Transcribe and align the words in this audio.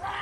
God's 0.00 0.21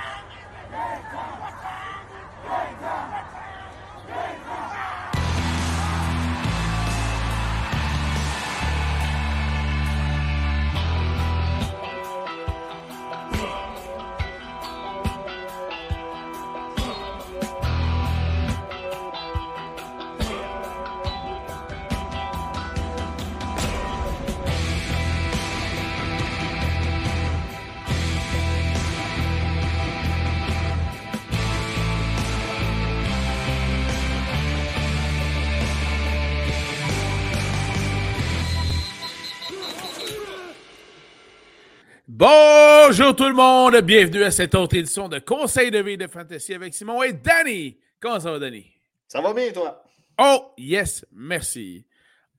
Bonjour 42.21 43.17
tout 43.17 43.29
le 43.29 43.33
monde, 43.33 43.81
bienvenue 43.81 44.25
à 44.25 44.31
cette 44.31 44.55
autre 44.55 44.77
édition 44.77 45.09
de 45.09 45.19
Conseil 45.21 45.71
de 45.71 45.79
vie 45.79 45.97
de 45.97 46.07
Fantasy 46.07 46.53
avec 46.53 46.75
Simon 46.75 47.03
et 47.03 47.15
Danny. 47.15 47.79
Comment 47.99 48.21
ça 48.21 48.33
va, 48.33 48.39
Danny? 48.39 48.67
Ça 49.09 49.23
va 49.23 49.33
bien, 49.33 49.51
toi? 49.53 49.83
Oh, 50.19 50.53
yes, 50.59 51.03
merci. 51.13 51.87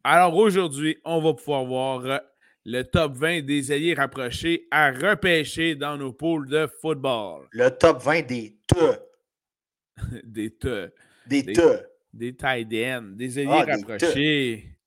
Alors 0.04 0.36
aujourd'hui, 0.36 1.00
on 1.04 1.20
va 1.20 1.34
pouvoir 1.34 1.66
voir 1.66 2.22
le 2.64 2.84
top 2.84 3.14
20 3.16 3.42
des 3.42 3.72
alliés 3.72 3.96
rapprochés 3.96 4.68
à 4.70 4.92
repêcher 4.92 5.74
dans 5.74 5.98
nos 5.98 6.14
poules 6.14 6.48
de 6.48 6.70
football. 6.80 7.48
Le 7.50 7.70
top 7.70 8.04
20 8.04 8.22
des 8.28 8.60
te. 8.68 9.00
des 10.24 10.52
te. 10.52 10.92
Des 11.26 11.44
te. 11.44 11.80
Des 12.14 12.36
tight 12.36 12.72
ends, 12.86 13.16
des 13.16 13.40
alliés 13.40 13.50
ah, 13.52 13.66
rapprochés. 13.66 14.78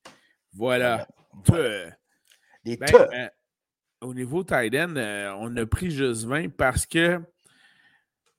Voilà. 0.52 1.08
Te. 1.44 1.90
Des 2.64 2.76
ben, 2.76 2.86
te. 2.86 3.10
Ben, 3.10 3.30
au 4.00 4.14
niveau 4.14 4.44
Tiden, 4.44 4.96
euh, 4.96 5.34
on 5.38 5.56
a 5.56 5.66
pris 5.66 5.90
juste 5.90 6.24
20 6.24 6.50
parce 6.50 6.86
que 6.86 7.20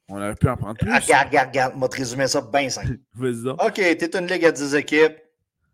on 0.08 0.18
aurait 0.18 0.36
pu 0.36 0.48
en 0.48 0.56
prendre 0.56 0.78
plus. 0.78 0.88
regarde, 0.88 1.28
regarde, 1.28 1.48
regarde. 1.50 1.74
On 1.76 1.80
va 1.80 1.88
te 1.88 1.98
résumer 1.98 2.28
ça 2.28 2.42
bien 2.42 2.70
simple. 2.70 3.00
OK, 3.20 3.74
tu 3.74 3.82
es 3.82 4.16
une 4.16 4.28
ligue 4.28 4.46
à 4.46 4.52
10 4.52 4.76
équipes. 4.76 5.18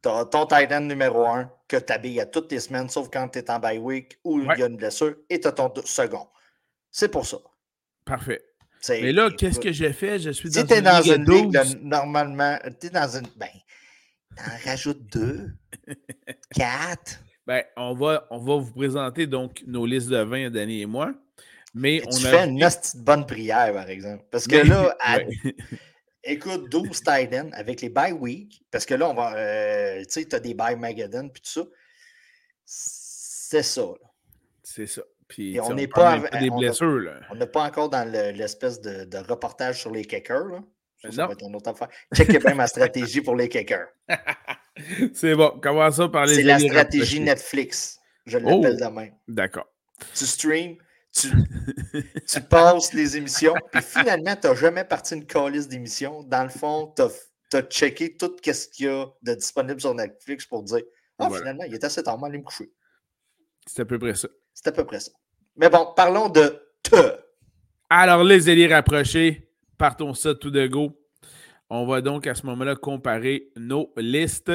Tu 0.01 0.09
as 0.09 0.25
ton 0.25 0.45
tight 0.45 0.71
numéro 0.71 1.25
1 1.27 1.51
que 1.67 1.77
tu 1.77 1.93
habilles 1.93 2.21
à 2.21 2.25
toutes 2.25 2.51
les 2.51 2.59
semaines, 2.59 2.89
sauf 2.89 3.09
quand 3.11 3.27
tu 3.27 3.39
es 3.39 3.51
en 3.51 3.59
bye 3.59 3.77
week 3.77 4.17
ou 4.23 4.39
il 4.39 4.59
y 4.59 4.63
a 4.63 4.67
une 4.67 4.77
blessure, 4.77 5.15
et 5.29 5.39
tu 5.39 5.47
as 5.47 5.51
ton 5.51 5.71
second. 5.85 6.27
C'est 6.89 7.09
pour 7.09 7.25
ça. 7.25 7.37
Parfait. 8.03 8.41
Mais 8.89 9.11
là, 9.11 9.29
qu'est-ce 9.29 9.59
que 9.59 9.71
j'ai 9.71 9.93
fait? 9.93 10.17
Je 10.17 10.31
suis 10.31 10.51
si 10.51 10.63
dans, 10.63 10.75
es 10.75 10.81
dans 10.81 11.01
une 11.01 11.29
ligue, 11.29 11.57
normalement, 11.81 12.57
tu 12.79 12.87
es 12.87 12.89
dans 12.89 13.07
une. 13.15 13.27
Ben, 13.37 13.49
t'en 14.35 14.69
rajoutes 14.69 15.05
deux, 15.11 15.51
quatre. 16.55 17.19
Ben, 17.51 17.65
on 17.75 17.93
va, 17.93 18.25
on 18.29 18.37
va 18.37 18.55
vous 18.55 18.71
présenter 18.71 19.27
donc 19.27 19.61
nos 19.67 19.85
listes 19.85 20.07
de 20.07 20.19
vins, 20.19 20.49
Danny 20.49 20.83
et 20.83 20.85
moi. 20.85 21.13
Mais 21.73 22.01
on 22.07 22.09
tu 22.09 22.25
fais 22.25 22.45
une 22.47 22.57
petite 22.57 23.03
bonne 23.03 23.25
prière, 23.25 23.73
par 23.73 23.89
exemple. 23.89 24.23
Parce 24.31 24.47
que 24.47 24.55
là, 24.55 24.95
écoute, 26.23 26.69
12 26.69 26.89
Titan 26.99 27.49
avec 27.51 27.81
les 27.81 27.89
bye 27.89 28.13
week, 28.13 28.63
parce 28.71 28.85
que 28.85 28.93
là, 28.93 29.09
on 29.09 29.13
va. 29.13 29.35
Euh, 29.35 29.99
tu 30.05 30.11
sais, 30.11 30.25
tu 30.25 30.33
as 30.33 30.39
des 30.39 30.53
bye 30.53 30.77
Magadan 30.77 31.27
puis 31.27 31.41
tout 31.41 31.49
ça. 31.49 31.61
C'est 32.63 33.63
ça. 33.63 33.87
C'est 34.63 34.87
ça. 34.87 35.01
Puis, 35.27 35.59
on 35.59 35.73
n'est 35.73 35.89
pas. 35.89 36.19
Des 36.39 36.49
blessures, 36.51 37.11
On 37.31 37.35
n'est 37.35 37.47
pas 37.47 37.65
encore 37.65 37.89
dans 37.89 38.09
l'espèce 38.09 38.79
de, 38.79 39.03
de, 39.03 39.17
reportage 39.17 39.81
sur 39.81 39.91
les 39.91 40.05
kickers. 40.05 40.45
Là. 40.45 40.63
Ça, 41.11 41.27
va 41.27 41.33
être 41.33 41.43
une 41.43 41.57
autre 41.57 41.69
affaire. 41.69 41.89
Checkez 42.15 42.39
bien 42.39 42.55
ma 42.55 42.67
stratégie 42.67 43.19
pour 43.19 43.35
les 43.35 43.49
kickers. 43.49 43.89
C'est 45.13 45.35
bon. 45.35 45.59
Commençons 45.61 46.09
par 46.09 46.25
les 46.25 46.35
C'est 46.35 46.43
la 46.43 46.59
stratégie 46.59 47.19
Netflix. 47.19 47.99
Je 48.25 48.37
l'appelle 48.37 48.77
oh, 48.79 48.85
demain. 48.85 49.09
D'accord. 49.27 49.67
Tu 50.15 50.25
stream, 50.25 50.77
tu, 51.11 51.29
tu 52.27 52.41
passes 52.41 52.93
les 52.93 53.17
émissions, 53.17 53.53
puis 53.71 53.81
finalement, 53.81 54.35
tu 54.35 54.47
n'as 54.47 54.55
jamais 54.55 54.83
parti 54.83 55.15
une 55.15 55.25
calice 55.25 55.67
d'émissions. 55.67 56.23
Dans 56.23 56.43
le 56.43 56.49
fond, 56.49 56.93
tu 56.95 57.03
as, 57.57 57.61
checké 57.63 58.15
tout 58.15 58.31
ce 58.43 58.67
qu'il 58.67 58.85
y 58.85 58.89
a 58.89 59.07
de 59.21 59.33
disponible 59.33 59.81
sur 59.81 59.93
Netflix 59.93 60.45
pour 60.45 60.63
dire 60.63 60.81
Ah, 61.19 61.29
finalement, 61.29 61.63
il 61.65 61.73
est 61.73 61.83
assez 61.83 62.01
tard, 62.01 62.23
aller 62.23 62.37
me 62.37 62.43
coucher. 62.43 62.71
C'est 63.67 63.81
à 63.81 63.85
peu 63.85 63.99
près 63.99 64.15
ça. 64.15 64.27
C'est 64.53 64.67
à 64.67 64.71
peu 64.71 64.85
près 64.85 64.99
ça. 64.99 65.11
Mais 65.55 65.69
bon, 65.69 65.93
parlons 65.95 66.29
de 66.29 66.61
te. 66.81 67.19
Alors, 67.89 68.23
les 68.23 68.49
élires 68.49 68.71
rapprochés, 68.71 69.51
partons 69.77 70.13
ça 70.13 70.33
tout 70.33 70.49
de 70.49 70.65
go. 70.67 70.97
On 71.73 71.85
va 71.85 72.01
donc 72.01 72.27
à 72.27 72.35
ce 72.35 72.45
moment-là 72.47 72.75
comparer 72.75 73.47
nos 73.55 73.93
listes. 73.95 74.51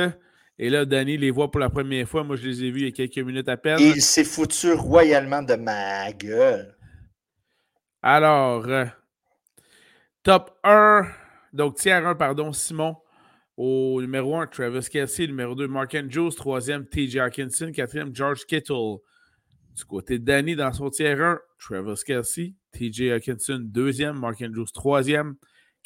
Et 0.59 0.69
là, 0.69 0.85
Danny 0.85 1.17
les 1.17 1.31
voit 1.31 1.51
pour 1.51 1.61
la 1.61 1.71
première 1.71 2.07
fois. 2.07 2.25
Moi, 2.25 2.37
je 2.37 2.47
les 2.47 2.65
ai 2.65 2.71
vus 2.71 2.81
il 2.81 2.85
y 2.85 2.89
a 2.89 2.91
quelques 2.91 3.27
minutes 3.27 3.49
à 3.49 3.57
peine. 3.57 3.79
il 3.81 4.03
s'est 4.03 4.23
foutu 4.23 4.75
royalement 4.75 5.41
de 5.41 5.55
ma 5.55 6.13
gueule. 6.13 6.77
Alors, 8.03 8.69
euh, 8.69 8.85
top 10.25 10.59
1, 10.63 11.07
donc 11.55 11.77
tiers 11.77 12.07
1, 12.07 12.17
pardon, 12.17 12.53
Simon. 12.53 12.99
Au 13.57 13.99
numéro 14.03 14.37
1, 14.37 14.49
Travis 14.49 14.87
Kelsey. 14.91 15.27
Numéro 15.27 15.55
2, 15.55 15.69
Mark 15.69 15.95
Andrews. 15.95 16.33
Troisième, 16.33 16.85
TJ 16.87 17.17
Hawkinson. 17.17 17.73
Quatrième, 17.73 18.15
George 18.15 18.45
Kittle. 18.45 18.99
Du 19.75 19.87
côté 19.87 20.19
de 20.19 20.25
Danny, 20.27 20.55
dans 20.55 20.71
son 20.75 20.91
tiers 20.91 21.19
1, 21.19 21.39
Travis 21.59 22.03
Kelsey. 22.05 22.57
TJ 22.73 23.13
Hawkinson, 23.13 23.61
deuxième. 23.63 24.21
Mark 24.21 24.43
Andrews, 24.43 24.67
troisième. 24.75 25.37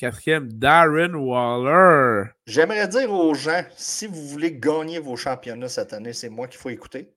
Quatrième, 0.01 0.51
Darren 0.51 1.13
Waller. 1.13 2.31
J'aimerais 2.47 2.89
dire 2.89 3.13
aux 3.13 3.35
gens, 3.35 3.63
si 3.77 4.07
vous 4.07 4.29
voulez 4.29 4.51
gagner 4.51 4.99
vos 4.99 5.15
championnats 5.15 5.69
cette 5.69 5.93
année, 5.93 6.15
c'est 6.15 6.31
moi 6.31 6.49
qu'il 6.49 6.59
faut 6.59 6.71
écouter. 6.71 7.13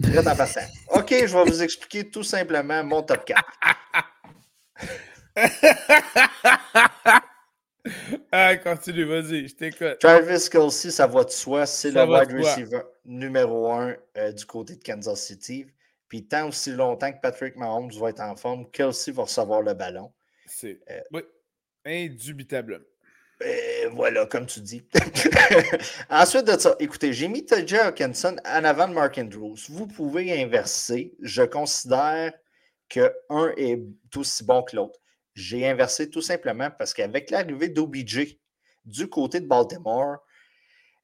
Très 0.00 0.28
en 0.28 0.36
passant. 0.36 0.60
OK, 0.94 1.10
je 1.10 1.36
vais 1.36 1.44
vous 1.44 1.60
expliquer 1.60 2.08
tout 2.08 2.22
simplement 2.22 2.84
mon 2.84 3.02
top 3.02 3.24
4. 3.24 3.42
ah, 8.30 8.56
continue, 8.58 9.06
vas-y, 9.06 9.48
je 9.48 9.56
t'écoute. 9.56 9.98
Travis 9.98 10.48
Kelsey, 10.48 10.92
ça 10.92 11.08
va 11.08 11.24
de 11.24 11.30
soi, 11.30 11.66
c'est 11.66 11.90
le 11.90 12.04
wide 12.04 12.30
receiver 12.34 12.82
numéro 13.04 13.72
un 13.72 13.96
euh, 14.16 14.30
du 14.30 14.46
côté 14.46 14.76
de 14.76 14.82
Kansas 14.84 15.20
City. 15.20 15.66
Puis 16.06 16.24
tant 16.24 16.46
aussi 16.46 16.70
longtemps 16.70 17.10
que 17.10 17.18
Patrick 17.20 17.56
Mahomes 17.56 17.90
va 17.98 18.10
être 18.10 18.20
en 18.20 18.36
forme, 18.36 18.70
Kelsey 18.70 19.10
va 19.12 19.24
recevoir 19.24 19.60
le 19.62 19.74
ballon. 19.74 20.12
Euh, 20.64 21.00
oui. 21.12 21.22
Indubitablement. 21.84 22.84
Ben, 23.40 23.88
voilà, 23.94 24.26
comme 24.26 24.46
tu 24.46 24.60
dis. 24.60 24.82
Ensuite 26.10 26.44
de 26.44 26.58
ça, 26.58 26.74
écoutez, 26.80 27.12
j'ai 27.12 27.28
mis 27.28 27.44
TJ 27.44 27.74
Hawkinson 27.74 28.36
en 28.44 28.64
avant 28.64 28.88
de 28.88 28.94
Mark 28.94 29.16
Andrews. 29.16 29.56
Vous 29.68 29.86
pouvez 29.86 30.42
inverser. 30.42 31.14
Je 31.22 31.42
considère 31.42 32.32
qu'un 32.88 33.10
est 33.56 33.80
aussi 34.16 34.44
bon 34.44 34.62
que 34.62 34.74
l'autre. 34.74 34.98
J'ai 35.34 35.68
inversé 35.68 36.10
tout 36.10 36.22
simplement 36.22 36.68
parce 36.76 36.92
qu'avec 36.92 37.30
l'arrivée 37.30 37.68
d'OBJ 37.68 38.38
du 38.84 39.08
côté 39.08 39.40
de 39.40 39.46
Baltimore, 39.46 40.16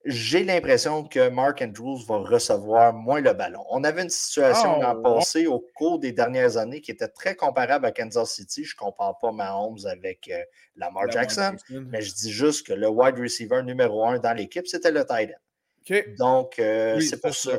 j'ai 0.05 0.45
l'impression 0.45 1.05
que 1.05 1.29
Mark 1.31 1.63
Andrews 1.63 2.05
va 2.07 2.19
recevoir 2.19 2.93
moins 2.93 3.21
le 3.21 3.33
ballon. 3.33 3.65
On 3.71 3.85
avait 3.85 4.03
une 4.03 4.11
situation 4.11 4.79
oh, 4.81 5.03
passé 5.03 5.47
au 5.47 5.61
cours 5.75 5.99
des 5.99 6.13
dernières 6.13 6.57
années 6.57 6.81
qui 6.81 6.91
était 6.91 7.09
très 7.09 7.35
comparable 7.35 7.87
à 7.87 7.93
Kansas 7.93 8.35
City. 8.35 8.65
Je 8.65 8.75
ne 8.75 8.79
compare 8.79 9.19
pas 9.19 9.33
Mahomes 9.33 9.87
avec 9.87 10.29
euh, 10.29 10.43
Lamar 10.77 11.11
Jackson, 11.11 11.57
mais 11.71 12.03
je 12.03 12.15
dis 12.15 12.33
juste 12.33 12.67
que 12.67 12.75
le 12.75 12.89
wide 12.89 13.19
receiver 13.19 13.63
numéro 13.63 14.05
un 14.07 14.19
dans 14.19 14.35
l'équipe, 14.35 14.67
c'était 14.67 14.91
le 14.91 15.05
tight 15.07 15.31
end. 15.31 16.01
Donc, 16.19 16.59
euh, 16.59 17.01
c'est 17.01 17.21
pour 17.21 17.35
ça. 17.35 17.53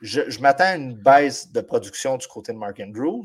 Je, 0.00 0.28
je 0.28 0.40
m'attends 0.40 0.64
à 0.64 0.76
une 0.76 0.94
baisse 0.94 1.50
de 1.50 1.60
production 1.60 2.18
du 2.18 2.26
côté 2.26 2.52
de 2.52 2.58
Mark 2.58 2.78
Andrews. 2.78 3.24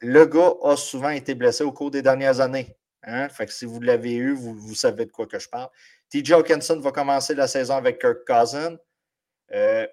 Le 0.00 0.24
gars 0.26 0.52
a 0.62 0.76
souvent 0.76 1.10
été 1.10 1.34
blessé 1.34 1.64
au 1.64 1.72
cours 1.72 1.90
des 1.90 2.02
dernières 2.02 2.40
années. 2.40 2.76
Hein? 3.04 3.28
Fait 3.28 3.46
que 3.46 3.52
si 3.52 3.64
vous 3.64 3.80
l'avez 3.80 4.14
eu, 4.14 4.32
vous, 4.32 4.54
vous 4.54 4.74
savez 4.74 5.06
de 5.06 5.10
quoi 5.10 5.26
que 5.26 5.38
je 5.38 5.48
parle. 5.48 5.68
TJ 6.10 6.32
Hawkinson 6.32 6.80
va 6.80 6.92
commencer 6.92 7.34
la 7.34 7.48
saison 7.48 7.76
avec 7.76 8.00
Kirk 8.00 8.24
Cousin. 8.26 8.76
Euh, 9.52 9.86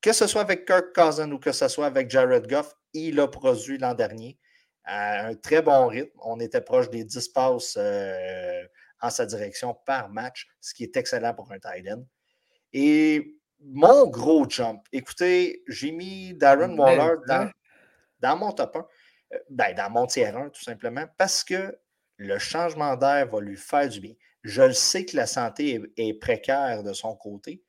que 0.00 0.12
ce 0.12 0.26
soit 0.26 0.42
avec 0.42 0.66
Kirk 0.66 0.92
Cousin 0.94 1.30
ou 1.30 1.38
que 1.38 1.52
ce 1.52 1.68
soit 1.68 1.86
avec 1.86 2.10
Jared 2.10 2.48
Goff, 2.48 2.74
il 2.92 3.20
a 3.20 3.28
produit 3.28 3.78
l'an 3.78 3.94
dernier 3.94 4.38
à 4.84 5.26
un 5.26 5.34
très 5.34 5.62
bon 5.62 5.86
rythme. 5.86 6.18
On 6.22 6.40
était 6.40 6.60
proche 6.60 6.90
des 6.90 7.04
10 7.04 7.28
passes 7.28 7.76
euh, 7.78 8.62
en 9.00 9.10
sa 9.10 9.26
direction 9.26 9.76
par 9.86 10.08
match, 10.08 10.48
ce 10.60 10.74
qui 10.74 10.84
est 10.84 10.96
excellent 10.96 11.34
pour 11.34 11.50
un 11.52 11.58
tight 11.58 11.86
end. 11.88 12.04
Et 12.72 13.36
mon 13.60 14.08
gros 14.08 14.48
jump, 14.48 14.82
écoutez, 14.92 15.62
j'ai 15.68 15.92
mis 15.92 16.34
Darren 16.34 16.76
Waller 16.76 17.16
dans, 18.20 18.36
mon 18.36 18.52
top 18.52 18.76
1, 18.76 18.78
euh, 19.34 19.38
ben, 19.50 19.74
dans 19.74 19.90
mon 19.90 20.06
tiers 20.06 20.36
1 20.36 20.48
tout 20.50 20.62
simplement, 20.62 21.06
parce 21.16 21.44
que 21.44 21.78
le 22.22 22.38
changement 22.38 22.96
d'air 22.96 23.28
va 23.28 23.40
lui 23.40 23.56
faire 23.56 23.88
du 23.88 24.00
bien. 24.00 24.14
Je 24.42 24.62
le 24.62 24.72
sais 24.72 25.04
que 25.04 25.16
la 25.16 25.26
santé 25.26 25.80
est, 25.96 26.14
précaire 26.14 26.82
de 26.82 26.92
son 26.92 27.14
côté. 27.14 27.62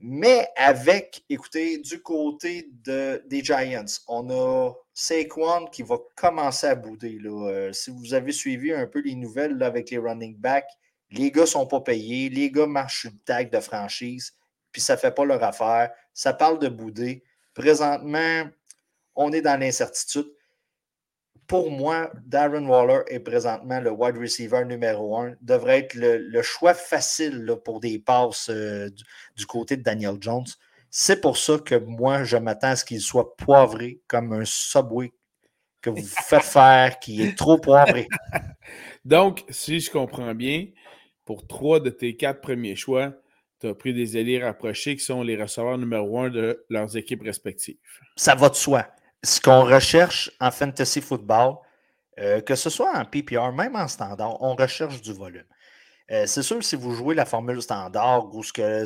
Mais 0.00 0.48
avec, 0.54 1.24
écoutez, 1.28 1.78
du 1.78 2.00
côté 2.00 2.70
de, 2.84 3.20
des 3.26 3.42
Giants, 3.42 3.84
on 4.06 4.30
a 4.30 4.72
Saquon 4.94 5.66
qui 5.72 5.82
va 5.82 5.96
commencer 6.14 6.68
à 6.68 6.76
bouder. 6.76 7.18
Euh, 7.24 7.72
si 7.72 7.90
vous 7.90 8.14
avez 8.14 8.30
suivi 8.30 8.72
un 8.72 8.86
peu 8.86 9.00
les 9.00 9.16
nouvelles 9.16 9.60
avec 9.60 9.90
les 9.90 9.98
running 9.98 10.36
backs, 10.36 10.70
les 11.10 11.32
gars 11.32 11.42
ne 11.42 11.46
sont 11.46 11.66
pas 11.66 11.80
payés, 11.80 12.28
les 12.28 12.50
gars 12.50 12.66
marchent 12.66 13.06
le 13.06 13.18
tag 13.24 13.50
de 13.50 13.58
franchise, 13.58 14.34
puis 14.70 14.80
ça 14.80 14.94
ne 14.94 15.00
fait 15.00 15.10
pas 15.10 15.24
leur 15.24 15.42
affaire. 15.42 15.90
Ça 16.14 16.32
parle 16.32 16.60
de 16.60 16.68
bouder. 16.68 17.24
Présentement, 17.54 18.48
on 19.16 19.32
est 19.32 19.42
dans 19.42 19.58
l'incertitude 19.58 20.30
pour 21.48 21.70
moi, 21.70 22.12
Darren 22.26 22.66
Waller 22.66 23.00
est 23.08 23.20
présentement 23.20 23.80
le 23.80 23.90
wide 23.90 24.18
receiver 24.18 24.64
numéro 24.66 25.16
un. 25.16 25.34
Devrait 25.40 25.78
être 25.78 25.94
le, 25.94 26.42
choix 26.42 26.74
facile 26.74 27.56
pour 27.64 27.80
des 27.80 27.98
passes 27.98 28.50
euh, 28.50 28.90
du, 29.34 29.46
côté 29.46 29.78
de 29.78 29.82
Daniel 29.82 30.16
Jones. 30.20 30.46
C'est 30.90 31.22
pour 31.22 31.38
ça 31.38 31.58
que 31.58 31.74
moi, 31.74 32.22
je 32.22 32.36
m'attends 32.36 32.68
à 32.68 32.76
ce 32.76 32.84
qu'il 32.84 33.00
soit 33.00 33.34
poivré 33.36 34.00
comme 34.06 34.34
un 34.34 34.44
subway 34.44 35.10
que 35.80 35.88
vous 35.88 36.06
faites 36.06 36.42
faire 36.42 36.98
qui 36.98 37.22
est 37.22 37.36
trop 37.36 37.56
poivré. 37.56 38.06
Donc, 39.06 39.44
si 39.48 39.80
je 39.80 39.90
comprends 39.90 40.34
bien, 40.34 40.66
pour 41.24 41.46
trois 41.46 41.80
de 41.80 41.88
tes 41.88 42.14
quatre 42.14 42.42
premiers 42.42 42.76
choix, 42.76 43.14
tu 43.60 43.68
as 43.68 43.74
pris 43.74 43.94
des 43.94 44.16
alliés 44.16 44.42
rapprochés 44.42 44.96
qui 44.96 45.04
sont 45.04 45.22
les 45.22 45.40
receveurs 45.40 45.78
numéro 45.78 46.20
un 46.20 46.28
de 46.28 46.64
leurs 46.68 46.94
équipes 46.96 47.22
respectives. 47.22 47.78
Ça 48.16 48.34
va 48.34 48.50
de 48.50 48.54
soi 48.54 48.86
ce 49.22 49.40
qu'on 49.40 49.64
recherche 49.64 50.30
en 50.40 50.50
fantasy 50.50 51.00
football, 51.00 51.56
euh, 52.18 52.40
que 52.40 52.54
ce 52.54 52.70
soit 52.70 52.96
en 52.96 53.04
PPR, 53.04 53.52
même 53.52 53.76
en 53.76 53.88
standard, 53.88 54.40
on 54.42 54.54
recherche 54.54 55.00
du 55.00 55.12
volume. 55.12 55.46
Euh, 56.10 56.26
c'est 56.26 56.42
sûr, 56.42 56.62
si 56.64 56.76
vous 56.76 56.94
jouez 56.94 57.14
la 57.14 57.26
formule 57.26 57.60
standard 57.60 58.34
où 58.34 58.42
ce 58.42 58.52
que, 58.52 58.84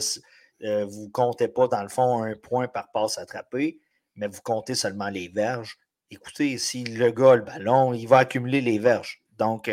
euh, 0.64 0.84
vous 0.86 1.06
ne 1.06 1.10
comptez 1.10 1.48
pas, 1.48 1.68
dans 1.68 1.82
le 1.82 1.88
fond, 1.88 2.22
un 2.24 2.34
point 2.36 2.68
par 2.68 2.90
passe 2.92 3.18
attrapé, 3.18 3.78
mais 4.16 4.26
vous 4.28 4.40
comptez 4.42 4.74
seulement 4.74 5.08
les 5.08 5.28
verges, 5.28 5.78
écoutez, 6.10 6.58
si 6.58 6.84
le 6.84 7.10
gars 7.10 7.36
le 7.36 7.42
ballon, 7.42 7.94
il 7.94 8.06
va 8.06 8.18
accumuler 8.18 8.60
les 8.60 8.78
verges. 8.78 9.22
Donc, 9.38 9.70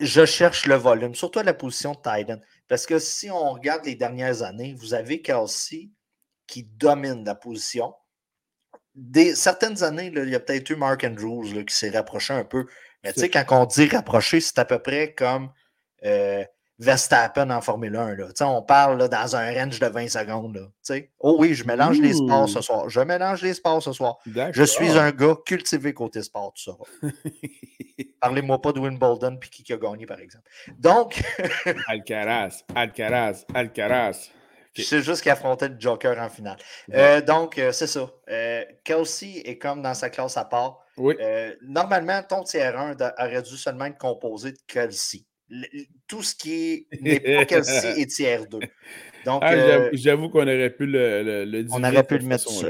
je 0.00 0.26
cherche 0.26 0.66
le 0.66 0.74
volume, 0.74 1.14
surtout 1.14 1.38
à 1.38 1.42
la 1.42 1.54
position 1.54 1.92
de 1.92 1.96
Titan. 1.96 2.38
Parce 2.68 2.86
que 2.86 2.98
si 2.98 3.30
on 3.30 3.52
regarde 3.52 3.86
les 3.86 3.94
dernières 3.94 4.42
années, 4.42 4.74
vous 4.74 4.94
avez 4.94 5.22
Kelsey 5.22 5.90
qui 6.46 6.64
domine 6.64 7.24
la 7.24 7.34
position 7.34 7.94
certaines 9.34 9.82
années, 9.82 10.12
il 10.14 10.28
y 10.28 10.34
a 10.34 10.40
peut-être 10.40 10.70
eu 10.70 10.76
Mark 10.76 11.04
Andrews 11.04 11.64
qui 11.64 11.74
s'est 11.74 11.90
rapproché 11.90 12.34
un 12.34 12.44
peu. 12.44 12.66
Mais 13.04 13.12
tu 13.12 13.20
sais, 13.20 13.30
quand 13.30 13.44
on 13.50 13.64
dit 13.64 13.86
rapprocher, 13.88 14.40
c'est 14.40 14.58
à 14.58 14.64
peu 14.64 14.78
près 14.80 15.14
comme 15.14 15.50
euh, 16.04 16.44
Verstappen 16.78 17.50
en 17.50 17.60
Formule 17.60 17.96
1. 17.96 18.14
Là. 18.14 18.26
On 18.40 18.62
parle 18.62 19.08
dans 19.08 19.36
un 19.36 19.52
range 19.52 19.80
de 19.80 19.86
20 19.86 20.08
secondes. 20.08 20.56
Là, 20.56 21.00
oh 21.18 21.36
oui, 21.38 21.54
je 21.54 21.64
mélange 21.64 22.00
les 22.00 22.14
sports 22.14 22.48
ce 22.48 22.60
soir. 22.60 22.88
Je 22.88 23.00
mélange 23.00 23.42
les 23.42 23.54
sports 23.54 23.82
ce 23.82 23.92
soir. 23.92 24.18
Je 24.26 24.62
suis 24.62 24.90
un 24.90 25.10
gars 25.10 25.36
cultivé 25.44 25.92
côté 25.92 26.22
sport, 26.22 26.52
tu 26.54 26.64
sauras. 26.64 26.84
Parlez-moi 28.20 28.60
pas 28.60 28.72
de 28.72 28.80
Wimbledon 28.80 29.36
puis 29.40 29.50
qui 29.50 29.72
a 29.72 29.76
gagné, 29.76 30.06
par 30.06 30.20
exemple. 30.20 30.48
Donc. 30.78 31.20
Alcaraz, 31.88 32.62
Alcaraz, 32.74 33.44
Alcaraz. 33.54 34.30
C'est 34.82 35.02
juste 35.02 35.22
qu'il 35.22 35.30
affrontait 35.30 35.68
le 35.68 35.76
Joker 35.78 36.18
en 36.18 36.28
finale. 36.28 36.56
Euh, 36.94 37.20
donc, 37.20 37.58
euh, 37.58 37.72
c'est 37.72 37.86
ça. 37.86 38.10
Euh, 38.30 38.64
Kelsey 38.84 39.42
est 39.44 39.58
comme 39.58 39.82
dans 39.82 39.94
sa 39.94 40.10
classe 40.10 40.36
à 40.36 40.44
part. 40.44 40.80
Oui. 40.96 41.14
normalement, 41.62 42.22
ton 42.22 42.42
tiers 42.42 42.76
1 42.76 42.96
aurait 43.18 43.42
dû 43.42 43.56
seulement 43.56 43.84
être 43.84 43.98
composé 43.98 44.52
de 44.52 44.58
Kelsey. 44.66 45.24
tout 46.08 46.22
ce 46.22 46.34
qui 46.34 46.88
n'est 47.00 47.20
pas 47.20 47.44
Kelsey 47.46 48.00
est 48.00 48.06
tiers 48.06 48.46
2. 48.46 48.58
Donc, 49.24 49.42
ah, 49.44 49.90
j'avoue 49.92 50.28
qu'on 50.28 50.42
aurait 50.42 50.70
pu 50.70 50.86
le, 50.86 51.44
le, 51.44 51.66
On 51.70 51.84
aurait 51.84 52.02
pu 52.02 52.18
le 52.18 52.24
mettre 52.24 52.50
ça. 52.50 52.68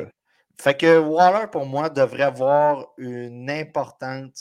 Fait 0.60 0.76
que 0.76 0.98
Waller, 0.98 1.46
pour 1.50 1.66
moi, 1.66 1.88
devrait 1.88 2.24
avoir 2.24 2.88
une 2.98 3.48
importante 3.48 4.34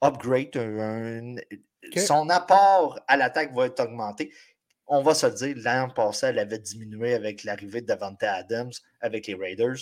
upgrade. 0.00 0.50
Son 1.96 2.28
apport 2.28 3.00
à 3.08 3.16
l'attaque 3.16 3.54
va 3.54 3.66
être 3.66 3.80
augmenté 3.80 4.32
on 4.88 5.02
va 5.02 5.14
se 5.14 5.26
le 5.26 5.32
dire, 5.32 5.54
l'an 5.58 5.88
passé, 5.90 6.26
elle 6.26 6.38
avait 6.38 6.58
diminué 6.58 7.14
avec 7.14 7.44
l'arrivée 7.44 7.82
de 7.82 7.86
Davante 7.86 8.22
Adams 8.22 8.72
avec 9.00 9.26
les 9.26 9.34
Raiders. 9.34 9.76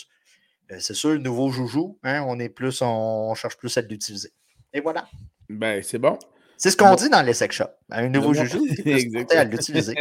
Euh, 0.73 0.77
c'est 0.81 0.95
sûr, 0.95 1.19
nouveau 1.21 1.51
joujou, 1.51 1.99
hein, 2.03 2.25
on 2.27 2.39
est 2.41 2.49
plus, 2.49 2.83
on, 2.83 3.35
cherche 3.35 3.57
plus 3.57 3.77
à 3.79 3.83
l'utiliser. 3.83 4.33
Et 4.73 4.81
voilà. 4.81 5.07
Ben, 5.49 5.83
c'est 5.83 5.99
bon. 5.99 6.19
C'est 6.59 6.71
ce 6.71 6.77
qu'on 6.77 6.95
dit 6.95 7.11
dans 7.11 7.21
les 7.21 7.35
sex 7.35 7.55
shops. 7.55 7.71
Un 7.91 8.09
nouveau 8.09 8.33
joujou, 8.33 8.67
à 9.31 9.45
l'utiliser. 9.45 9.95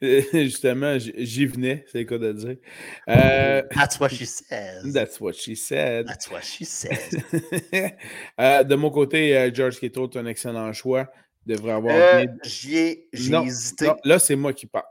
Justement, 0.00 0.96
j'y 0.98 1.46
venais, 1.46 1.84
c'est 1.90 1.98
le 1.98 2.04
cas 2.04 2.18
de 2.18 2.32
dire. 2.32 2.56
Euh, 3.08 3.62
That's 3.74 3.98
what 3.98 4.10
she 4.10 4.24
says. 4.24 4.92
That's 4.92 5.20
what 5.20 5.32
she 5.32 5.56
said. 5.56 6.06
That's 6.06 6.30
what 6.30 6.42
she 6.42 6.64
said. 6.64 6.96
Euh, 8.38 8.62
de 8.62 8.74
mon 8.74 8.90
côté, 8.90 9.50
George 9.52 9.80
Kittle 9.80 10.04
est 10.04 10.16
un 10.16 10.26
excellent 10.26 10.72
choix 10.72 11.10
devrait 11.46 11.72
avoir. 11.72 11.94
Euh, 11.96 12.26
J'ai 12.42 13.08
hésité. 13.12 13.90
là, 14.04 14.18
c'est 14.18 14.36
moi 14.36 14.52
qui 14.52 14.66
parle. 14.66 14.84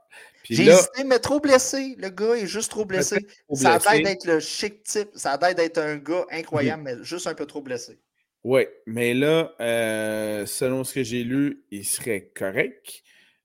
J'ai 0.43 0.67
hésité, 0.67 1.03
mais 1.05 1.19
trop 1.19 1.39
blessé. 1.39 1.95
Le 1.97 2.09
gars 2.09 2.35
est 2.35 2.47
juste 2.47 2.71
trop 2.71 2.85
blessé. 2.85 3.25
ça 3.53 3.75
a 3.75 3.93
l'air 3.93 4.03
d'être 4.03 4.25
le 4.25 4.39
chic 4.39 4.83
type. 4.83 5.09
Ça 5.15 5.31
a 5.33 5.39
l'air 5.39 5.55
d'être 5.55 5.79
un 5.79 5.97
gars 5.97 6.25
incroyable, 6.31 6.83
mais 6.83 6.95
juste 7.03 7.27
un 7.27 7.33
peu 7.33 7.45
trop 7.45 7.61
blessé. 7.61 7.99
Oui, 8.43 8.67
mais 8.85 9.15
là, 9.15 9.53
euh, 9.59 10.45
selon 10.45 10.83
ce 10.83 10.93
que 10.93 11.03
j'ai 11.03 11.23
lu, 11.23 11.63
il 11.71 11.83
serait 11.83 12.31
correct. 12.35 13.01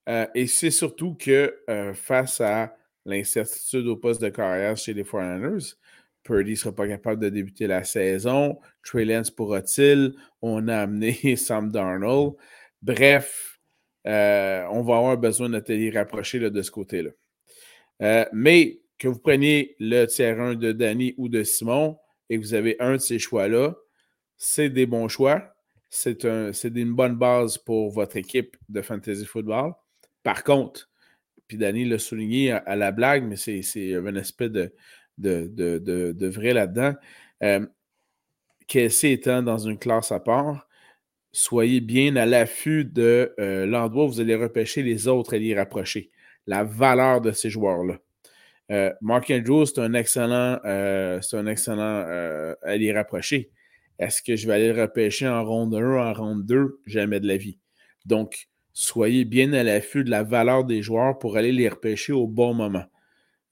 Euh, 0.08 0.26
et 0.34 0.46
c'est 0.46 0.70
surtout 0.70 1.14
que 1.14 1.56
face 1.94 2.40
à 2.40 2.76
l'incertitude 3.06 3.86
au 3.86 3.96
poste 3.96 4.20
de 4.20 4.28
carrière 4.28 4.76
chez 4.76 4.92
les 4.92 5.04
Foreigners, 5.04 5.74
Purdy 6.22 6.50
ne 6.52 6.56
sera 6.56 6.74
pas 6.74 6.86
capable 6.86 7.22
de 7.22 7.28
débuter 7.28 7.66
la 7.66 7.84
saison. 7.84 8.58
Trey 8.84 9.04
Lance 9.04 9.30
pourra-t-il? 9.30 10.14
On 10.42 10.68
a 10.68 10.78
amené 10.78 11.36
Sam 11.36 11.70
Darnold. 11.70 12.34
Bref, 12.82 13.60
euh, 14.06 14.64
on 14.70 14.82
va 14.82 14.96
avoir 14.96 15.18
besoin 15.18 15.48
de 15.48 15.60
télé 15.60 15.90
rapproché 15.90 16.38
de 16.38 16.62
ce 16.62 16.70
côté-là. 16.70 17.10
Euh, 18.02 18.24
mais 18.32 18.80
que 18.98 19.08
vous 19.08 19.18
preniez 19.18 19.76
le 19.78 20.06
tiers 20.06 20.40
1 20.40 20.54
de 20.54 20.72
Danny 20.72 21.14
ou 21.16 21.28
de 21.28 21.42
Simon 21.42 21.98
et 22.28 22.38
que 22.38 22.42
vous 22.42 22.54
avez 22.54 22.76
un 22.80 22.92
de 22.92 22.98
ces 22.98 23.18
choix-là, 23.18 23.74
c'est 24.36 24.70
des 24.70 24.86
bons 24.86 25.08
choix. 25.08 25.54
C'est 25.90 26.24
un, 26.24 26.52
une 26.52 26.94
bonne 26.94 27.16
base 27.16 27.58
pour 27.58 27.90
votre 27.90 28.16
équipe 28.16 28.56
de 28.68 28.80
fantasy 28.80 29.26
football. 29.26 29.72
Par 30.22 30.44
contre, 30.44 30.88
puis 31.50 31.58
Danny 31.58 31.84
l'a 31.84 31.98
souligné 31.98 32.52
à, 32.52 32.76
la 32.76 32.92
blague, 32.92 33.24
mais 33.24 33.34
c'est, 33.34 33.94
un 33.96 34.14
aspect 34.14 34.48
de, 34.48 34.72
vrai 36.28 36.52
là-dedans. 36.52 36.94
Euh, 37.42 37.66
étant 38.72 39.42
dans 39.42 39.58
une 39.58 39.76
classe 39.76 40.12
à 40.12 40.20
part, 40.20 40.68
soyez 41.32 41.80
bien 41.80 42.16
à 42.16 42.26
l'affût 42.26 42.84
de 42.84 43.34
euh, 43.38 43.66
l'endroit 43.66 44.04
où 44.04 44.08
vous 44.08 44.20
allez 44.20 44.34
repêcher 44.34 44.82
les 44.82 45.08
autres 45.08 45.34
et 45.34 45.38
les 45.38 45.54
rapprocher. 45.54 46.10
La 46.46 46.64
valeur 46.64 47.20
de 47.20 47.32
ces 47.32 47.50
joueurs-là. 47.50 47.98
Euh, 48.70 48.92
Mark 49.00 49.30
Andrews, 49.30 49.66
c'est 49.66 49.80
un 49.80 49.94
excellent, 49.94 50.58
euh, 50.64 51.20
excellent 51.46 52.04
à 52.62 52.76
les 52.76 52.92
rapprocher. 52.92 53.50
Est-ce 53.98 54.22
que 54.22 54.36
je 54.36 54.46
vais 54.46 54.54
aller 54.54 54.72
le 54.72 54.80
repêcher 54.80 55.28
en 55.28 55.44
ronde 55.44 55.74
1, 55.74 56.10
en 56.10 56.12
ronde 56.12 56.46
2? 56.46 56.80
Jamais 56.86 57.20
de 57.20 57.26
la 57.26 57.36
vie. 57.36 57.58
Donc, 58.06 58.48
soyez 58.72 59.24
bien 59.24 59.52
à 59.52 59.62
l'affût 59.62 60.04
de 60.04 60.10
la 60.10 60.22
valeur 60.22 60.64
des 60.64 60.82
joueurs 60.82 61.18
pour 61.18 61.36
aller 61.36 61.52
les 61.52 61.68
repêcher 61.68 62.12
au 62.12 62.26
bon 62.26 62.54
moment. 62.54 62.84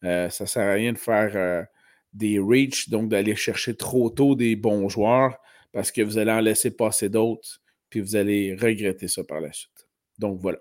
ça 0.03 0.29
ne 0.29 0.47
sert 0.47 0.69
à 0.69 0.73
rien 0.73 0.93
de 0.93 0.99
faire 0.99 1.67
des 2.15 2.39
reach, 2.39 2.89
donc 2.89 3.11
d'aller 3.11 3.37
chercher 3.37 3.77
trop 3.77 4.09
tôt 4.09 4.35
des 4.35 4.57
bons 4.57 4.89
joueurs 4.89 5.37
parce 5.73 5.93
que 5.93 6.01
vous 6.01 6.17
allez 6.17 6.33
en 6.33 6.41
laisser 6.41 6.71
passer 6.71 7.09
d'autres 7.11 7.61
puis 7.91 8.01
vous 8.01 8.17
allez 8.17 8.55
regretter 8.55 9.09
ça 9.09 9.25
par 9.25 9.41
la 9.41 9.53
suite. 9.53 9.89
Donc 10.19 10.41
voilà. 10.41 10.59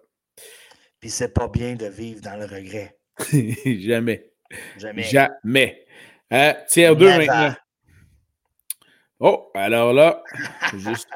Puis 1.00 1.10
c'est 1.10 1.34
pas 1.34 1.48
bien 1.48 1.76
de 1.76 1.88
vivre 1.88 2.22
dans 2.22 2.38
le 2.38 2.46
regret. 2.46 2.98
Jamais. 3.80 4.32
Jamais. 4.78 5.04
Jamais. 5.04 5.86
Euh, 6.32 6.54
tiers 6.68 6.96
2 6.96 7.18
maintenant. 7.18 7.56
Oh, 9.20 9.50
alors 9.56 9.94
là, 9.94 10.22
juste. 10.76 11.10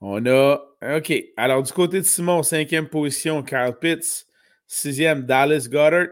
On 0.00 0.24
a. 0.26 0.60
OK. 0.96 1.12
Alors, 1.36 1.62
du 1.62 1.72
côté 1.72 1.98
de 1.98 2.04
Simon, 2.04 2.42
cinquième 2.42 2.88
position, 2.88 3.42
Carl 3.42 3.78
Pitts. 3.78 4.26
Sixième, 4.66 5.22
Dallas 5.24 5.66
Goddard. 5.70 6.08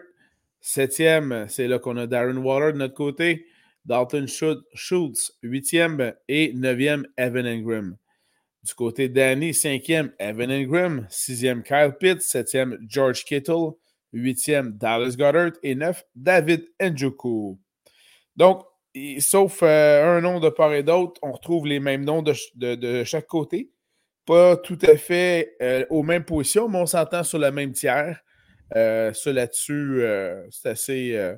Septième, 0.61 1.47
c'est 1.49 1.69
là 1.69 1.79
qu'on 1.79 1.97
a 1.97 2.07
Darren 2.07 2.37
Waller 2.39 2.73
de 2.73 2.79
notre 2.79 2.95
côté. 2.95 3.47
Dalton 3.85 4.27
Schultz, 4.27 5.33
huitième. 5.43 6.13
Et 6.29 6.53
neuvième, 6.55 7.07
Evan 7.17 7.47
Ingram. 7.47 7.97
Du 8.63 8.75
côté 8.75 9.09
d'Annie, 9.09 9.55
cinquième, 9.55 10.13
Evan 10.19 10.51
Ingram. 10.51 11.07
Sixième, 11.09 11.63
Kyle 11.63 11.95
Pitts. 11.99 12.23
Septième, 12.23 12.79
George 12.89 13.25
Kittle. 13.25 13.73
Huitième, 14.13 14.73
Dallas 14.73 15.15
Goddard. 15.17 15.53
Et 15.63 15.75
neuf, 15.75 16.05
David 16.15 16.65
Njoku. 16.81 17.59
Donc, 18.37 18.65
sauf 19.21 19.63
euh, 19.63 20.19
un 20.19 20.21
nom 20.21 20.41
de 20.41 20.49
part 20.49 20.73
et 20.73 20.83
d'autre, 20.83 21.21
on 21.23 21.33
retrouve 21.33 21.67
les 21.67 21.81
mêmes 21.81 22.05
noms 22.05 22.23
de, 22.23 23.05
chaque 23.05 23.27
côté. 23.27 23.71
Pas 24.27 24.57
tout 24.57 24.79
à 24.83 24.97
fait 24.97 25.57
euh, 25.63 25.87
aux 25.91 26.03
mêmes 26.03 26.25
positions, 26.25 26.69
mais 26.69 26.79
on 26.79 26.87
s'entend 26.87 27.23
sur 27.23 27.39
le 27.39 27.51
même 27.51 27.73
tiers. 27.73 28.21
Euh, 28.77 29.13
ça 29.15 29.33
là-dessus, 29.33 30.03
c'est 30.51 30.69
assez, 30.69 31.35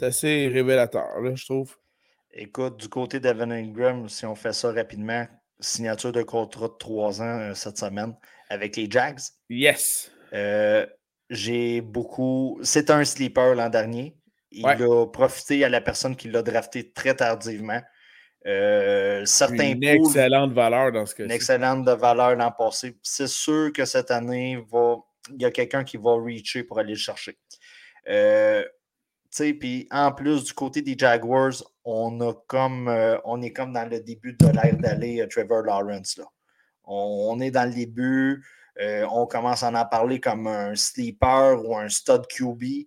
assez 0.00 0.48
révélateur, 0.48 1.06
je 1.34 1.44
trouve. 1.44 1.76
Écoute, 2.32 2.78
du 2.78 2.88
côté 2.88 3.20
d'Evan 3.20 3.52
Ingram, 3.52 4.08
si 4.08 4.26
on 4.26 4.34
fait 4.34 4.52
ça 4.52 4.70
rapidement, 4.72 5.26
signature 5.60 6.12
de 6.12 6.22
contrat 6.22 6.68
de 6.68 6.74
trois 6.78 7.20
ans 7.22 7.54
cette 7.54 7.78
semaine 7.78 8.14
avec 8.48 8.76
les 8.76 8.90
Jags. 8.90 9.20
Yes. 9.50 10.10
J'ai 11.30 11.80
beaucoup. 11.80 12.58
C'est 12.62 12.90
un 12.90 13.04
sleeper 13.04 13.54
l'an 13.54 13.68
dernier. 13.68 14.16
Il 14.50 14.66
a 14.66 15.06
profité 15.06 15.64
à 15.64 15.68
la 15.68 15.80
personne 15.80 16.16
qui 16.16 16.28
l'a 16.28 16.42
drafté 16.42 16.90
très 16.92 17.14
tardivement. 17.14 17.80
Euh, 18.46 19.24
certains 19.26 19.72
une 19.72 19.84
excellente 19.84 20.52
valeur 20.52 20.92
dans 20.92 21.04
ce 21.04 21.14
cas-ci. 21.14 21.26
Une 21.26 21.32
excellente 21.32 21.86
valeur 21.86 22.34
l'an 22.34 22.50
passé. 22.50 22.96
C'est 23.02 23.28
sûr 23.28 23.72
que 23.74 23.84
cette 23.84 24.10
année, 24.10 24.58
va, 24.70 24.96
il 25.30 25.42
y 25.42 25.44
a 25.44 25.50
quelqu'un 25.50 25.84
qui 25.84 25.98
va 25.98 26.12
reacher 26.12 26.64
pour 26.64 26.78
aller 26.78 26.92
le 26.92 26.98
chercher. 26.98 27.38
Euh, 28.08 28.64
puis 29.36 29.86
en 29.90 30.12
plus, 30.12 30.44
du 30.44 30.54
côté 30.54 30.80
des 30.80 30.96
Jaguars, 30.96 31.62
on, 31.88 32.20
a 32.20 32.34
comme, 32.46 32.88
euh, 32.88 33.18
on 33.24 33.42
est 33.42 33.52
comme 33.52 33.72
dans 33.72 33.88
le 33.88 34.00
début 34.00 34.34
de 34.34 34.46
l'ère 34.46 34.76
d'aller 34.78 35.26
Trevor 35.30 35.62
Lawrence. 35.62 36.16
Là. 36.16 36.24
On, 36.84 37.38
est 37.40 37.50
dans 37.50 37.68
le 37.68 37.74
début. 37.74 38.44
on 39.10 39.26
commence 39.26 39.62
à 39.62 39.68
en 39.68 39.86
parler 39.86 40.20
comme 40.20 40.46
un 40.46 40.74
sleeper 40.74 41.62
ou 41.64 41.76
un 41.76 41.88
stud 41.88 42.22
QB. 42.28 42.86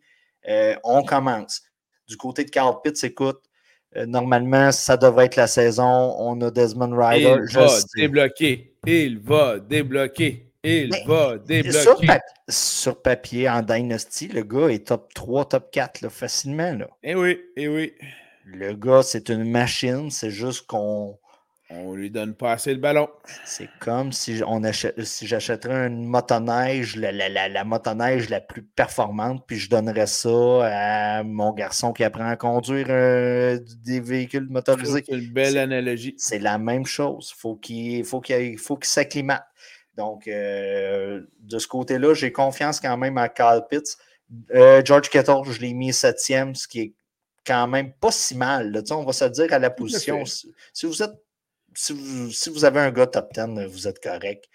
on 0.83 1.03
commence. 1.03 1.61
Du 2.07 2.17
côté 2.17 2.43
de 2.43 2.49
Carl 2.49 2.75
Pitts, 2.83 3.03
écoute, 3.03 3.41
euh, 3.97 4.05
normalement, 4.05 4.71
ça 4.71 4.95
devrait 4.97 5.25
être 5.25 5.35
la 5.35 5.47
saison. 5.47 6.15
On 6.17 6.39
a 6.41 6.51
Desmond 6.51 6.95
Ryder. 6.95 7.35
Il 7.49 7.55
va 7.55 7.67
débloquer. 7.95 8.75
Il 8.85 9.19
va 9.19 9.59
débloquer. 9.59 10.47
Il 10.63 10.91
va 11.05 11.37
débloquer. 11.37 12.19
Sur, 12.49 13.01
papier, 13.01 13.49
en 13.49 13.61
Dynasty, 13.61 14.27
le 14.27 14.43
gars 14.43 14.67
est 14.67 14.87
top 14.87 15.13
3, 15.13 15.45
top 15.45 15.71
4 15.71 16.09
facilement. 16.09 16.73
Là. 16.73 16.87
Eh 17.03 17.15
oui, 17.15 17.39
eh 17.55 17.67
oui. 17.67 17.93
Le 18.45 18.73
gars, 18.73 19.03
c'est 19.03 19.29
une 19.29 19.49
machine. 19.49 20.09
C'est 20.09 20.31
juste 20.31 20.67
qu'on 20.67 21.17
on 21.73 21.93
lui 21.93 22.11
donne 22.11 22.35
pas 22.35 22.53
assez 22.53 22.73
le 22.73 22.79
ballon. 22.79 23.07
C'est 23.45 23.69
comme 23.79 24.11
si, 24.11 24.41
on 24.45 24.61
si 25.03 25.27
j'achèterais 25.27 25.87
une 25.87 26.05
motoneige, 26.05 26.95
la, 26.97 27.11
la, 27.11 27.47
la, 27.47 27.63
motoneige 27.63 28.29
la 28.29 28.41
plus 28.41 28.63
performante, 28.63 29.43
puis 29.47 29.57
je 29.57 29.69
donnerais 29.69 30.07
ça 30.07 31.19
à 31.19 31.23
mon 31.23 31.53
garçon 31.53 31.93
qui 31.93 32.03
apprend 32.03 32.27
à 32.27 32.35
conduire 32.35 32.87
euh, 32.89 33.59
des 33.85 33.99
véhicules 33.99 34.47
motorisés. 34.49 35.03
C'est 35.05 35.15
une 35.15 35.31
belle 35.31 35.57
analogie. 35.57 36.13
C'est 36.17 36.39
la 36.39 36.57
même 36.57 36.85
chose. 36.85 37.33
Faut 37.37 37.59
il 37.69 38.03
faut 38.03 38.19
qu'il 38.21 38.57
faut 38.57 38.75
qu'il 38.75 38.89
s'acclimate. 38.89 39.45
Donc, 39.97 40.27
euh, 40.27 41.21
de 41.39 41.59
ce 41.59 41.67
côté-là, 41.67 42.13
j'ai 42.13 42.31
confiance 42.31 42.79
quand 42.79 42.97
même 42.97 43.17
à 43.17 43.29
Carl 43.29 43.65
Pitts. 43.69 43.97
Euh, 44.53 44.81
George 44.83 45.09
Kettle, 45.09 45.43
je 45.49 45.59
l'ai 45.59 45.73
mis 45.73 45.91
septième, 45.91 46.55
ce 46.55 46.67
qui 46.67 46.79
est 46.79 46.93
quand 47.45 47.67
même 47.67 47.93
pas 47.93 48.11
si 48.11 48.35
mal. 48.35 48.83
On 48.91 49.03
va 49.03 49.13
se 49.13 49.25
dire 49.25 49.53
à 49.53 49.59
la 49.59 49.69
position. 49.69 50.23
Si 50.25 50.85
vous 50.85 51.03
êtes 51.03 51.13
si 51.73 52.49
vous, 52.49 52.65
avez 52.65 52.79
un 52.79 52.91
gars 52.91 53.07
top 53.07 53.31
10, 53.33 53.67
vous 53.67 53.87
êtes 53.87 54.01
correct. 54.01 54.45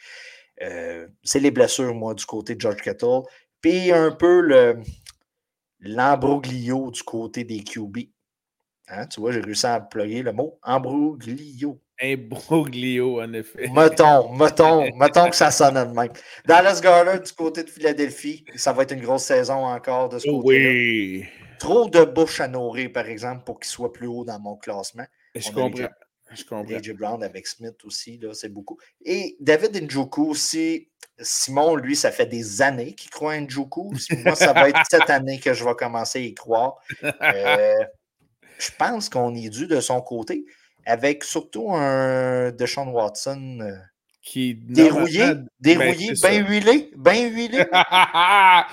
Euh, 0.62 1.06
c'est 1.22 1.40
les 1.40 1.50
blessures, 1.50 1.94
moi, 1.94 2.14
du 2.14 2.24
côté 2.24 2.54
de 2.54 2.60
George 2.60 2.82
Kettle. 2.82 3.22
Puis 3.60 3.92
un 3.92 4.12
peu 4.12 4.40
le, 4.40 4.80
l'embroglio 5.80 6.90
du 6.90 7.02
côté 7.02 7.44
des 7.44 7.62
QB. 7.62 7.98
Hein, 8.88 9.06
tu 9.06 9.20
vois, 9.20 9.32
j'ai 9.32 9.40
réussi 9.40 9.66
à 9.66 9.78
employer 9.78 10.22
le 10.22 10.32
mot 10.32 10.58
embroglio. 10.62 11.80
Embroglio, 12.00 13.22
en 13.22 13.32
effet. 13.32 13.68
Mettons, 13.68 14.32
mettons, 14.34 14.94
mettons 14.96 15.28
que 15.28 15.36
ça 15.36 15.50
sonne 15.50 15.74
de 15.74 15.92
même. 15.92 16.12
Dallas 16.44 16.80
Garner, 16.82 17.18
du 17.18 17.32
côté 17.32 17.64
de 17.64 17.70
Philadelphie, 17.70 18.44
ça 18.54 18.72
va 18.72 18.82
être 18.82 18.92
une 18.92 19.00
grosse 19.00 19.24
saison 19.24 19.64
encore 19.64 20.10
de 20.10 20.18
ce 20.18 20.28
côté-là. 20.28 20.70
Oui. 20.70 21.24
Trop 21.58 21.88
de 21.88 22.04
bouche 22.04 22.40
à 22.40 22.48
nourrir, 22.48 22.92
par 22.92 23.06
exemple, 23.06 23.44
pour 23.44 23.60
qu'il 23.60 23.70
soit 23.70 23.92
plus 23.92 24.06
haut 24.06 24.24
dans 24.24 24.38
mon 24.38 24.56
classement. 24.56 25.06
Je 25.34 25.50
comprends. 25.50 25.88
Je 26.32 26.44
comprends. 26.44 26.74
AJ 26.74 26.92
Brown 26.92 27.22
avec 27.22 27.46
Smith 27.46 27.76
aussi, 27.84 28.20
c'est 28.32 28.48
beaucoup. 28.48 28.78
Et 29.04 29.36
David 29.40 29.88
Njoku 29.88 30.30
aussi, 30.30 30.88
Simon, 31.20 31.76
lui, 31.76 31.94
ça 31.94 32.10
fait 32.10 32.26
des 32.26 32.62
années 32.62 32.94
qu'il 32.94 33.10
croit 33.10 33.34
en 33.34 33.42
Njoku. 33.42 33.94
Moi, 34.24 34.34
ça 34.34 34.52
va 34.52 34.68
être 34.68 34.80
cette 34.90 35.08
année 35.10 35.38
que 35.38 35.54
je 35.54 35.64
vais 35.64 35.74
commencer 35.74 36.18
à 36.18 36.22
y 36.22 36.34
croire. 36.34 36.76
Euh, 37.02 37.84
je 38.58 38.70
pense 38.78 39.08
qu'on 39.08 39.34
est 39.34 39.48
dû 39.50 39.66
de 39.66 39.80
son 39.80 40.00
côté, 40.00 40.44
avec 40.84 41.24
surtout 41.24 41.72
un 41.72 42.50
Deshaun 42.50 42.88
Watson. 42.88 43.58
Euh, 43.60 43.76
qui 44.22 44.56
dérouillé, 44.56 45.34
dérouillé, 45.60 46.12
bien 46.20 46.44
huilé, 46.44 46.90
bien 46.96 47.28
huilé. 47.28 47.58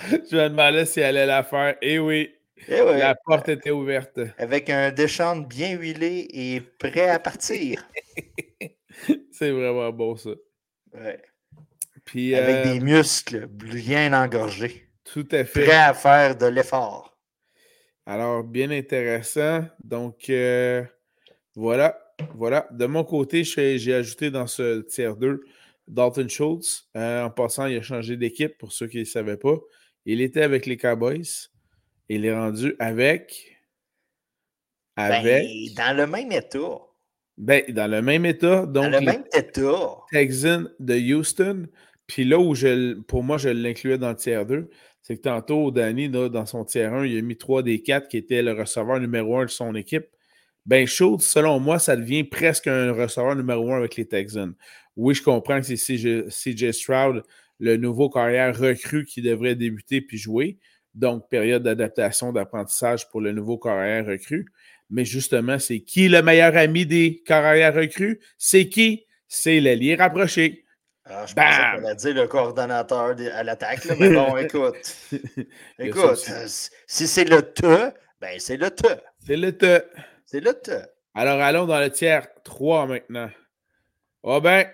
je 0.10 0.36
me 0.36 0.50
demandais 0.50 0.86
si 0.88 1.00
elle 1.00 1.16
allait 1.16 1.28
la 1.28 1.44
faire. 1.44 1.76
Eh 1.80 2.00
oui, 2.00 2.34
eh 2.68 2.98
la 2.98 3.16
porte 3.16 3.50
était 3.50 3.72
ouverte. 3.72 4.20
Avec 4.38 4.70
un 4.70 4.92
Deschamps 4.92 5.38
bien 5.38 5.78
huilé 5.78 6.28
et 6.32 6.62
prêt 6.62 7.10
à 7.10 7.20
partir. 7.20 7.88
C'est 9.32 9.52
vraiment 9.52 9.92
bon, 9.92 10.16
ça. 10.16 10.32
Ouais. 10.94 11.22
Puis, 12.06 12.36
Avec 12.36 12.64
des 12.64 12.80
euh, 12.80 12.84
muscles 12.84 13.48
bien 13.48 14.14
engorgés. 14.14 14.90
Tout 15.04 15.28
à 15.32 15.44
fait. 15.46 15.66
Prêt 15.66 15.76
à 15.76 15.94
faire 15.94 16.38
de 16.38 16.46
l'effort. 16.46 17.18
Alors, 18.06 18.44
bien 18.44 18.70
intéressant. 18.72 19.66
Donc, 19.84 20.30
euh, 20.30 20.84
voilà. 21.56 21.98
Voilà. 22.36 22.68
De 22.72 22.86
mon 22.86 23.04
côté, 23.04 23.44
j'ai 23.44 23.94
ajouté 23.94 24.32
dans 24.32 24.48
ce 24.48 24.82
tiers 24.82 25.16
2 25.16 25.42
Dalton 25.88 26.30
Schultz. 26.30 26.90
Euh, 26.96 27.24
en 27.24 27.30
passant, 27.30 27.66
il 27.66 27.78
a 27.78 27.82
changé 27.82 28.18
d'équipe 28.18 28.58
pour 28.58 28.72
ceux 28.72 28.88
qui 28.88 29.00
ne 29.00 29.06
savaient 29.06 29.38
pas. 29.38 29.58
Il 30.06 30.22
était 30.22 30.42
avec 30.42 30.66
les 30.66 30.78
Cowboys. 30.78 31.50
Il 32.10 32.26
est 32.26 32.36
rendu 32.36 32.76
avec. 32.80 33.58
Ben, 34.96 35.12
avec. 35.12 35.48
dans 35.76 35.96
le 35.96 36.08
même 36.08 36.32
état. 36.32 36.80
Ben, 37.38 37.64
dans 37.70 37.90
le 37.90 38.02
même 38.02 38.26
état. 38.26 38.66
Donc, 38.66 38.74
dans 38.74 38.90
le 38.90 39.02
même 39.02 39.24
état. 39.36 39.98
Texan 40.12 40.66
de 40.80 40.96
Houston. 41.14 41.68
Puis 42.08 42.26
là 42.26 42.38
où 42.38 42.54
je, 42.54 42.96
pour 43.02 43.24
moi, 43.24 43.38
je 43.38 43.50
l'incluais 43.50 43.98
dans 43.98 44.10
le 44.10 44.16
tiers 44.16 44.46
2, 44.46 44.70
c'est 45.02 45.18
que 45.18 45.22
tantôt, 45.22 45.72
Danny, 45.72 46.10
dans 46.10 46.46
son 46.46 46.64
tiers 46.64 46.94
1, 46.94 47.06
il 47.06 47.18
a 47.18 47.22
mis 47.22 47.38
3 47.38 47.64
des 47.64 47.82
4 47.82 48.08
qui 48.08 48.18
était 48.18 48.42
le 48.42 48.54
receveur 48.54 49.00
numéro 49.00 49.38
1 49.38 49.46
de 49.46 49.50
son 49.50 49.74
équipe. 49.76 50.06
Ben, 50.66 50.88
Schultz, 50.88 51.26
selon 51.26 51.60
moi, 51.60 51.80
ça 51.80 51.96
devient 51.96 52.24
presque 52.24 52.68
un 52.68 52.92
receveur 52.94 53.36
numéro 53.36 53.72
1 53.74 53.78
avec 53.78 53.96
les 53.96 54.06
Texans. 54.06 54.54
Oui, 54.96 55.14
je 55.16 55.24
comprends 55.24 55.60
que 55.60 55.76
c'est 55.76 55.76
CJ 55.76 56.72
Stroud, 56.72 57.24
le 57.60 57.78
nouveau 57.78 58.10
carrière 58.10 58.58
recru 58.58 59.06
qui 59.06 59.22
devrait 59.22 59.56
débuter 59.56 60.02
puis 60.02 60.18
jouer. 60.18 60.60
Donc, 60.94 61.28
période 61.30 61.64
d'adaptation, 61.64 62.32
d'apprentissage 62.32 63.10
pour 63.10 63.22
le 63.22 63.32
nouveau 63.32 63.58
carrière 63.58 64.06
recru. 64.06 64.46
Mais 64.90 65.06
justement, 65.06 65.58
c'est 65.58 65.80
qui 65.80 66.08
le 66.08 66.22
meilleur 66.22 66.56
ami 66.56 66.86
des 66.86 67.24
carrières 67.26 67.74
recrues? 67.74 68.20
C'est 68.38 68.70
qui? 68.70 69.06
C'est 69.28 69.60
l'allié 69.60 69.96
rapproché. 69.96 70.64
Ah, 71.06 71.26
je 71.26 71.34
pensais 71.34 71.62
qu'on 71.76 71.86
a 71.86 71.96
dit 71.96 72.14
le 72.14 72.28
coordonnateur 72.28 73.16
à 73.34 73.44
l'attaque, 73.44 73.86
mais 74.00 74.10
bon, 74.10 74.38
écoute. 74.38 74.76
écoute, 75.80 76.30
si 76.88 77.08
c'est 77.08 77.26
le 77.26 77.42
te, 77.42 77.92
ben 78.22 78.40
c'est 78.40 78.56
le 78.56 78.70
te. 78.70 78.88
C'est 79.26 79.36
le 79.36 79.58
te. 79.58 79.84
C'est 80.26 80.40
le 80.40 80.54
te. 80.54 80.80
Alors, 81.14 81.42
allons 81.42 81.66
dans 81.66 81.80
le 81.80 81.90
tiers 81.90 82.28
3 82.44 82.88
maintenant. 82.88 83.30
Ah 84.24 84.40
ben, 84.40 84.66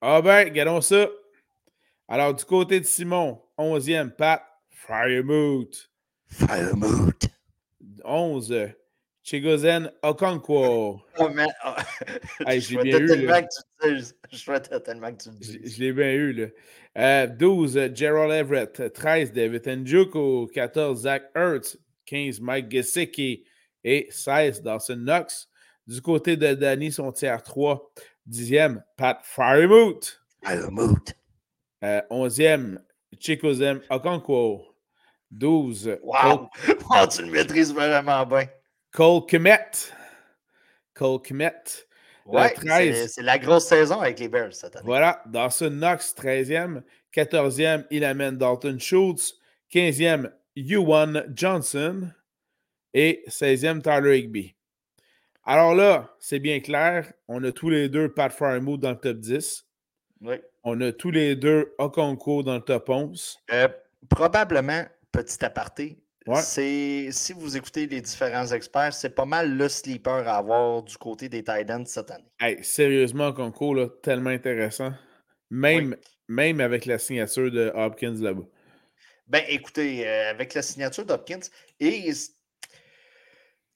ah 0.00 0.22
ben, 0.22 0.44
regardons 0.48 0.80
ça. 0.80 1.08
Alors, 2.08 2.34
du 2.34 2.44
côté 2.44 2.80
de 2.80 2.86
Simon, 2.86 3.42
11e, 3.58 4.10
Pat, 4.10 4.42
Firemoot. 4.86 5.88
Firemoot. 6.28 7.28
11. 8.04 8.74
Chigozen 9.24 9.90
Okonkwo. 10.02 11.00
Oh, 11.18 11.28
man. 11.30 11.48
Oh. 11.64 11.74
Hey, 12.46 12.60
je 12.60 12.76
bien 12.82 12.98
eu. 13.00 13.26
Là. 13.26 13.48
Je 13.82 14.36
souhaitais 14.36 14.78
tellement 14.80 15.12
que 15.12 15.22
tu 15.22 15.30
le 15.30 15.36
dises. 15.36 15.76
Je, 15.76 15.80
l'ai 15.80 15.92
bien 15.92 16.12
eu. 16.12 16.32
Là. 16.32 16.46
Euh, 16.98 17.26
12. 17.26 17.94
Gerald 17.94 18.30
Everett. 18.30 18.92
13. 18.92 19.32
David 19.32 19.66
Njoku. 19.66 20.48
14. 20.52 21.00
Zach 21.00 21.22
Ertz. 21.34 21.78
15. 22.04 22.40
Mike 22.40 22.70
Gesicki. 22.70 23.44
Et 23.84 24.08
16. 24.10 24.62
Dawson 24.62 24.96
Knox. 24.96 25.48
Du 25.86 26.02
côté 26.02 26.36
de 26.36 26.52
Danny, 26.54 26.92
son 26.92 27.10
tiers 27.10 27.42
3. 27.42 27.90
10e. 28.28 28.82
Pat 28.98 29.20
Firemoot. 29.22 30.20
Firemoot. 30.44 31.14
Euh, 31.82 32.02
11e. 32.10 32.78
Chikozem 33.18 33.80
Okonkwo. 33.88 34.73
12. 35.34 35.98
Wow! 36.02 36.48
tu 37.06 37.22
le 37.22 37.30
maîtrises 37.30 37.72
vraiment 37.72 38.24
bien. 38.26 38.46
Cole 38.92 39.26
Kmet. 39.26 39.70
Cole 40.94 41.20
Kmet. 41.22 41.86
Ouais, 42.26 42.54
c'est 43.08 43.22
la 43.22 43.38
grosse 43.38 43.66
saison 43.66 44.00
avec 44.00 44.18
les 44.18 44.28
Bears 44.28 44.54
cette 44.54 44.76
année. 44.76 44.86
Voilà. 44.86 45.22
Dawson 45.26 45.70
Knox, 45.70 46.14
13e. 46.14 46.82
14e, 47.12 47.84
il 47.90 48.04
amène 48.04 48.36
Dalton 48.38 48.78
Schultz. 48.78 49.34
15e, 49.72 50.30
Yuan 50.56 51.24
Johnson. 51.34 52.10
Et 52.94 53.24
16e, 53.28 53.82
Tyler 53.82 54.18
Higby. 54.18 54.54
Alors 55.44 55.74
là, 55.74 56.14
c'est 56.18 56.38
bien 56.38 56.60
clair. 56.60 57.12
On 57.28 57.42
a 57.44 57.52
tous 57.52 57.68
les 57.68 57.88
deux 57.88 58.12
Pat 58.12 58.32
Fryermuth 58.32 58.80
dans 58.80 58.90
le 58.90 58.96
top 58.96 59.18
10. 59.18 59.66
Oui. 60.22 60.36
On 60.62 60.80
a 60.80 60.92
tous 60.92 61.10
les 61.10 61.36
deux 61.36 61.74
Okonko 61.78 62.42
dans 62.42 62.54
le 62.54 62.62
top 62.62 62.88
11. 62.88 63.38
Euh, 63.52 63.68
probablement 64.08 64.84
petit 65.14 65.44
aparté. 65.44 65.98
Ouais. 66.26 66.40
C'est 66.40 67.08
si 67.10 67.32
vous 67.34 67.56
écoutez 67.56 67.86
les 67.86 68.00
différents 68.00 68.46
experts, 68.46 68.94
c'est 68.94 69.14
pas 69.14 69.26
mal 69.26 69.56
le 69.56 69.68
sleeper 69.68 70.26
à 70.26 70.38
avoir 70.38 70.82
du 70.82 70.96
côté 70.96 71.28
des 71.28 71.44
Titans 71.44 71.84
cette 71.84 72.10
année. 72.10 72.24
Hey, 72.40 72.64
sérieusement, 72.64 73.32
concours, 73.32 73.74
là, 73.74 73.88
tellement 74.02 74.30
intéressant. 74.30 74.92
Même, 75.50 75.96
même 76.28 76.60
avec 76.60 76.86
la 76.86 76.98
signature 76.98 77.50
de 77.50 77.70
Hopkins 77.74 78.16
là-bas. 78.18 78.44
Ben, 79.26 79.42
écoutez, 79.48 80.08
euh, 80.08 80.30
avec 80.30 80.54
la 80.54 80.62
signature 80.62 81.04
d'Hopkins, 81.04 81.40
et 81.78 82.10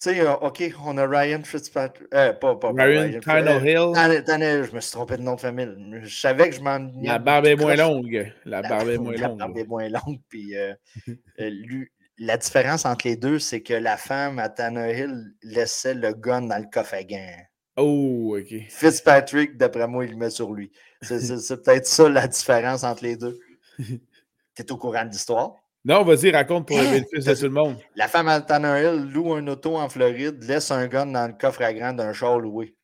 tu 0.01 0.11
sais, 0.11 0.21
euh, 0.21 0.33
OK, 0.35 0.63
on 0.85 0.97
a 0.99 1.07
Ryan 1.07 1.43
Fitzpatrick. 1.45 2.07
Euh, 2.15 2.33
pas, 2.33 2.55
pas, 2.57 2.73
pas 2.73 2.85
Ryan 2.85 3.21
Tannehill. 3.21 3.93
Tanne- 3.95 4.25
Tannehill, 4.25 4.65
je 4.71 4.75
me 4.75 4.81
suis 4.81 4.93
trompé 4.93 5.17
de 5.17 5.23
nom 5.23 5.35
de 5.35 5.41
famille. 5.41 5.69
Je 6.03 6.21
savais 6.21 6.51
que 6.51 6.55
je 6.57 6.61
m'en. 6.61 6.91
La 7.03 7.19
barbe 7.19 7.47
est 7.47 7.57
moins 7.57 7.75
longue. 7.77 8.33
La 8.45 8.63
barbe 8.63 8.89
est 8.89 8.99
moins 8.99 9.13
La 9.15 9.29
longue. 9.29 9.39
barbe 9.39 9.59
est 9.59 9.67
moins 9.67 9.89
longue. 9.89 10.21
Puis, 10.29 10.57
euh, 10.57 10.73
euh, 11.41 11.51
lui- 11.51 11.89
la 12.19 12.37
différence 12.37 12.85
entre 12.85 13.07
les 13.07 13.17
deux, 13.17 13.39
c'est 13.39 13.61
que 13.63 13.75
la 13.75 13.97
femme 13.97 14.39
à 14.39 14.49
Tannehill 14.49 15.33
laissait 15.43 15.95
le 15.95 16.13
gun 16.15 16.43
dans 16.43 16.59
le 16.59 16.69
coffre 16.73 16.95
à 16.95 17.03
gants. 17.05 17.37
Oh, 17.77 18.37
OK. 18.37 18.55
Fitzpatrick, 18.69 19.57
d'après 19.57 19.87
moi, 19.87 20.05
il 20.05 20.11
le 20.11 20.17
met 20.17 20.31
sur 20.31 20.53
lui. 20.53 20.73
C'est 21.01 21.17
peut-être 21.63 21.87
ça 21.87 22.09
la 22.09 22.27
différence 22.27 22.83
entre 22.85 23.05
les 23.05 23.17
deux. 23.17 23.39
Tu 23.79 24.63
es 24.65 24.73
au 24.73 24.77
courant 24.77 25.05
de 25.05 25.11
l'histoire? 25.11 25.55
Non, 25.89 26.05
vas-y, 26.05 26.31
raconte 26.31 26.69
pour 26.69 26.77
le 26.77 26.85
bénéfice 26.85 27.25
de 27.25 27.35
tout 27.35 27.45
le 27.45 27.49
monde. 27.49 27.79
La 27.95 28.09
femme 28.09 28.29
à 28.29 28.43
Tannehill 28.43 29.11
loue 29.11 29.33
un 29.33 29.47
auto 29.47 29.75
en 29.79 29.89
Floride, 29.89 30.45
laisse 30.45 30.71
un 30.71 30.87
gun 30.87 31.07
dans 31.07 31.27
le 31.27 31.33
coffre 31.33 31.63
à 31.63 31.73
gants 31.73 31.95
d'un 31.95 32.13
char 32.13 32.39
loué. 32.39 32.77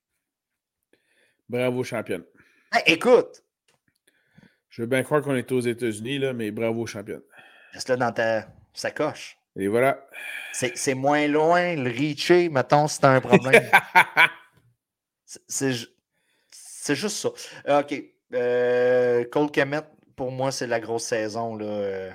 Bravo, 1.47 1.85
championne. 1.85 2.25
Hey, 2.73 2.95
écoute, 2.95 3.45
Je 4.71 4.81
veux 4.81 4.89
bien 4.89 5.03
croire 5.03 5.21
qu'on 5.21 5.35
est 5.35 5.53
aux 5.53 5.61
États-Unis, 5.61 6.19
là, 6.19 6.33
mais 6.33 6.51
bravo, 6.51 6.87
championne. 6.87 7.21
laisse-le 7.75 7.99
dans 7.99 8.11
ta 8.11 8.47
sacoche. 8.73 9.37
Et 9.55 9.69
voilà. 9.69 10.09
C'est 10.53 10.95
moins 10.95 11.29
loin, 11.29 11.77
le 11.77 11.91
reacher, 11.91 12.49
mettons, 12.49 12.89
si 12.89 13.01
t'as 13.01 13.11
un 13.11 13.21
problème. 13.21 13.71
C'est 15.27 15.73
juste 16.89 17.17
ça. 17.17 17.29
Euh, 17.69 17.83
OK. 17.83 18.03
Euh, 18.33 19.25
Cole 19.31 19.51
Kemet, 19.51 19.83
pour 20.17 20.33
moi, 20.33 20.51
c'est 20.51 20.67
la 20.67 20.81
grosse 20.81 21.05
saison 21.05 21.57
là, 21.57 21.67
euh, 21.67 22.11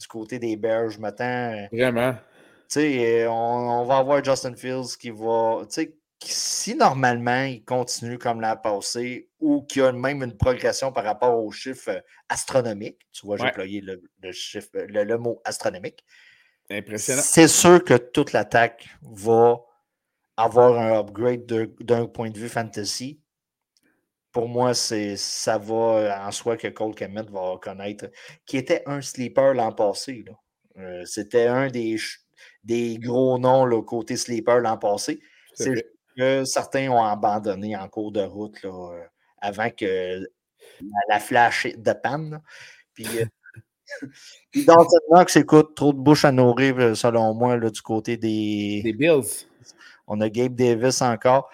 du 0.00 0.06
côté 0.08 0.38
des 0.38 0.56
Bears. 0.56 0.90
Je 0.90 0.98
m'attends. 0.98 1.52
euh, 1.52 1.66
Vraiment. 1.72 2.14
Tu 2.14 2.80
sais, 2.80 3.22
euh, 3.24 3.30
on, 3.30 3.82
on 3.82 3.84
va 3.84 3.98
avoir 3.98 4.24
Justin 4.24 4.54
Fields 4.56 4.96
qui 4.98 5.10
va. 5.10 5.60
Tu 5.68 5.74
sais, 5.74 5.94
qui- 6.18 6.32
si 6.32 6.74
normalement 6.74 7.44
il 7.44 7.64
continue 7.64 8.18
comme 8.18 8.40
l'an 8.40 8.56
passé 8.56 9.28
ou 9.40 9.62
qu'il 9.62 9.82
y 9.82 9.84
a 9.84 9.92
même 9.92 10.22
une 10.22 10.36
progression 10.36 10.92
par 10.92 11.04
rapport 11.04 11.42
aux 11.42 11.50
chiffres 11.50 11.90
euh, 11.90 12.00
astronomiques, 12.28 13.00
tu 13.12 13.26
vois, 13.26 13.36
j'ai 13.36 13.44
Ouais. 13.44 13.48
employé 13.50 13.80
le, 13.80 14.02
le 14.22 14.32
chiffre, 14.32 14.68
le- 14.74 15.04
le 15.04 15.18
mot 15.18 15.40
astronomique. 15.44 16.04
Impressionnant. 16.70 17.22
C'est 17.22 17.48
sûr 17.48 17.82
que 17.82 17.94
toute 17.94 18.32
l'attaque 18.32 18.88
va 19.02 19.58
avoir 20.36 20.78
un 20.78 21.00
upgrade 21.00 21.44
de- 21.46 21.74
d'un 21.80 22.06
point 22.06 22.30
de 22.30 22.38
vue 22.38 22.48
fantasy. 22.48 23.20
Pour 24.32 24.48
moi, 24.48 24.74
c'est 24.74 25.16
ça 25.16 25.58
va 25.58 25.74
euh, 25.74 26.12
en 26.26 26.30
soi 26.30 26.56
que 26.56 26.68
Cole 26.68 26.94
Kemet 26.94 27.24
va 27.30 27.58
connaître, 27.60 28.06
qui 28.46 28.56
était 28.58 28.82
un 28.86 29.00
sleeper 29.00 29.54
l'an 29.54 29.72
passé. 29.72 30.24
Euh, 30.78 31.04
C'était 31.04 31.46
un 31.46 31.68
des, 31.68 31.96
des 32.64 32.98
gros 32.98 33.38
noms 33.38 33.64
là, 33.64 33.82
côté 33.82 34.16
sleeper 34.16 34.60
l'an 34.60 34.78
passé. 34.78 35.20
C'est 35.54 35.84
que 36.16 36.44
certains 36.44 36.88
ont 36.90 37.02
abandonné 37.04 37.76
en 37.76 37.88
cours 37.88 38.12
de 38.12 38.22
route 38.22 38.62
là, 38.62 38.70
euh, 38.92 39.04
avant 39.40 39.70
que 39.70 40.20
la, 40.80 40.98
la 41.08 41.20
flash 41.20 41.66
de 41.76 41.92
panne. 41.92 42.30
là. 42.30 42.42
Puis, 42.94 43.06
euh, 43.18 43.24
puis 44.52 44.64
dans 44.64 44.86
Knox, 45.10 45.36
écoute, 45.36 45.74
trop 45.74 45.92
de 45.92 45.98
bouche 45.98 46.24
à 46.24 46.32
nourrir, 46.32 46.96
selon 46.96 47.34
moi, 47.34 47.56
là, 47.56 47.70
du 47.70 47.82
côté 47.82 48.16
des. 48.16 48.80
Des 48.84 48.92
Bills. 48.92 49.46
On 50.06 50.20
a 50.20 50.28
Gabe 50.28 50.54
Davis 50.54 51.02
encore. 51.02 51.50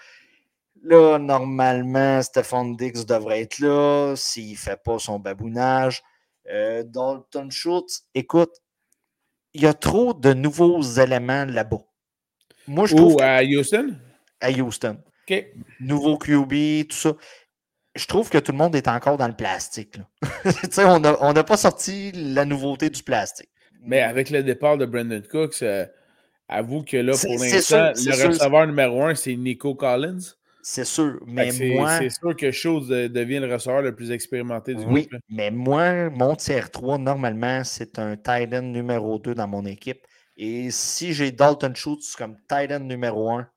Là, 0.88 1.18
normalement, 1.18 2.22
Stephon 2.22 2.70
Diggs 2.70 3.04
devrait 3.06 3.40
être 3.42 3.58
là 3.58 4.14
s'il 4.16 4.52
ne 4.52 4.56
fait 4.56 4.80
pas 4.80 4.98
son 5.00 5.18
babounage. 5.18 6.00
Euh, 6.48 6.84
Dalton 6.84 7.50
Schultz, 7.50 8.04
écoute, 8.14 8.52
il 9.52 9.62
y 9.62 9.66
a 9.66 9.74
trop 9.74 10.14
de 10.14 10.32
nouveaux 10.32 10.80
éléments 10.82 11.44
là-bas. 11.44 11.80
Moi, 12.68 12.86
je 12.86 12.94
trouve 12.94 13.14
Ou 13.14 13.16
que- 13.16 13.22
à 13.24 13.42
Houston? 13.42 13.96
à 14.40 14.50
Houston, 14.50 14.98
OK. 15.28 15.44
nouveau 15.80 16.18
QB, 16.18 16.86
tout 16.88 16.96
ça. 16.96 17.14
Je 17.96 18.06
trouve 18.06 18.28
que 18.28 18.38
tout 18.38 18.52
le 18.52 18.58
monde 18.58 18.76
est 18.76 18.86
encore 18.86 19.16
dans 19.16 19.26
le 19.26 19.34
plastique. 19.34 19.96
là. 19.96 20.04
On 20.94 21.00
n'a 21.00 21.16
on 21.20 21.32
pas 21.34 21.56
sorti 21.56 22.12
la 22.12 22.44
nouveauté 22.44 22.90
du 22.90 23.02
plastique. 23.02 23.48
Mais 23.80 24.02
avec 24.02 24.30
le 24.30 24.42
départ 24.44 24.76
de 24.78 24.86
Brandon 24.86 25.22
Cooks, 25.28 25.62
euh, 25.62 25.84
avoue 26.48 26.84
que 26.84 26.96
là, 26.98 27.12
pour 27.20 27.30
l'instant, 27.42 27.90
le 27.96 28.28
receveur 28.28 28.66
numéro 28.68 29.02
un, 29.04 29.14
c'est 29.16 29.34
Nico 29.34 29.74
Collins. 29.74 30.18
C'est 30.68 30.84
sûr. 30.84 31.20
Mais 31.28 31.52
moi, 31.74 31.96
c'est 31.98 32.10
sûr 32.10 32.34
que 32.34 32.50
Schultz 32.50 32.88
de- 32.88 33.06
devient 33.06 33.38
le 33.38 33.52
receveur 33.54 33.82
le 33.82 33.94
plus 33.94 34.10
expérimenté 34.10 34.74
du 34.74 34.82
oui, 34.84 35.02
groupe. 35.02 35.12
là. 35.12 35.18
mais 35.28 35.52
moi, 35.52 36.10
mon 36.10 36.34
tiers 36.34 36.72
3, 36.72 36.98
normalement, 36.98 37.62
c'est 37.62 38.00
un 38.00 38.16
tight 38.16 38.52
end 38.52 38.62
numéro 38.62 39.20
2 39.20 39.32
dans 39.36 39.46
mon 39.46 39.64
équipe. 39.64 40.04
Et 40.36 40.72
si 40.72 41.12
j'ai 41.12 41.30
Dalton 41.30 41.72
Schultz 41.72 42.16
comme 42.16 42.36
tight 42.48 42.72
end 42.72 42.80
numéro 42.80 43.30
1, 43.30 43.48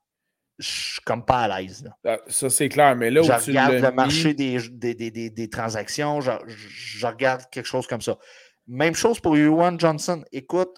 je 0.59 0.67
suis 0.69 1.01
comme 1.03 1.25
pas 1.25 1.39
à 1.45 1.61
l'aise. 1.61 1.89
Ah, 2.05 2.19
Ça, 2.27 2.47
c'est 2.51 2.69
clair. 2.69 2.95
Mais 2.95 3.09
là 3.09 3.21
où 3.21 3.23
je 3.23 3.43
tu 3.43 3.49
regarde 3.49 3.73
le 3.73 3.91
marché 3.91 4.35
des, 4.35 4.59
des, 4.69 4.93
des- 4.93 5.09
des- 5.09 5.29
des 5.31 5.49
transactions, 5.49 6.21
je, 6.21 6.29
je 6.45 7.07
regarde 7.07 7.41
quelque 7.51 7.65
chose 7.65 7.87
comme 7.87 8.01
ça. 8.01 8.19
Même 8.67 8.93
chose 8.93 9.19
pour 9.19 9.35
Ewan 9.35 9.79
Johnson. 9.79 10.23
Écoute, 10.31 10.77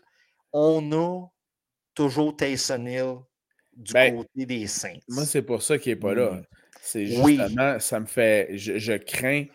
on 0.53 0.93
a 0.93 1.27
toujours 1.93 2.37
Taysom 2.37 2.87
Hill 2.87 3.15
du 3.75 3.93
Ben, 3.93 4.15
côté 4.15 4.45
des 4.45 4.67
Saints. 4.67 4.99
moi, 5.07 5.25
c'est 5.25 5.41
pour 5.41 5.61
ça 5.63 5.77
qu'il 5.77 5.93
n'est 5.93 5.99
pas 5.99 6.13
là. 6.13 6.31
Mm. 6.31 6.43
C'est 6.81 7.05
Oui. 7.21 7.37
justement, 7.37 7.79
ça 7.79 7.99
me 7.99 8.05
fait. 8.05 8.49
Je, 8.57 8.77
je 8.77 8.93
crains 8.93 9.45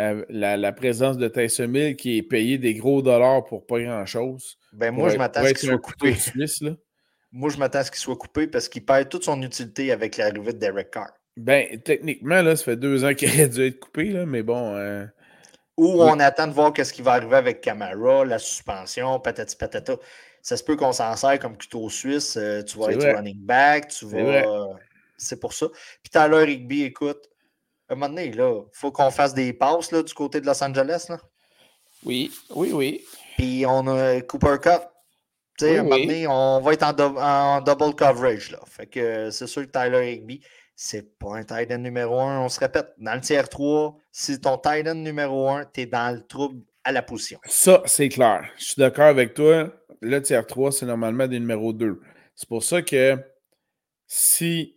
euh, 0.00 0.24
la, 0.28 0.56
la 0.56 0.72
présence 0.72 1.16
de 1.18 1.28
Tyson 1.28 1.72
Hill 1.74 1.96
qui 1.96 2.18
est 2.18 2.22
payé 2.22 2.58
des 2.58 2.74
gros 2.74 3.02
dollars 3.02 3.44
pour 3.44 3.66
pas 3.66 3.80
grand-chose. 3.80 4.58
ben, 4.72 4.90
moi, 4.92 5.08
je 5.10 5.16
m'attends 5.18 5.40
à 5.40 5.48
ce 5.48 5.54
qu'il 5.54 5.68
soit 5.68 5.78
coupé. 5.78 6.14
suisse, 6.14 6.62
là. 6.62 6.72
Moi, 7.32 7.50
je 7.50 7.58
m'attends 7.58 7.80
à 7.80 7.84
ce 7.84 7.90
qu'il 7.90 8.00
soit 8.00 8.16
coupé 8.16 8.46
parce 8.46 8.68
qu'il 8.68 8.84
perd 8.84 9.08
toute 9.10 9.24
son 9.24 9.40
utilité 9.42 9.92
avec 9.92 10.16
l'arrivée 10.16 10.52
de 10.54 10.58
Derek 10.58 10.90
Carr. 10.90 11.10
Ben, 11.36 11.78
techniquement, 11.82 12.40
là, 12.40 12.56
ça 12.56 12.64
fait 12.64 12.76
deux 12.76 13.04
ans 13.04 13.12
qu'il 13.12 13.28
aurait 13.28 13.48
dû 13.48 13.66
être 13.66 13.78
coupé, 13.78 14.04
là, 14.10 14.24
mais 14.24 14.42
bon. 14.42 14.74
euh, 14.76 15.04
Ou 15.76 15.92
Oui. 15.92 16.08
on 16.10 16.18
attend 16.20 16.46
de 16.46 16.52
voir 16.54 16.72
qu'est-ce 16.72 16.94
qui 16.94 17.02
va 17.02 17.12
arriver 17.12 17.36
avec 17.36 17.60
Camara, 17.60 18.24
la 18.24 18.38
suspension, 18.38 19.20
patati 19.20 19.54
patata. 19.56 19.96
Ça 20.46 20.56
se 20.56 20.62
peut 20.62 20.76
qu'on 20.76 20.92
s'en 20.92 21.16
sert 21.16 21.40
comme 21.40 21.56
couteau 21.58 21.88
suisse. 21.90 22.36
euh, 22.36 22.62
tu 22.62 22.78
vas 22.78 22.92
être 22.92 23.00
vrai. 23.00 23.14
running 23.14 23.40
back, 23.40 23.88
tu 23.88 24.06
vas. 24.06 24.44
C'est 25.16 25.40
pour 25.40 25.52
ça. 25.52 25.66
Puis 26.04 26.10
Tyler 26.12 26.44
Rigby, 26.44 26.84
écoute, 26.84 27.18
à 27.88 27.94
un 27.94 27.96
moment 27.96 28.10
donné, 28.10 28.26
il 28.26 28.40
faut 28.72 28.92
qu'on 28.92 29.10
fasse 29.10 29.34
des 29.34 29.52
passes 29.52 29.90
là, 29.90 30.04
du 30.04 30.14
côté 30.14 30.40
de 30.40 30.46
Los 30.46 30.62
Angeles. 30.62 31.06
Là. 31.08 31.18
Oui, 32.04 32.30
oui, 32.54 32.70
oui. 32.72 33.04
Puis 33.36 33.64
on 33.66 33.88
a 33.88 34.20
Cooper 34.20 34.56
Cup. 34.62 34.82
Tu 35.58 35.64
sais, 35.64 35.70
Oui, 35.72 35.76
à 35.78 35.80
un 35.80 35.82
moment 35.82 35.96
oui. 35.96 36.06
donné, 36.06 36.26
on 36.28 36.60
va 36.60 36.72
être 36.74 36.82
en, 36.84 36.92
dou- 36.92 37.18
en 37.18 37.60
double 37.62 37.96
coverage. 37.96 38.52
Là. 38.52 38.60
Fait 38.66 38.86
que 38.86 39.30
c'est 39.30 39.48
sûr 39.48 39.62
que 39.62 39.70
Tyler 39.72 39.98
Rigby, 39.98 40.42
c'est 40.76 41.18
pas 41.18 41.34
un 41.38 41.42
tight 41.42 41.72
end 41.72 41.78
numéro 41.78 42.20
un. 42.20 42.40
On 42.42 42.48
se 42.48 42.60
répète, 42.60 42.90
dans 42.98 43.14
le 43.14 43.20
tiers 43.20 43.48
3, 43.48 43.96
si 44.12 44.40
ton 44.40 44.58
tight 44.58 44.86
end 44.86 44.94
numéro 44.94 45.48
1, 45.48 45.64
tu 45.74 45.80
es 45.80 45.86
dans 45.86 46.14
le 46.14 46.24
trouble 46.24 46.60
à 46.84 46.92
la 46.92 47.02
position. 47.02 47.40
Ça, 47.46 47.82
c'est 47.86 48.08
clair. 48.10 48.48
Je 48.58 48.64
suis 48.66 48.74
d'accord 48.78 49.06
avec 49.06 49.34
toi. 49.34 49.72
Le 50.00 50.20
tiers 50.20 50.46
3, 50.46 50.72
c'est 50.72 50.86
normalement 50.86 51.26
des 51.26 51.38
numéros 51.40 51.72
2. 51.72 52.00
C'est 52.34 52.48
pour 52.48 52.62
ça 52.62 52.82
que 52.82 53.16
si 54.06 54.76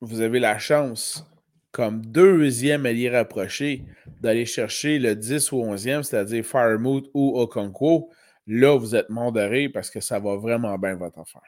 vous 0.00 0.20
avez 0.20 0.38
la 0.40 0.58
chance, 0.58 1.24
comme 1.72 2.04
deuxième 2.04 2.86
allié 2.86 3.10
rapproché, 3.10 3.84
d'aller 4.20 4.46
chercher 4.46 4.98
le 4.98 5.14
10 5.14 5.52
ou 5.52 5.58
11e, 5.62 6.02
c'est-à-dire 6.02 6.44
Firemoot 6.44 7.10
ou 7.14 7.38
Okonkwo, 7.38 8.10
là, 8.46 8.76
vous 8.78 8.94
êtes 8.94 9.06
rire 9.10 9.70
parce 9.72 9.90
que 9.90 10.00
ça 10.00 10.18
va 10.18 10.36
vraiment 10.36 10.76
bien 10.78 10.94
votre 10.96 11.18
affaire. 11.18 11.42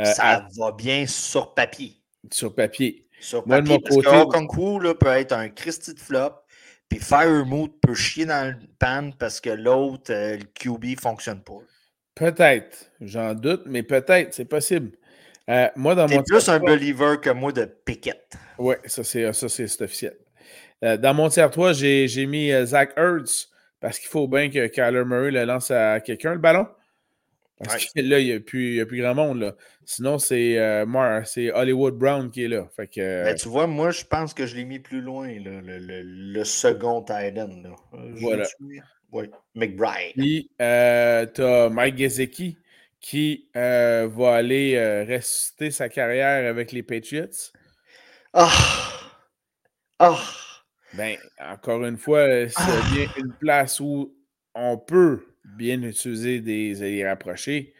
Euh, 0.00 0.04
ça 0.04 0.22
à- 0.28 0.48
va 0.56 0.72
bien 0.72 1.06
sur 1.06 1.54
papier. 1.54 1.96
sur 2.32 2.54
papier. 2.54 3.06
Sur 3.20 3.46
Moi, 3.46 3.60
de 3.62 3.68
papier, 3.68 3.74
mon 3.76 3.80
parce 3.82 3.94
côté- 3.96 4.08
que 4.08 4.22
Okonkwo, 4.22 4.78
là, 4.80 4.94
peut 4.94 5.06
être 5.08 5.32
un 5.32 5.48
Christy 5.48 5.94
de 5.94 6.00
flop, 6.00 6.32
puis 6.88 6.98
Firemoot 6.98 7.68
peut 7.80 7.94
chier 7.94 8.26
dans 8.26 8.50
le 8.50 8.66
pan 8.78 9.10
parce 9.18 9.40
que 9.40 9.50
l'autre, 9.50 10.12
euh, 10.12 10.36
le 10.36 10.44
QB, 10.44 10.84
ne 10.96 10.96
fonctionne 11.00 11.42
pas. 11.42 11.58
Peut-être, 12.16 12.90
j'en 13.00 13.34
doute, 13.34 13.62
mais 13.66 13.82
peut-être, 13.84 14.32
c'est 14.34 14.46
possible. 14.46 14.92
Euh, 15.48 15.68
moi, 15.76 15.94
dans 15.94 16.08
mon 16.08 16.22
plus 16.24 16.48
un 16.48 16.58
believer 16.58 17.20
que 17.22 17.30
moi 17.30 17.52
de 17.52 17.66
Pickett. 17.84 18.34
Oui, 18.58 18.74
ça 18.86 19.04
c'est 19.04 19.32
ça, 19.32 19.48
c'est 19.48 19.68
c'est 19.68 19.84
officiel. 19.84 20.16
Euh, 20.82 20.96
dans 20.96 21.14
mon 21.14 21.28
tiers 21.28 21.50
3, 21.50 21.72
j'ai 21.74 22.08
j'ai 22.08 22.26
mis 22.26 22.50
euh, 22.50 22.64
Zach 22.66 22.94
Ertz 22.96 23.48
parce 23.80 23.98
qu'il 24.00 24.08
faut 24.08 24.26
bien 24.26 24.50
que 24.50 24.66
Kyler 24.66 25.04
Murray 25.04 25.30
le 25.30 25.44
lance 25.44 25.70
à 25.70 26.00
quelqu'un, 26.00 26.32
le 26.32 26.38
ballon. 26.40 26.66
Parce 27.62 27.74
Ouais. 27.84 27.88
que 27.94 28.00
là, 28.08 28.18
il 28.18 28.26
n'y 28.26 28.32
a, 28.32 28.40
plus- 28.40 28.80
a 28.80 28.84
grand 28.86 29.14
monde. 29.14 29.40
Là. 29.40 29.54
Sinon, 29.84 30.18
c'est 30.18 30.58
euh, 30.58 30.84
Mar- 30.86 31.26
c'est 31.26 31.52
Hollywood 31.52 31.94
Brown 31.96 32.30
qui 32.30 32.44
est 32.44 32.48
là. 32.48 32.66
Fait 32.74 32.86
que, 32.88 33.00
euh, 33.00 33.24
Ben, 33.24 33.34
tu 33.36 33.48
vois, 33.48 33.66
moi, 33.66 33.90
je 33.92 34.04
pense 34.04 34.34
que 34.34 34.46
je 34.46 34.56
l'ai 34.56 34.64
mis 34.64 34.78
plus 34.80 35.00
loin, 35.00 35.28
là, 35.28 35.60
le, 35.62 35.78
le- 35.78 36.02
le 36.02 36.44
second 36.44 37.02
tight 37.02 37.38
end. 37.38 37.62
Euh, 37.94 37.98
Voilà. 38.20 38.46
Oui, 39.12 39.30
McBride. 39.54 40.12
Puis, 40.16 40.50
euh, 40.60 41.26
tu 41.34 41.42
as 41.42 41.68
Mike 41.70 41.96
Gesicki 41.98 42.56
qui 43.00 43.48
euh, 43.56 44.08
va 44.10 44.34
aller 44.34 44.74
euh, 44.76 45.04
ressusciter 45.04 45.70
sa 45.70 45.88
carrière 45.88 46.48
avec 46.50 46.72
les 46.72 46.82
Patriots. 46.82 47.52
Ah! 48.32 48.50
Ah! 49.98 50.18
Ben, 50.94 51.16
encore 51.40 51.84
une 51.84 51.96
fois, 51.98 52.26
c'est 52.48 52.54
Ah. 52.56 52.82
bien 52.92 53.06
une 53.18 53.32
place 53.32 53.80
où 53.80 54.14
on 54.54 54.76
peut 54.78 55.24
bien 55.44 55.82
utiliser 55.82 56.40
des 56.40 56.82
alliés 56.82 57.06
rapprochés, 57.06 57.74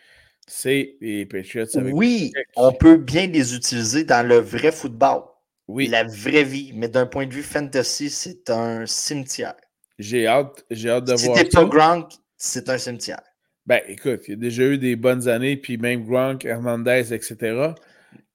c'est 0.47 0.97
les 1.01 1.27
Patriots 1.27 1.67
avec 1.77 1.95
Oui, 1.95 2.33
on 2.57 2.73
peut 2.73 2.97
bien 2.97 3.27
les 3.27 3.55
utiliser 3.55 4.05
dans 4.05 4.27
le 4.27 4.37
vrai 4.39 4.71
football, 4.71 5.23
Oui, 5.69 5.89
la 5.89 6.05
vraie 6.05 6.45
vie, 6.45 6.73
mais 6.75 6.89
d'un 6.89 7.07
point 7.07 7.27
de 7.27 7.35
vue 7.35 7.43
fantasy, 7.43 8.09
c'est 8.11 8.49
un 8.51 8.87
cimetière. 8.87 9.57
J'ai 9.99 10.27
hâte, 10.27 10.65
j'ai 10.71 10.91
hâte 10.91 11.05
de 11.05 11.17
Si 11.17 11.27
voir 11.27 11.39
ça. 11.39 11.45
pas 11.53 11.65
Gronk, 11.65 12.13
c'est 12.37 12.69
un 12.69 12.79
cimetière. 12.79 13.23
Ben, 13.67 13.81
écoute, 13.89 14.23
il 14.29 14.31
y 14.31 14.35
a 14.35 14.37
déjà 14.37 14.63
eu 14.65 14.79
des 14.79 14.95
bonnes 14.97 15.29
années, 15.29 15.57
puis 15.57 15.77
même 15.77 16.05
Gronk, 16.05 16.45
Hernandez, 16.45 17.13
etc. 17.13 17.73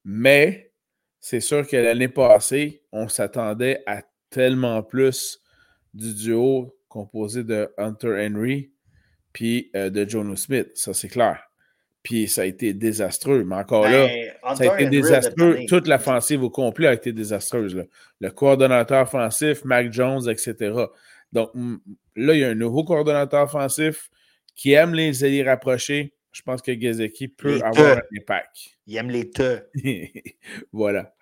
Mais 0.03 0.71
c'est 1.19 1.39
sûr 1.39 1.65
que 1.67 1.77
l'année 1.77 2.09
passée, 2.09 2.81
on 2.91 3.07
s'attendait 3.07 3.83
à 3.85 4.01
tellement 4.29 4.81
plus 4.83 5.39
du 5.93 6.13
duo 6.13 6.75
composé 6.89 7.43
de 7.43 7.69
Hunter 7.77 8.27
Henry 8.27 8.71
puis 9.33 9.69
euh, 9.75 9.89
de 9.89 10.07
Jono 10.07 10.35
Smith. 10.35 10.69
Ça, 10.75 10.93
c'est 10.93 11.07
clair. 11.07 11.39
Puis 12.03 12.27
ça 12.27 12.41
a 12.41 12.45
été 12.45 12.73
désastreux. 12.73 13.43
Mais 13.45 13.55
encore 13.55 13.83
là, 13.83 14.07
Ben, 14.07 14.55
ça 14.55 14.71
a 14.71 14.81
été 14.81 14.89
désastreux. 14.89 15.59
Toute 15.67 15.87
l'offensive 15.87 16.43
au 16.43 16.49
complet 16.49 16.87
a 16.87 16.93
été 16.93 17.13
désastreuse. 17.13 17.75
là. 17.75 17.83
Le 18.19 18.31
coordonnateur 18.31 19.03
offensif, 19.03 19.63
Mac 19.63 19.93
Jones, 19.93 20.27
etc. 20.29 20.73
Donc 21.31 21.51
là, 22.15 22.33
il 22.33 22.39
y 22.39 22.43
a 22.43 22.49
un 22.49 22.55
nouveau 22.55 22.83
coordonnateur 22.83 23.43
offensif 23.43 24.09
qui 24.55 24.73
aime 24.73 24.93
les 24.93 25.23
alliés 25.23 25.43
rapprochés. 25.43 26.13
Je 26.31 26.41
pense 26.41 26.61
que 26.61 26.79
Gezeki 26.79 27.27
peut 27.27 27.55
Les 27.55 27.63
avoir 27.63 27.97
un 27.97 28.01
impact. 28.17 28.77
Il 28.87 28.95
aime 28.95 29.09
les 29.09 29.29
te. 29.29 29.63
voilà. 30.71 31.13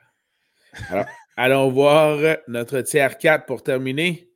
Alors, 0.90 1.06
allons 1.36 1.72
voir 1.72 2.38
notre 2.48 2.82
tiers 2.82 3.18
4 3.18 3.46
pour 3.46 3.64
terminer. 3.64 4.30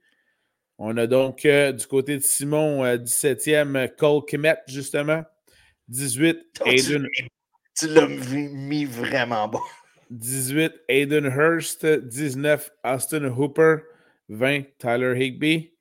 On 0.80 0.98
a 0.98 1.06
donc 1.06 1.46
euh, 1.46 1.72
du 1.72 1.86
côté 1.86 2.18
de 2.18 2.24
Simon, 2.24 2.84
euh, 2.84 2.98
17e, 2.98 3.96
Cole 3.96 4.26
Kemet, 4.26 4.58
justement. 4.68 5.24
18, 5.90 6.38
Oh, 6.62 6.64
tu 6.64 6.70
Aiden, 6.70 7.08
tu 7.78 7.88
l'as 7.88 8.08
mis 8.08 8.86
vraiment 8.86 9.48
bon. 9.48 9.60
18, 10.10 10.74
Aiden 10.88 11.26
Hurst. 11.26 11.86
19, 11.86 12.72
Austin 12.84 13.26
Hooper. 13.26 13.78
20, 14.34 14.64
Tyler 14.78 15.14
Higby. 15.18 15.74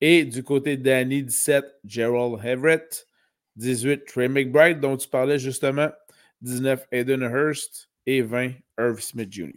Et 0.00 0.24
du 0.24 0.42
côté 0.42 0.76
de 0.76 0.82
Danny, 0.82 1.22
17, 1.22 1.64
Gerald 1.84 2.44
Everett. 2.44 3.06
18, 3.56 4.06
Trey 4.06 4.28
McBride, 4.28 4.80
dont 4.80 4.96
tu 4.96 5.08
parlais 5.08 5.38
justement. 5.38 5.90
19, 6.42 6.86
Aiden 6.92 7.22
Hurst. 7.22 7.88
Et 8.06 8.22
20, 8.22 8.52
Irv 8.78 9.00
Smith 9.00 9.30
Jr. 9.30 9.52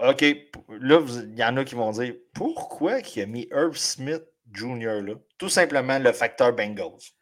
OK, 0.00 0.22
là, 0.68 1.00
il 1.24 1.36
y 1.36 1.42
en 1.42 1.56
a 1.56 1.64
qui 1.64 1.74
vont 1.74 1.90
dire 1.90 2.14
pourquoi 2.32 3.00
il 3.00 3.22
a 3.22 3.26
mis 3.26 3.48
Herb 3.50 3.74
Smith 3.74 4.22
Jr. 4.52 5.02
là? 5.02 5.14
Tout 5.38 5.48
simplement 5.48 5.98
le 5.98 6.12
facteur 6.12 6.52
Bengals. 6.54 7.12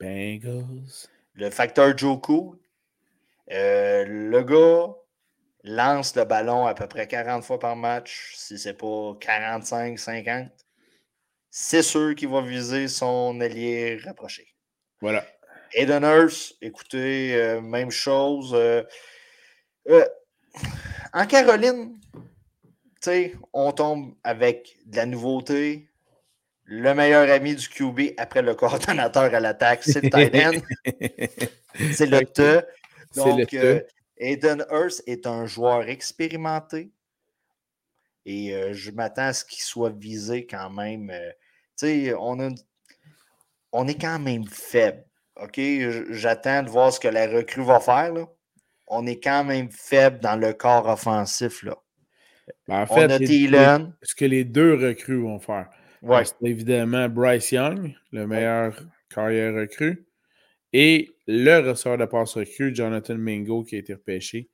Bengals. 0.00 1.08
Le 1.34 1.50
facteur 1.50 1.96
Joe 1.96 2.20
Cool. 2.20 2.58
Euh, 3.52 4.04
le 4.06 4.42
gars 4.42 4.94
lance 5.64 6.16
le 6.16 6.24
ballon 6.24 6.66
à 6.66 6.74
peu 6.74 6.86
près 6.86 7.06
40 7.06 7.44
fois 7.44 7.58
par 7.58 7.76
match, 7.76 8.34
si 8.36 8.58
c'est 8.58 8.74
pas 8.74 9.16
45, 9.20 9.98
50. 9.98 10.48
C'est 11.50 11.82
sûr 11.82 12.14
qu'il 12.14 12.28
va 12.28 12.40
viser 12.42 12.88
son 12.88 13.40
allié 13.40 14.00
rapproché. 14.04 14.46
Voilà. 15.00 15.24
Aiden 15.74 16.04
Hurst, 16.04 16.56
écoutez, 16.60 17.34
euh, 17.34 17.60
même 17.60 17.90
chose. 17.90 18.52
euh, 18.54 18.82
euh, 19.88 20.04
en 21.12 21.26
Caroline, 21.26 21.98
tu 22.12 22.20
sais, 23.00 23.34
on 23.52 23.72
tombe 23.72 24.14
avec 24.24 24.76
de 24.86 24.96
la 24.96 25.06
nouveauté. 25.06 25.88
Le 26.64 26.94
meilleur 26.94 27.28
ami 27.30 27.56
du 27.56 27.68
QB 27.68 28.14
après 28.16 28.42
le 28.42 28.54
coordonnateur 28.56 29.34
à 29.34 29.40
l'attaque, 29.40 29.82
c'est 29.82 30.02
le 30.02 30.10
tight 30.10 30.34
end. 30.34 31.46
C'est 31.92 32.06
le 32.06 32.20
te. 32.26 32.62
Donc, 33.14 33.54
Aiden 34.20 34.64
Hurst 34.70 35.02
est 35.06 35.26
un 35.26 35.46
joueur 35.46 35.88
expérimenté. 35.88 36.92
Et 38.26 38.54
euh, 38.54 38.72
je 38.74 38.90
m'attends 38.90 39.22
à 39.28 39.32
ce 39.32 39.44
qu'il 39.44 39.62
soit 39.62 39.90
visé 39.96 40.46
quand 40.46 40.70
même. 40.70 41.10
euh, 41.10 41.30
tu 41.78 41.86
sais, 41.86 42.14
on, 42.18 42.38
a 42.40 42.50
on 43.72 43.88
est 43.88 44.00
quand 44.00 44.18
même 44.18 44.46
faible. 44.46 45.04
OK? 45.36 45.58
J'attends 46.10 46.62
de 46.62 46.68
voir 46.70 46.92
ce 46.92 47.00
que 47.00 47.08
la 47.08 47.26
recrue 47.26 47.64
va 47.64 47.80
faire. 47.80 48.12
là. 48.12 48.26
On 48.86 49.06
est 49.06 49.20
quand 49.20 49.44
même 49.44 49.70
faible 49.70 50.18
dans 50.20 50.36
le 50.36 50.52
corps 50.52 50.86
offensif. 50.86 51.62
Là. 51.62 51.76
Ben, 52.68 52.80
en 52.80 52.82
On 52.90 52.94
fait, 52.94 53.12
a 53.12 53.18
les- 53.18 53.26
Thielen. 53.26 53.94
ce 54.02 54.14
que 54.14 54.24
les 54.26 54.44
deux 54.44 54.74
recrues 54.74 55.22
vont 55.22 55.38
faire. 55.38 55.70
Ouais. 56.02 56.24
C'est 56.24 56.34
évidemment 56.42 57.08
Bryce 57.08 57.52
Young, 57.52 57.94
le 58.12 58.26
meilleur 58.26 58.78
carrière 59.08 59.54
recrue, 59.54 60.06
et 60.72 61.10
le 61.32 61.58
receveur 61.70 61.98
de 61.98 62.04
passe 62.06 62.34
recrue, 62.34 62.74
Jonathan 62.74 63.14
Mingo, 63.16 63.62
qui 63.64 63.76
a 63.76 63.78
été 63.78 63.94
repêché, 63.94 64.48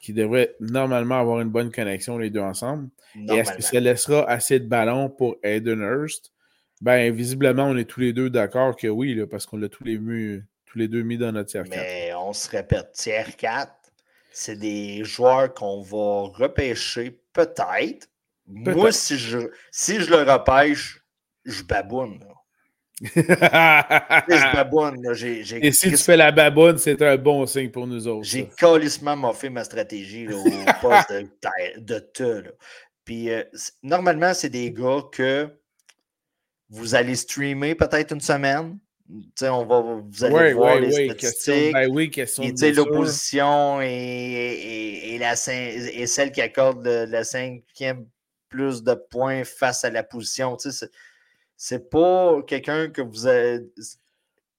qui 0.00 0.12
devrait 0.12 0.56
normalement 0.60 1.20
avoir 1.20 1.40
une 1.40 1.50
bonne 1.50 1.70
connexion 1.70 2.18
les 2.18 2.30
deux 2.30 2.40
ensemble. 2.40 2.88
Et 3.14 3.34
est-ce 3.36 3.52
que 3.52 3.62
ça 3.62 3.78
laissera 3.80 4.28
assez 4.28 4.58
de 4.58 4.66
ballons 4.66 5.08
pour 5.08 5.36
Aiden 5.42 5.80
Hurst? 5.80 6.32
Ben, 6.80 7.14
visiblement, 7.14 7.66
on 7.66 7.76
est 7.76 7.84
tous 7.84 8.00
les 8.00 8.12
deux 8.12 8.28
d'accord 8.30 8.74
que 8.76 8.88
oui, 8.88 9.14
là, 9.14 9.26
parce 9.28 9.46
qu'on 9.46 9.56
l'a 9.58 9.68
tous 9.68 9.84
les, 9.84 9.98
mis- 9.98 10.40
tous 10.66 10.78
les 10.78 10.88
deux 10.88 11.02
mis 11.02 11.16
dans 11.18 11.30
notre 11.30 11.50
tiers 11.50 11.62
4. 11.64 11.70
Mais 11.80 12.12
on 12.14 12.32
se 12.32 12.48
répète, 12.50 12.90
tiers 12.92 13.36
4, 13.36 13.72
c'est 14.32 14.56
des 14.58 15.04
joueurs 15.04 15.54
qu'on 15.54 15.82
va 15.82 16.32
repêcher 16.36 17.20
peut-être. 17.32 18.08
Moi, 18.48 18.90
si 18.90 19.16
je, 19.18 19.38
si 19.70 20.00
je 20.00 20.10
le 20.10 20.22
repêche, 20.28 21.00
je 21.44 21.62
baboune. 21.62 22.18
là. 22.18 22.26
Tu 22.26 22.34
sais, 22.34 22.34
Je 22.91 22.91
baboune. 24.54 25.02
là. 25.02 25.14
J'ai, 25.14 25.44
j'ai. 25.44 25.64
Et 25.66 25.72
si 25.72 25.90
tu 25.90 25.96
fais 25.96 26.16
la 26.16 26.30
baboune, 26.32 26.78
c'est 26.78 27.00
un 27.02 27.16
bon 27.16 27.46
signe 27.46 27.70
pour 27.70 27.86
nous 27.86 28.06
autres. 28.06 28.24
j'ai 28.24 28.48
calissement 28.56 29.16
moffé 29.16 29.50
ma 29.50 29.64
stratégie 29.64 30.26
là, 30.26 30.36
au 30.36 30.44
poste 30.80 31.12
de, 31.78 31.98
te. 31.98 32.22
là. 32.22 32.50
Puis 33.04 33.30
euh, 33.30 33.42
normalement, 33.82 34.32
c'est 34.34 34.50
des 34.50 34.70
gars 34.70 35.02
que 35.12 35.48
vous 36.70 36.94
allez 36.94 37.16
streamer 37.16 37.74
peut-être 37.74 38.12
une 38.12 38.20
semaine. 38.20 38.78
Tu 39.08 39.20
sais, 39.34 39.48
on 39.48 39.66
va, 39.66 39.80
vous 39.80 40.24
allez 40.24 40.34
Oui, 40.34 40.52
voir 40.52 40.76
oui, 40.76 40.86
les 40.86 40.94
oui. 40.94 41.10
Statistiques. 41.10 41.72
ben 41.72 41.90
oui, 41.90 42.10
l'opposition 42.72 43.80
la 45.22 45.32
est 45.32 46.06
celle 46.06 46.32
qui 46.32 46.40
accorde 46.40 46.84
le, 46.84 47.06
le 47.06 47.24
cinquième 47.24 48.06
plus 48.48 48.82
de 48.82 48.94
points 48.94 49.44
face 49.44 49.84
à 49.84 49.90
la 49.90 50.02
position. 50.02 50.56
C'est- 50.58 50.90
c'est 51.64 51.88
pas 51.90 52.42
quelqu'un 52.44 52.88
que 52.88 53.02
vous 53.02 53.24
avez. 53.28 53.60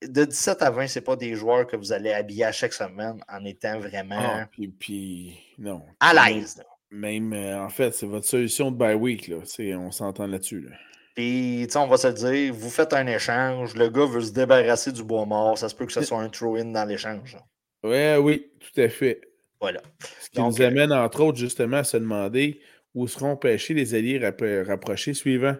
De 0.02 0.24
17 0.24 0.62
à 0.62 0.70
20, 0.70 0.86
c'est 0.86 1.02
pas 1.02 1.16
des 1.16 1.34
joueurs 1.34 1.66
que 1.66 1.76
vous 1.76 1.92
allez 1.92 2.10
habiller 2.12 2.44
à 2.44 2.52
chaque 2.52 2.72
semaine 2.72 3.20
en 3.28 3.44
étant 3.44 3.78
vraiment 3.78 4.16
Ah, 4.18 4.48
puis, 4.50 4.68
puis, 4.68 5.38
non. 5.58 5.82
à 6.00 6.14
l'aise. 6.30 6.62
Même, 6.90 7.34
euh, 7.34 7.60
en 7.62 7.68
fait, 7.68 7.92
c'est 7.94 8.06
votre 8.06 8.26
solution 8.26 8.70
de 8.70 8.76
bye 8.78 8.94
week, 8.94 9.28
là. 9.28 9.36
On 9.78 9.90
s'entend 9.90 10.26
là-dessus, 10.26 10.60
là. 10.62 10.76
Puis, 11.14 11.66
on 11.76 11.86
va 11.86 11.98
se 11.98 12.06
le 12.08 12.14
dire, 12.14 12.54
vous 12.54 12.70
faites 12.70 12.94
un 12.94 13.06
échange, 13.06 13.74
le 13.74 13.88
gars 13.90 14.06
veut 14.06 14.22
se 14.22 14.32
débarrasser 14.32 14.90
du 14.90 15.04
bois 15.04 15.26
mort, 15.26 15.58
ça 15.58 15.68
se 15.68 15.74
peut 15.74 15.84
que 15.84 15.92
ce 15.92 16.00
soit 16.04 16.20
un 16.22 16.30
throw-in 16.30 16.64
dans 16.66 16.86
l'échange. 16.86 17.36
Ouais, 17.82 18.16
oui, 18.16 18.50
tout 18.60 18.80
à 18.80 18.88
fait. 18.88 19.20
Voilà. 19.60 19.82
Ce 20.20 20.30
qui 20.30 20.36
Donc, 20.38 20.58
nous 20.58 20.64
amène, 20.64 20.92
entre 20.92 21.22
autres, 21.22 21.38
justement, 21.38 21.78
à 21.78 21.84
se 21.84 21.98
demander 21.98 22.60
où 22.94 23.06
seront 23.08 23.36
pêchés 23.36 23.74
les 23.74 23.94
alliés 23.94 24.18
rap- 24.18 24.66
rapprochés 24.66 25.12
suivants. 25.14 25.56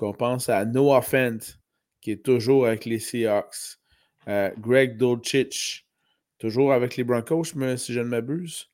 Qu'on 0.00 0.14
pense 0.14 0.48
à 0.48 0.64
Noah 0.64 1.02
Fent, 1.02 1.58
qui 2.00 2.12
est 2.12 2.24
toujours 2.24 2.66
avec 2.66 2.86
les 2.86 2.98
Seahawks. 2.98 3.76
Euh, 4.28 4.50
Greg 4.58 4.96
Dolchich, 4.96 5.86
toujours 6.38 6.72
avec 6.72 6.96
les 6.96 7.04
Broncos, 7.04 7.52
mais 7.54 7.76
si 7.76 7.92
je 7.92 8.00
ne 8.00 8.06
m'abuse. 8.06 8.70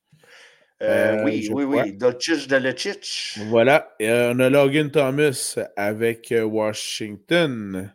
Euh, 0.81 1.17
Euh, 1.17 1.23
oui, 1.25 1.49
oui, 1.51 1.65
crois. 1.65 1.83
oui. 1.83 1.91
Dolchich 1.97 2.47
de 2.47 2.55
Lechich. 2.55 3.39
Voilà. 3.47 3.93
Et, 3.99 4.09
on 4.09 4.39
a 4.39 4.49
Logan 4.49 4.89
Thomas 4.89 5.59
avec 5.75 6.33
Washington. 6.33 7.93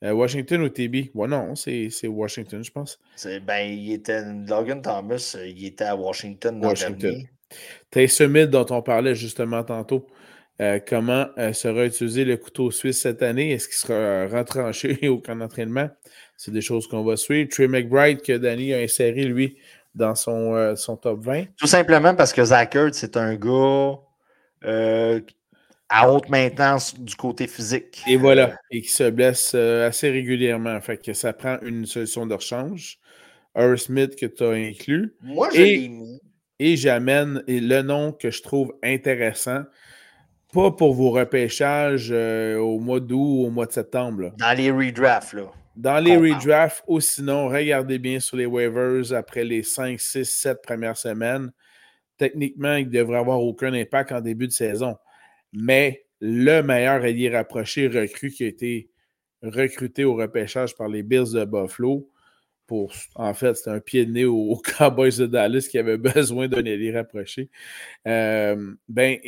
Washington 0.00 0.62
ou 0.62 0.68
TB? 0.68 1.10
Ouais, 1.14 1.26
non, 1.26 1.56
c'est 1.56 1.90
Washington, 2.04 2.62
je 2.62 2.70
pense. 2.70 3.00
Ben, 3.42 3.72
il 3.72 3.92
était. 3.92 4.22
Logan 4.46 4.80
Thomas, 4.80 5.36
il 5.44 5.66
était 5.66 5.82
à 5.82 5.96
Washington 5.96 6.60
l'an 6.60 6.68
Washington. 6.68 7.26
Hill, 7.92 8.46
dont 8.50 8.66
on 8.70 8.82
parlait 8.82 9.16
justement 9.16 9.64
tantôt. 9.64 10.06
Euh, 10.60 10.80
comment 10.86 11.26
euh, 11.36 11.52
sera 11.52 11.84
utilisé 11.84 12.24
le 12.24 12.36
couteau 12.36 12.70
suisse 12.70 13.00
cette 13.00 13.22
année? 13.22 13.52
Est-ce 13.52 13.68
qu'il 13.68 13.76
sera 13.76 13.92
euh, 13.92 14.28
retranché 14.28 14.98
au 15.08 15.18
camp 15.18 15.36
d'entraînement? 15.36 15.90
C'est 16.36 16.50
des 16.50 16.62
choses 16.62 16.86
qu'on 16.86 17.04
va 17.04 17.16
suivre. 17.16 17.48
Trey 17.50 17.68
McBride, 17.68 18.22
que 18.22 18.32
Danny 18.32 18.72
a 18.72 18.78
inséré, 18.78 19.24
lui, 19.24 19.56
dans 19.94 20.14
son, 20.14 20.74
son 20.76 20.96
top 20.96 21.20
20. 21.24 21.44
Tout 21.56 21.66
simplement 21.66 22.14
parce 22.14 22.32
que 22.32 22.44
Zach 22.44 22.74
Ertz, 22.74 22.98
c'est 22.98 23.16
un 23.16 23.34
gars. 23.34 23.98
à 25.88 26.10
haute 26.10 26.28
maintenance 26.28 26.98
du 26.98 27.14
côté 27.14 27.46
physique. 27.46 28.02
Et 28.06 28.16
voilà, 28.16 28.54
et 28.70 28.82
qui 28.82 28.90
se 28.90 29.08
blesse 29.08 29.54
assez 29.54 30.10
régulièrement. 30.10 30.78
Fait 30.82 30.98
que 30.98 31.14
ça 31.14 31.32
prend 31.32 31.58
une 31.62 31.86
solution 31.86 32.26
de 32.26 32.34
rechange. 32.34 32.98
Earl 33.56 33.78
Smith 33.78 34.16
que 34.16 34.26
tu 34.26 34.44
as 34.44 34.50
inclus. 34.50 35.14
Moi, 35.22 35.48
je 35.54 35.62
l'ai 35.62 35.88
mis. 35.88 36.20
Et 36.58 36.76
j'amène 36.76 37.42
le 37.46 37.82
nom 37.82 38.12
que 38.12 38.30
je 38.30 38.42
trouve 38.42 38.74
intéressant, 38.82 39.64
pas 40.52 40.70
pour 40.70 40.94
vos 40.94 41.10
repêchages 41.10 42.10
au 42.10 42.78
mois 42.78 43.00
d'août 43.00 43.18
ou 43.18 43.46
au 43.46 43.50
mois 43.50 43.66
de 43.66 43.72
septembre. 43.72 44.32
Dans 44.38 44.56
les 44.56 44.70
redrafts, 44.70 45.34
là. 45.34 45.52
Dans 45.76 45.98
les 46.02 46.16
redrafts 46.16 46.82
ou 46.86 47.00
sinon, 47.00 47.48
regardez 47.48 47.98
bien 47.98 48.18
sur 48.18 48.38
les 48.38 48.46
waivers 48.46 49.12
après 49.12 49.44
les 49.44 49.62
5, 49.62 50.00
6, 50.00 50.24
7 50.24 50.62
premières 50.62 50.96
semaines. 50.96 51.52
Techniquement, 52.16 52.76
il 52.76 52.86
ne 52.86 52.92
devrait 52.92 53.18
avoir 53.18 53.42
aucun 53.42 53.74
impact 53.74 54.12
en 54.12 54.22
début 54.22 54.46
de 54.46 54.52
saison. 54.52 54.96
Mais 55.52 56.06
le 56.20 56.62
meilleur 56.62 57.02
allié 57.02 57.28
rapproché 57.28 57.88
recru 57.88 58.30
qui 58.30 58.44
a 58.44 58.46
été 58.46 58.88
recruté 59.42 60.04
au 60.04 60.14
repêchage 60.14 60.74
par 60.74 60.88
les 60.88 61.02
Bills 61.02 61.32
de 61.34 61.44
Buffalo, 61.44 62.08
pour, 62.66 62.92
en 63.14 63.32
fait, 63.32 63.54
c'est 63.54 63.70
un 63.70 63.80
pied 63.80 64.06
de 64.06 64.12
nez 64.12 64.24
aux, 64.24 64.60
Cowboys 64.78 65.16
de 65.18 65.26
Dallas 65.26 65.68
qui 65.70 65.78
avaient 65.78 65.98
besoin 65.98 66.48
d'un 66.48 66.58
allié 66.58 66.92
rapproché. 66.92 67.48
Euh, 68.06 68.74
ben, 68.88 69.18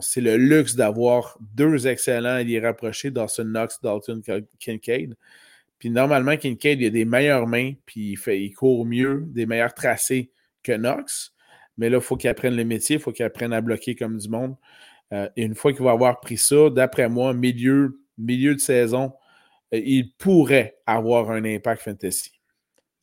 c'est 0.00 0.20
le 0.20 0.36
luxe 0.36 0.76
d'avoir 0.76 1.36
deux 1.40 1.86
excellents 1.86 2.36
alliés 2.36 2.60
rapprochés, 2.60 3.10
Dawson 3.10 3.44
Knox, 3.44 3.80
Dalton 3.82 4.22
Kincaid. 4.58 5.16
Puis 5.78 5.90
normalement, 5.90 6.36
Kincaid, 6.36 6.80
il 6.80 6.86
a 6.86 6.90
des 6.90 7.04
meilleures 7.04 7.46
mains, 7.46 7.72
puis 7.84 8.16
il, 8.26 8.54
court 8.54 8.86
mieux, 8.86 9.24
des 9.26 9.46
meilleurs 9.46 9.74
tracés 9.74 10.30
que 10.62 10.72
Knox. 10.72 11.34
Mais 11.76 11.90
là, 11.90 11.98
il 11.98 12.02
faut 12.02 12.16
qu'il 12.16 12.30
apprenne 12.30 12.56
le 12.56 12.64
métier, 12.64 12.96
il 12.96 13.02
faut 13.02 13.12
qu'il 13.12 13.24
apprenne 13.24 13.52
à 13.52 13.60
bloquer 13.60 13.96
comme 13.96 14.16
du 14.16 14.28
monde. 14.28 14.56
Euh, 15.12 15.28
et 15.36 15.42
une 15.42 15.54
fois 15.54 15.72
qu'il 15.72 15.82
va 15.82 15.90
avoir 15.90 16.20
pris 16.20 16.38
ça, 16.38 16.70
d'après 16.70 17.08
moi, 17.08 17.34
milieu, 17.34 18.00
milieu 18.16 18.54
de 18.54 18.60
saison, 18.60 19.12
euh, 19.74 19.80
il 19.84 20.12
pourrait 20.12 20.76
avoir 20.86 21.30
un 21.30 21.44
impact 21.44 21.82
fantasy. 21.82 22.40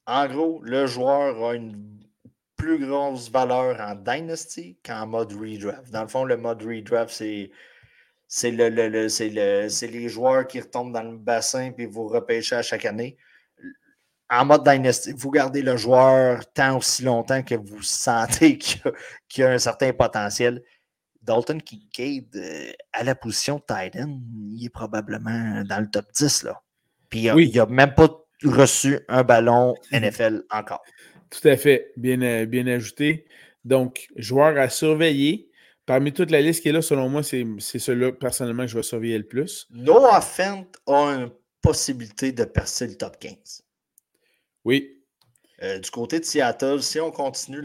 En 0.07 0.27
gros, 0.27 0.61
le 0.63 0.87
joueur 0.87 1.43
a 1.43 1.55
une 1.55 1.99
plus 2.55 2.85
grosse 2.85 3.29
valeur 3.31 3.79
en 3.81 3.95
Dynasty 3.95 4.77
qu'en 4.85 5.07
mode 5.07 5.33
redraft. 5.33 5.91
Dans 5.91 6.03
le 6.03 6.07
fond, 6.07 6.25
le 6.25 6.37
mode 6.37 6.61
redraft, 6.63 7.11
c'est 7.11 7.51
c'est 8.27 8.51
le, 8.51 8.69
les 9.87 10.09
joueurs 10.09 10.47
qui 10.47 10.61
retombent 10.61 10.93
dans 10.93 11.03
le 11.03 11.17
bassin 11.17 11.71
puis 11.71 11.85
vous 11.85 12.07
repêchez 12.07 12.55
à 12.55 12.61
chaque 12.61 12.85
année. 12.85 13.17
En 14.29 14.45
mode 14.45 14.63
Dynasty, 14.63 15.11
vous 15.11 15.31
gardez 15.31 15.61
le 15.61 15.75
joueur 15.75 16.41
tant 16.53 16.77
aussi 16.77 17.03
longtemps 17.03 17.43
que 17.43 17.55
vous 17.55 17.81
sentez 17.81 18.57
qu'il 19.27 19.43
a, 19.43 19.49
a, 19.49 19.53
un 19.53 19.57
certain 19.57 19.91
potentiel. 19.91 20.63
Dalton 21.21 21.59
Kincaid, 21.59 22.35
euh, 22.35 22.71
à 22.93 23.03
la 23.03 23.15
position 23.15 23.57
de 23.57 23.61
Titan, 23.61 24.19
il 24.33 24.65
est 24.65 24.69
probablement 24.69 25.63
dans 25.65 25.79
le 25.79 25.89
top 25.89 26.05
10. 26.13 26.43
Là. 26.43 26.61
Puis 27.09 27.23
il 27.25 27.55
n'a 27.55 27.65
même 27.65 27.93
pas 27.93 28.07
reçu 28.43 28.99
un 29.07 29.23
ballon 29.23 29.75
NFL 29.91 30.43
encore. 30.49 30.83
Tout 31.29 31.47
à 31.47 31.57
fait, 31.57 31.93
bien, 31.97 32.21
euh, 32.21 32.45
bien 32.45 32.67
ajouté. 32.67 33.25
Donc, 33.63 34.07
joueur 34.15 34.57
à 34.57 34.69
surveiller. 34.69 35.49
Parmi 35.85 36.13
toute 36.13 36.31
la 36.31 36.41
liste 36.41 36.61
qui 36.61 36.69
est 36.69 36.71
là, 36.71 36.81
selon 36.81 37.09
moi, 37.09 37.23
c'est 37.23 37.45
celui-là 37.59 38.11
personnellement 38.13 38.63
que 38.63 38.69
je 38.69 38.77
vais 38.77 38.83
surveiller 38.83 39.17
le 39.17 39.27
plus. 39.27 39.67
Noah 39.71 40.21
Fent 40.21 40.65
a 40.87 40.95
une 41.15 41.31
possibilité 41.61 42.31
de 42.31 42.43
percer 42.43 42.87
le 42.87 42.95
top 42.95 43.19
15. 43.19 43.63
Oui. 44.65 45.01
Euh, 45.63 45.79
du 45.79 45.91
côté 45.91 46.19
de 46.19 46.25
Seattle, 46.25 46.81
si 46.81 46.99
on 46.99 47.11
continue 47.11 47.63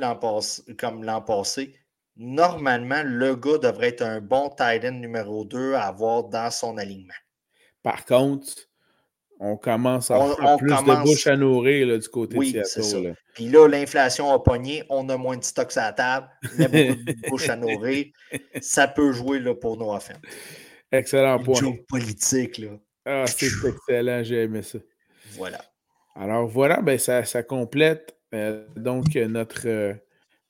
comme 0.79 1.05
l'an 1.05 1.23
passé, 1.23 1.75
normalement, 2.17 3.03
le 3.05 3.37
gars 3.37 3.59
devrait 3.59 3.89
être 3.89 4.03
un 4.03 4.21
bon 4.21 4.51
tight 4.51 4.85
end 4.85 4.93
numéro 4.93 5.45
2 5.45 5.75
à 5.75 5.85
avoir 5.85 6.25
dans 6.25 6.51
son 6.51 6.77
alignement. 6.79 7.15
Par 7.83 8.05
contre, 8.05 8.53
on 9.39 9.57
commence 9.57 10.11
à 10.11 10.17
avoir 10.17 10.57
plus 10.57 10.71
de 10.71 11.03
bouche 11.03 11.27
à 11.27 11.37
nourrir 11.37 11.99
du 11.99 12.09
côté 12.09 12.37
de 12.39 12.63
Seattle. 12.65 13.15
Puis 13.35 13.49
là, 13.49 13.69
l'inflation 13.69 14.33
a 14.33 14.39
pogné, 14.43 14.83
on 14.89 15.09
a 15.09 15.17
moins 15.17 15.37
de 15.37 15.45
stocks 15.45 15.77
à 15.77 15.87
la 15.87 15.93
table, 15.93 16.29
y 16.59 16.65
a 16.65 16.69
beaucoup 16.69 17.03
de 17.05 17.29
bouche 17.29 17.49
à 17.49 17.57
nourrir. 17.57 18.07
Ça 18.61 18.89
peut 18.89 19.13
jouer 19.13 19.41
là, 19.41 19.55
pour 19.55 19.77
nos 19.77 19.93
affaires. 19.93 20.21
Excellent 20.91 21.39
point. 21.43 21.61
politique, 21.89 22.59
là. 22.59 22.69
Ah, 23.05 23.25
c'est 23.27 23.47
excellent, 23.47 24.25
j'ai 24.25 24.43
aimé 24.43 24.63
ça. 24.63 24.79
Voilà. 25.33 25.61
Alors 26.17 26.49
voilà, 26.49 26.81
ben 26.81 26.99
ça, 26.99 27.25
ça 27.25 27.45
complète 27.45 28.17
euh, 28.35 28.67
donc 28.75 29.15
notre 29.15 29.69
euh, 29.69 29.95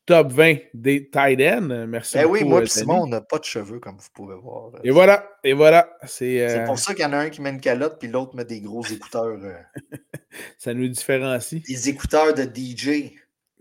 top 0.07 0.33
20 0.33 0.57
des 0.73 1.11
tight 1.11 1.41
ends. 1.41 1.87
Merci 1.87 2.19
ben 2.19 2.27
oui, 2.27 2.45
moi 2.45 2.63
et 2.63 2.67
Simon, 2.67 3.03
on 3.03 3.07
n'a 3.07 3.21
pas 3.21 3.39
de 3.39 3.45
cheveux, 3.45 3.81
comme 3.81 3.97
vous 3.97 4.09
pouvez 4.15 4.37
voir. 4.37 4.71
Et 4.85 4.91
voilà, 4.91 5.29
et 5.43 5.53
voilà. 5.53 5.91
C'est 6.07 6.41
euh, 6.41 6.65
pour 6.65 6.79
ça 6.79 6.95
qu'il 6.95 7.03
y 7.03 7.07
en 7.07 7.13
a 7.13 7.19
un 7.19 7.31
qui 7.31 7.43
met 7.43 7.51
une 7.51 7.61
calotte, 7.61 7.99
puis 7.99 8.09
l'autre 8.09 8.35
met 8.37 8.45
des 8.45 8.61
gros 8.61 8.85
écouteurs. 8.85 9.37
ça 10.59 10.73
nous 10.73 10.89
différencie. 10.89 11.63
Des 11.63 11.89
écouteurs 11.89 12.33
de 12.33 12.45
DJ. 12.45 13.13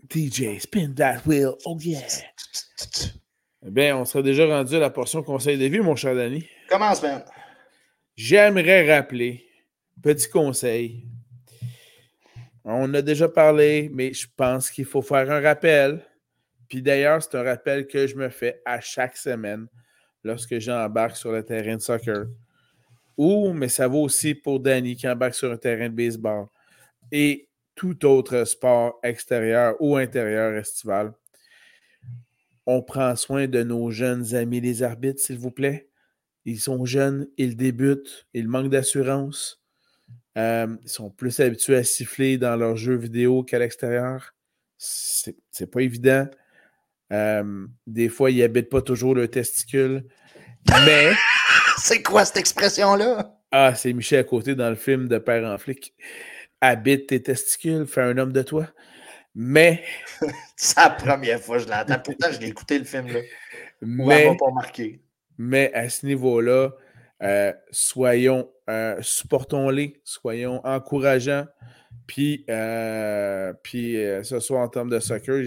DJ, 0.08 0.60
spin 0.60 0.92
that 0.94 1.18
wheel, 1.26 1.54
oh 1.64 1.76
yeah. 1.80 2.00
Eh 3.66 3.70
bien, 3.70 3.96
on 3.96 4.04
sera 4.04 4.22
déjà 4.22 4.46
rendu 4.46 4.76
à 4.76 4.78
la 4.78 4.90
portion 4.90 5.24
conseil 5.24 5.58
de 5.58 5.66
vie, 5.66 5.80
mon 5.80 5.96
cher 5.96 6.14
Danny. 6.14 6.46
Commence, 6.68 7.02
Ben. 7.02 7.24
J'aimerais 8.14 8.96
rappeler, 8.96 9.44
petit 10.00 10.30
conseil, 10.30 11.06
on 12.64 12.92
a 12.94 13.02
déjà 13.02 13.28
parlé, 13.28 13.90
mais 13.92 14.12
je 14.12 14.26
pense 14.36 14.70
qu'il 14.70 14.86
faut 14.86 15.02
faire 15.02 15.30
un 15.30 15.40
rappel. 15.40 16.04
Puis 16.68 16.82
d'ailleurs, 16.82 17.22
c'est 17.22 17.36
un 17.36 17.42
rappel 17.42 17.86
que 17.86 18.06
je 18.06 18.16
me 18.16 18.28
fais 18.28 18.60
à 18.64 18.80
chaque 18.80 19.16
semaine 19.16 19.66
lorsque 20.24 20.58
j'embarque 20.58 21.16
sur 21.16 21.32
le 21.32 21.42
terrain 21.42 21.76
de 21.76 21.80
soccer. 21.80 22.26
Ou, 23.16 23.52
mais 23.52 23.68
ça 23.68 23.88
vaut 23.88 24.02
aussi 24.02 24.34
pour 24.34 24.60
Danny 24.60 24.96
qui 24.96 25.08
embarque 25.08 25.34
sur 25.34 25.50
un 25.50 25.56
terrain 25.56 25.88
de 25.88 25.94
baseball 25.94 26.46
et 27.10 27.48
tout 27.74 28.04
autre 28.04 28.44
sport 28.44 28.98
extérieur 29.02 29.76
ou 29.80 29.96
intérieur 29.96 30.54
estival. 30.54 31.12
On 32.66 32.82
prend 32.82 33.14
soin 33.14 33.46
de 33.46 33.62
nos 33.62 33.90
jeunes 33.90 34.34
amis 34.34 34.60
les 34.60 34.82
arbitres, 34.82 35.20
s'il 35.20 35.38
vous 35.38 35.52
plaît. 35.52 35.88
Ils 36.44 36.60
sont 36.60 36.84
jeunes, 36.84 37.28
ils 37.36 37.56
débutent, 37.56 38.26
ils 38.34 38.48
manquent 38.48 38.70
d'assurance. 38.70 39.62
Euh, 40.36 40.76
ils 40.82 40.88
sont 40.88 41.10
plus 41.10 41.40
habitués 41.40 41.76
à 41.76 41.84
siffler 41.84 42.38
dans 42.38 42.56
leurs 42.56 42.76
jeux 42.76 42.96
vidéo 42.96 43.42
qu'à 43.42 43.58
l'extérieur. 43.58 44.34
C'est 44.78 45.70
pas 45.70 45.80
évident. 45.80 46.28
Euh, 47.12 47.66
des 47.86 48.08
fois, 48.08 48.30
ils 48.30 48.38
n'habitent 48.38 48.70
pas 48.70 48.82
toujours 48.82 49.14
le 49.14 49.28
testicule. 49.28 50.04
Mais. 50.68 51.12
c'est 51.78 52.02
quoi 52.02 52.24
cette 52.24 52.38
expression-là? 52.38 53.38
Ah, 53.52 53.74
c'est 53.74 53.92
Michel 53.92 54.20
à 54.20 54.24
côté 54.24 54.54
dans 54.54 54.68
le 54.68 54.76
film 54.76 55.08
de 55.08 55.18
Père 55.18 55.44
en 55.44 55.56
flic. 55.58 55.94
Habite 56.60 57.08
tes 57.08 57.22
testicules, 57.22 57.86
fais 57.86 58.02
un 58.02 58.18
homme 58.18 58.32
de 58.32 58.42
toi. 58.42 58.66
Mais. 59.34 59.84
c'est 60.56 60.80
la 60.80 60.90
première 60.90 61.40
fois 61.40 61.58
que 61.58 61.64
je 61.64 61.68
l'entends. 61.68 61.98
Pourtant, 62.04 62.28
je 62.32 62.40
l'ai 62.40 62.48
écouté 62.48 62.78
le 62.78 62.84
film. 62.84 63.08
Là. 63.08 63.20
Mais. 63.82 64.36
pas 64.36 64.50
marqué. 64.52 65.00
Mais 65.38 65.72
à 65.74 65.88
ce 65.88 66.06
niveau-là, 66.06 66.70
euh, 67.22 67.52
soyons, 67.70 68.50
euh, 68.68 68.96
supportons-les, 69.00 70.00
soyons 70.02 70.64
encourageants. 70.64 71.46
Puis, 72.06 72.44
puis 73.62 73.96
ce 74.22 74.40
soir, 74.40 74.62
en 74.62 74.68
termes 74.68 74.90
de 74.90 75.00
soccer, 75.00 75.42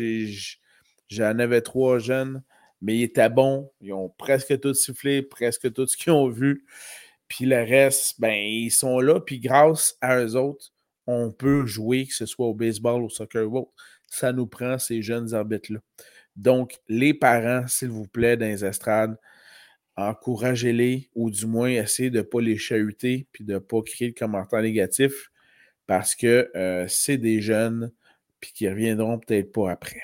j'en 1.10 1.38
avais 1.40 1.62
trois 1.62 2.00
jeunes, 2.00 2.44
mais 2.82 2.98
ils 2.98 3.04
étaient 3.04 3.30
bons. 3.30 3.72
Ils 3.82 3.94
ont 3.94 4.10
presque 4.10 4.60
tout 4.60 4.74
sifflé, 4.74 5.22
presque 5.22 5.74
tout 5.74 5.88
ce 5.88 5.98
qu'ils 5.98 6.14
ont 6.14 6.30
vu. 6.30 6.66
Puis 7.28 7.46
le 7.46 7.58
reste, 7.58 8.20
ben, 8.20 8.34
ils 8.34 8.72
sont 8.72 9.00
là. 9.00 9.20
Puis 9.20 9.40
grâce 9.40 9.98
à 10.02 10.20
eux 10.20 10.36
autres, 10.36 10.72
on 11.08 11.32
peut 11.32 11.66
jouer, 11.66 12.06
que 12.08 12.14
ce 12.14 12.26
soit 12.26 12.48
au 12.48 12.54
baseball, 12.54 13.04
au 13.04 13.10
soccer 13.10 13.52
ou 13.52 13.60
autre. 13.60 13.72
Ça 14.08 14.32
nous 14.32 14.48
prend 14.48 14.78
ces 14.80 15.02
jeunes 15.02 15.34
arbitres-là. 15.34 15.80
Donc, 16.36 16.80
les 16.88 17.14
parents, 17.14 17.68
s'il 17.68 17.90
vous 17.90 18.08
plaît, 18.08 18.38
dans 18.38 18.46
les 18.46 18.64
estrades, 18.64 19.18
encouragez-les 19.98 21.10
ou 21.16 21.30
du 21.30 21.46
moins 21.46 21.70
essayez 21.70 22.10
de 22.10 22.20
ne 22.20 22.24
pas 22.24 22.42
les 22.42 22.58
chahuter 22.58 23.28
puis 23.32 23.44
de 23.44 23.56
ne 23.56 23.60
pas 23.60 23.82
créer 23.82 24.12
de 24.12 24.18
commentaires 24.18 24.62
négatifs 24.62 25.32
parce 25.88 26.16
que 26.16 26.50
euh, 26.56 26.88
c'est 26.88 27.18
des 27.18 27.42
jeunes 27.42 27.92
puis 28.40 28.54
qui 28.54 28.70
reviendront 28.70 29.20
peut-être 29.20 29.52
pas 29.52 29.72
après. 29.72 30.02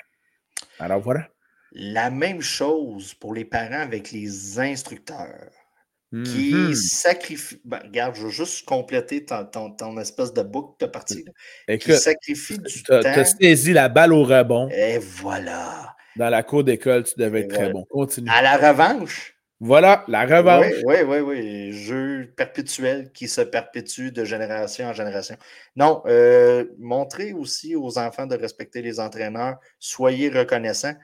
Alors 0.78 1.00
voilà. 1.00 1.28
La 1.72 2.10
même 2.10 2.40
chose 2.40 3.14
pour 3.14 3.34
les 3.34 3.44
parents 3.44 3.80
avec 3.80 4.12
les 4.12 4.58
instructeurs 4.58 5.50
qui 6.12 6.52
mm-hmm. 6.52 6.74
sacrifient. 6.74 7.60
Ben, 7.64 7.80
regarde, 7.84 8.14
je 8.14 8.22
veux 8.22 8.30
juste 8.30 8.64
compléter 8.64 9.24
ton, 9.24 9.98
espèce 9.98 10.32
de 10.32 10.42
boucle 10.42 10.74
de 10.80 10.86
partie. 10.86 11.24
qui 11.80 11.96
sacrifie 11.96 12.58
du 12.58 12.82
temps. 12.82 13.00
Tu 13.00 13.06
as 13.06 13.24
saisi 13.24 13.72
la 13.72 13.88
balle 13.88 14.12
au 14.12 14.22
rebond. 14.22 14.68
Et 14.70 14.98
voilà. 14.98 15.94
Dans 16.16 16.30
la 16.30 16.42
cour 16.42 16.64
d'école, 16.64 17.04
tu 17.04 17.14
devais 17.18 17.40
être 17.40 17.54
très 17.54 17.70
bon. 17.70 17.84
Continue. 17.90 18.30
À 18.30 18.40
la 18.40 18.56
revanche, 18.56 19.35
voilà, 19.60 20.04
la 20.08 20.26
revanche. 20.26 20.66
Oui, 20.84 20.96
oui, 21.02 21.18
oui, 21.18 21.20
oui. 21.20 21.72
Jeu 21.72 22.32
perpétuel 22.36 23.10
qui 23.12 23.26
se 23.26 23.40
perpétue 23.40 24.10
de 24.10 24.24
génération 24.24 24.86
en 24.88 24.92
génération. 24.92 25.36
Non, 25.76 26.02
euh, 26.06 26.66
montrez 26.78 27.32
aussi 27.32 27.74
aux 27.74 27.96
enfants 27.98 28.26
de 28.26 28.36
respecter 28.36 28.82
les 28.82 29.00
entraîneurs. 29.00 29.56
Soyez 29.78 30.28
reconnaissants. 30.28 30.94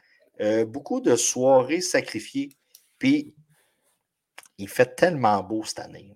Euh, 0.40 0.66
beaucoup 0.66 1.00
de 1.00 1.16
soirées 1.16 1.80
sacrifiées. 1.80 2.50
Puis, 2.98 3.34
Il 4.58 4.68
fait 4.68 4.94
tellement 4.96 5.42
beau 5.42 5.64
cette 5.64 5.80
année. 5.80 6.12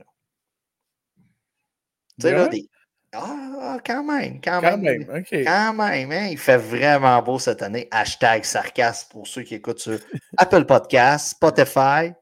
Tu 2.19 2.29
sais, 2.29 2.33
là, 2.33 2.49
des... 2.49 2.69
Ah, 3.13 3.79
quand 3.85 4.05
même, 4.05 4.41
quand, 4.43 4.61
Quand 4.61 4.77
même. 4.77 5.07
même, 5.07 5.17
OK. 5.21 5.33
Quand 5.45 5.73
même, 5.75 6.13
hein, 6.13 6.29
il 6.31 6.39
fait 6.39 6.59
vraiment 6.59 7.23
beau 7.23 7.39
cette 7.39 7.63
année. 7.63 7.89
Hashtag 7.91 8.45
sarcasme 8.45 9.09
pour 9.11 9.27
ceux 9.27 9.43
qui 9.43 9.55
écoutent 9.55 9.81
sur 9.81 9.99
Apple 10.37 10.65
Podcasts, 10.67 11.31
Spotify 11.31 12.13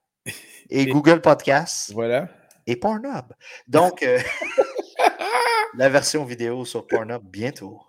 et 0.70 0.86
Google 0.86 1.20
Podcasts 1.20 1.92
Voilà. 1.92 2.28
et 2.66 2.76
Pornhub. 2.76 3.32
Donc, 3.68 4.02
euh, 4.02 4.18
la 5.76 5.88
version 5.88 6.24
vidéo 6.24 6.64
sur 6.64 6.86
Pornhub 6.86 7.22
bientôt. 7.24 7.80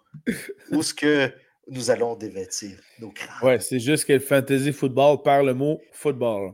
Où 0.72 0.80
est-ce 0.80 0.94
que 0.94 1.32
nous 1.68 1.90
allons 1.92 2.16
dévêtir 2.16 2.78
nos 3.00 3.12
crânes? 3.12 3.36
Ouais, 3.48 3.60
c'est 3.60 3.80
juste 3.80 4.06
que 4.06 4.14
le 4.14 4.20
fantasy 4.20 4.72
football 4.72 5.22
parle 5.24 5.48
le 5.48 5.54
mot 5.54 5.80
football. 5.92 6.54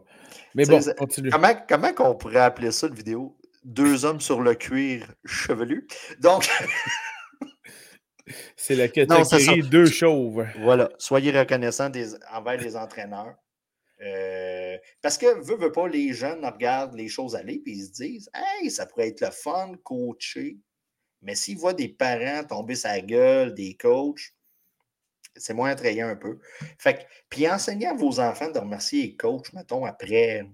Mais 0.56 0.66
bon, 0.66 0.80
continue. 0.98 1.30
Comment, 1.30 1.54
comment 1.68 1.94
qu'on 1.94 2.16
pourrait 2.16 2.40
appeler 2.40 2.72
ça, 2.72 2.88
une 2.88 2.96
vidéo? 2.96 3.38
Deux 3.64 4.06
hommes 4.06 4.20
sur 4.22 4.42
le 4.42 4.56
cuir 4.56 5.06
chevelu. 5.26 5.88
Donc, 6.20 6.50
C'est 8.56 8.76
la 8.76 8.86
Non, 8.86 9.24
c'est 9.24 9.38
catégorie 9.38 9.62
ça. 9.64 9.70
deux 9.70 9.86
chauves. 9.88 10.46
Voilà, 10.60 10.90
soyez 10.98 11.38
reconnaissants 11.38 11.90
des- 11.90 12.14
envers 12.32 12.58
les 12.58 12.76
entraîneurs. 12.78 13.36
Euh, 14.02 14.78
parce 15.02 15.18
que, 15.18 15.42
veut, 15.44 15.58
veut 15.58 15.72
pas, 15.72 15.88
les 15.88 16.14
jeunes 16.14 16.44
regardent 16.46 16.96
les 16.96 17.08
choses 17.08 17.36
aller 17.36 17.62
et 17.66 17.70
ils 17.70 17.86
se 17.86 17.92
disent 17.92 18.30
Hey, 18.34 18.72
ça 18.72 18.86
pourrait 18.86 19.10
être 19.10 19.22
le 19.22 19.32
fun, 19.32 19.74
coacher. 19.84 20.58
Mais 21.22 21.36
s'ils 21.36 21.58
voient 21.58 21.74
des 21.74 21.90
parents 21.90 22.44
tomber 22.44 22.76
sa 22.76 23.00
gueule, 23.00 23.54
des 23.54 23.76
coachs, 23.78 24.34
c'est 25.36 25.54
moins 25.54 25.70
attrayant 25.70 26.08
un 26.08 26.16
peu. 26.16 26.40
Fait 26.80 26.96
que, 26.96 27.02
puis 27.30 27.48
enseignez 27.50 27.88
à 27.88 27.94
vos 27.94 28.20
enfants 28.20 28.50
de 28.50 28.60
remercier 28.60 29.04
les 29.04 29.16
coachs, 29.16 29.54
mettons, 29.54 29.86
après 29.86 30.46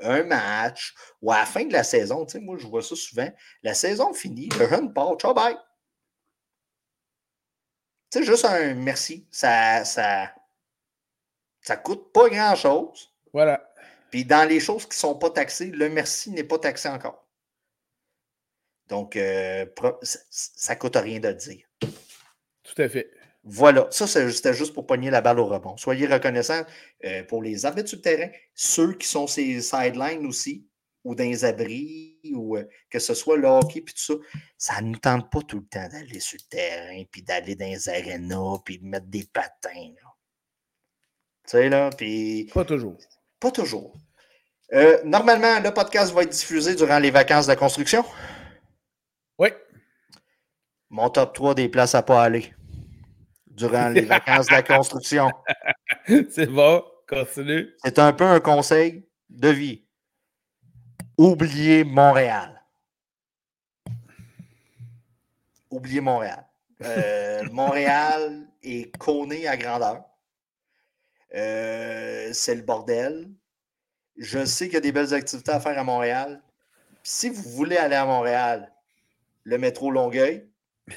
un 0.00 0.24
match 0.24 0.94
ou 1.20 1.30
à 1.30 1.40
la 1.40 1.46
fin 1.46 1.64
de 1.64 1.72
la 1.72 1.84
saison. 1.84 2.24
Tu 2.26 2.32
sais, 2.32 2.40
moi, 2.40 2.56
je 2.58 2.66
vois 2.66 2.82
ça 2.82 2.96
souvent. 2.96 3.30
La 3.62 3.74
saison 3.74 4.12
finie, 4.12 4.48
le 4.58 4.68
jeune 4.68 4.92
part, 4.92 5.16
ciao, 5.16 5.34
bye. 5.34 5.56
Tu 8.10 8.18
sais, 8.18 8.24
juste 8.24 8.44
un 8.44 8.74
merci. 8.74 9.26
Ça, 9.30 9.84
ça, 9.84 10.34
ça 11.62 11.76
coûte 11.76 12.12
pas 12.12 12.28
grand-chose. 12.28 13.12
Voilà. 13.32 13.72
Puis 14.10 14.24
dans 14.24 14.48
les 14.48 14.60
choses 14.60 14.84
qui 14.84 14.90
ne 14.90 15.00
sont 15.00 15.14
pas 15.14 15.30
taxées, 15.30 15.70
le 15.70 15.88
merci 15.88 16.30
n'est 16.30 16.44
pas 16.44 16.58
taxé 16.58 16.88
encore. 16.88 17.26
Donc, 18.88 19.14
euh, 19.14 19.66
ça 20.02 20.74
ne 20.74 20.78
coûte 20.78 20.96
rien 20.96 21.20
de 21.20 21.28
le 21.28 21.34
dire. 21.34 21.64
Tout 22.64 22.82
à 22.82 22.88
fait. 22.88 23.10
Voilà, 23.42 23.86
ça 23.90 24.06
c'était 24.06 24.52
juste 24.52 24.74
pour 24.74 24.86
pogner 24.86 25.10
la 25.10 25.22
balle 25.22 25.38
au 25.38 25.46
rebond. 25.46 25.76
Soyez 25.78 26.06
reconnaissants 26.06 26.64
euh, 27.04 27.22
pour 27.24 27.42
les 27.42 27.64
arbitres 27.64 27.88
sur 27.88 27.96
le 27.96 28.02
terrain, 28.02 28.28
ceux 28.54 28.92
qui 28.94 29.06
sont 29.06 29.26
ces 29.26 29.62
sidelines 29.62 30.26
aussi, 30.26 30.66
ou 31.04 31.14
dans 31.14 31.24
les 31.24 31.46
abris, 31.46 32.18
ou 32.34 32.58
euh, 32.58 32.68
que 32.90 32.98
ce 32.98 33.14
soit 33.14 33.38
le 33.38 33.48
hockey, 33.48 33.80
puis 33.80 33.94
tout 33.94 34.02
ça. 34.02 34.14
Ça 34.58 34.82
ne 34.82 34.88
nous 34.88 34.98
tente 34.98 35.30
pas 35.30 35.40
tout 35.40 35.60
le 35.60 35.66
temps 35.66 35.88
d'aller 35.88 36.20
sur 36.20 36.38
le 36.38 36.48
terrain, 36.50 37.02
puis 37.10 37.22
d'aller 37.22 37.54
dans 37.54 37.64
les 37.64 37.88
arénas, 37.88 38.58
puis 38.62 38.78
de 38.78 38.84
mettre 38.84 39.06
des 39.06 39.24
patins. 39.32 39.94
là. 40.02 40.09
Tu 41.50 41.56
sais, 41.56 41.68
là, 41.68 41.90
puis 41.90 42.48
Pas 42.54 42.64
toujours. 42.64 42.96
pas 43.40 43.50
toujours. 43.50 43.92
Euh, 44.72 45.00
normalement, 45.02 45.58
le 45.58 45.74
podcast 45.74 46.14
va 46.14 46.22
être 46.22 46.30
diffusé 46.30 46.76
durant 46.76 47.00
les 47.00 47.10
vacances 47.10 47.46
de 47.46 47.50
la 47.50 47.56
construction? 47.56 48.04
Oui. 49.36 49.48
Mon 50.90 51.10
top 51.10 51.34
3 51.34 51.56
des 51.56 51.68
places 51.68 51.96
à 51.96 52.04
pas 52.04 52.22
aller 52.22 52.54
durant 53.48 53.88
les 53.88 54.00
vacances 54.02 54.46
de 54.46 54.52
la 54.52 54.62
construction. 54.62 55.28
C'est 56.30 56.46
bon. 56.46 56.84
Continue. 57.08 57.74
C'est 57.82 57.98
un 57.98 58.12
peu 58.12 58.26
un 58.26 58.38
conseil 58.38 59.08
de 59.28 59.48
vie. 59.48 59.84
Oubliez 61.18 61.82
Montréal. 61.82 62.64
Oubliez 65.68 66.00
Montréal. 66.00 66.46
Euh, 66.84 67.42
Montréal 67.50 68.46
est 68.62 68.96
conné 68.98 69.48
à 69.48 69.56
grandeur. 69.56 70.09
Euh, 71.34 72.30
c'est 72.32 72.54
le 72.54 72.62
bordel. 72.62 73.28
Je 74.16 74.44
sais 74.44 74.66
qu'il 74.66 74.74
y 74.74 74.78
a 74.78 74.80
des 74.80 74.92
belles 74.92 75.14
activités 75.14 75.52
à 75.52 75.60
faire 75.60 75.78
à 75.78 75.84
Montréal. 75.84 76.42
Si 77.02 77.30
vous 77.30 77.42
voulez 77.50 77.76
aller 77.76 77.94
à 77.96 78.04
Montréal, 78.04 78.72
le 79.44 79.56
métro 79.58 79.90
Longueuil, 79.90 80.50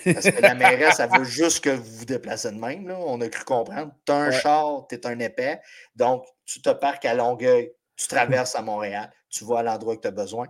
parce 0.06 0.30
que 0.30 0.42
la 0.42 0.56
mairesse, 0.56 1.00
elle 1.00 1.10
veut 1.12 1.24
juste 1.24 1.64
que 1.64 1.70
vous 1.70 1.98
vous 2.00 2.06
déplacez 2.06 2.52
de 2.52 2.58
même. 2.58 2.88
là. 2.88 2.98
On 3.00 3.22
a 3.22 3.30
cru 3.30 3.44
comprendre. 3.46 3.94
Tu 4.06 4.12
as 4.12 4.16
un 4.16 4.30
Ouais. 4.30 4.40
char, 4.40 4.88
tu 4.90 4.96
es 4.96 5.08
un 5.08 5.20
épais. 5.20 5.62
Donc, 5.96 6.26
tu 6.46 6.62
te 6.62 6.70
parques 6.72 7.06
à 7.06 7.14
Longueuil, 7.14 7.72
tu 7.96 8.08
traverses 8.08 8.56
à 8.56 8.62
Montréal, 8.62 9.12
tu 9.30 9.46
vas 9.46 9.60
à 9.60 9.64
l'endroit 9.64 9.96
que 9.96 10.02
tu 10.02 10.08
as 10.08 10.12
besoin. 10.12 10.48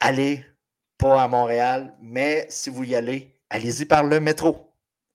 Allez 0.00 0.44
pas 0.98 1.22
à 1.22 1.28
Montréal, 1.28 1.96
mais 2.00 2.46
si 2.50 2.70
vous 2.70 2.84
y 2.84 2.94
allez, 2.94 3.40
allez-y 3.50 3.86
par 3.86 4.04
le 4.04 4.20
métro. 4.20 4.70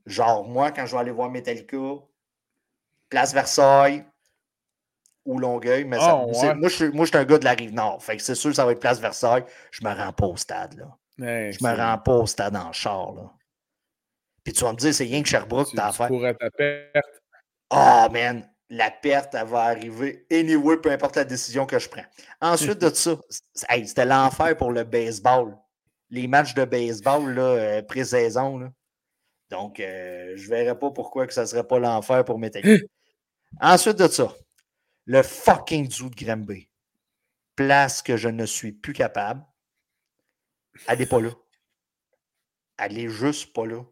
Genre, 0.06 0.44
moi, 0.48 0.72
quand 0.72 0.86
je 0.86 0.94
vais 0.96 1.02
aller 1.02 1.12
voir 1.12 1.30
Metallica, 1.30 1.78
Place 3.10 3.34
Versailles 3.34 4.06
ou 5.26 5.38
Longueuil, 5.40 5.84
mais 5.86 5.98
ça- 5.98 6.12
Ah, 6.22 6.26
ouais. 6.26 6.56
moi, 6.56 6.70
je 6.70 6.76
suis, 6.76 6.90
moi, 6.90 7.06
je 7.06 7.10
suis 7.10 7.18
un 7.18 7.26
gars 7.26 7.38
de 7.38 7.46
la 7.46 7.52
rive 7.54 7.74
nord. 7.74 8.02
Fait 8.04 8.18
que 8.18 8.24
c'est 8.24 8.36
sûr 8.36 8.50
que 8.52 8.56
ça 8.56 8.66
va 8.66 8.72
être 8.72 8.80
Place 8.80 9.00
Versailles. 9.00 9.46
Je 9.72 9.84
me 9.84 9.94
rends 9.94 10.14
pas 10.14 10.26
au 10.26 10.38
stade, 10.38 10.78
là. 10.78 10.86
Ouais, 11.20 11.52
Je 11.52 11.64
me 11.64 11.76
rends 11.76 11.98
pas 11.98 12.16
au 12.16 12.26
stade 12.26 12.56
en 12.56 12.72
char, 12.72 13.12
là. 13.14 13.32
Puis 14.44 14.54
tu 14.54 14.64
vas 14.64 14.72
me 14.72 14.78
dire, 14.78 14.94
c'est 14.94 15.04
rien 15.04 15.22
que 15.22 15.28
Sherbrooke 15.28 15.70
tu, 15.70 15.76
t'as 15.76 15.88
à 15.88 15.92
faire. 15.92 16.08
à 16.26 16.34
ta 16.34 16.50
perte. 16.50 17.06
Ah, 17.70 18.08
man, 18.12 18.50
la 18.70 18.90
perte, 18.90 19.36
elle 19.36 19.46
va 19.48 19.64
arriver 19.64 20.26
anyway, 20.32 20.78
peu 20.78 20.90
importe 20.92 21.18
la 21.18 21.26
décision 21.26 21.66
que 21.66 21.78
je 21.78 21.90
prends. 21.90 22.06
Ensuite 22.42 22.80
de 22.80 22.90
ça, 22.94 23.16
hey, 23.70 23.88
c'était 23.88 24.06
l'enfer 24.06 24.56
pour 24.58 24.72
le 24.72 24.84
baseball. 24.86 25.56
Les 26.10 26.28
matchs 26.28 26.54
de 26.56 26.66
baseball, 26.66 27.34
là, 27.36 27.42
euh, 27.44 27.82
pré-saison, 27.84 28.58
là. 28.58 28.70
Donc, 29.52 29.80
euh, 29.80 30.34
je 30.36 30.44
ne 30.50 30.56
verrais 30.56 30.78
pas 30.80 30.90
pourquoi 30.92 31.28
que 31.28 31.34
ça 31.34 31.42
ne 31.42 31.46
serait 31.48 31.64
pas 31.68 31.78
l'enfer 31.80 32.24
pour 32.26 32.40
Metallica. 32.40 32.84
Ensuite 33.60 33.98
de 33.98 34.08
ça, 34.08 34.34
le 35.06 35.24
fucking 35.24 35.90
zoo 35.92 36.10
de 36.10 36.16
Granby. 36.16 36.70
Place 37.56 38.02
que 38.02 38.16
je 38.16 38.30
ne 38.30 38.46
suis 38.46 38.72
plus 38.72 38.94
capable. 38.94 39.46
Elle 40.88 41.00
n'est 41.00 41.06
pas 41.06 41.20
là. 41.20 41.32
Elle 42.78 42.98
est 42.98 43.10
juste 43.10 43.52
pas 43.54 43.66
là. 43.66 43.84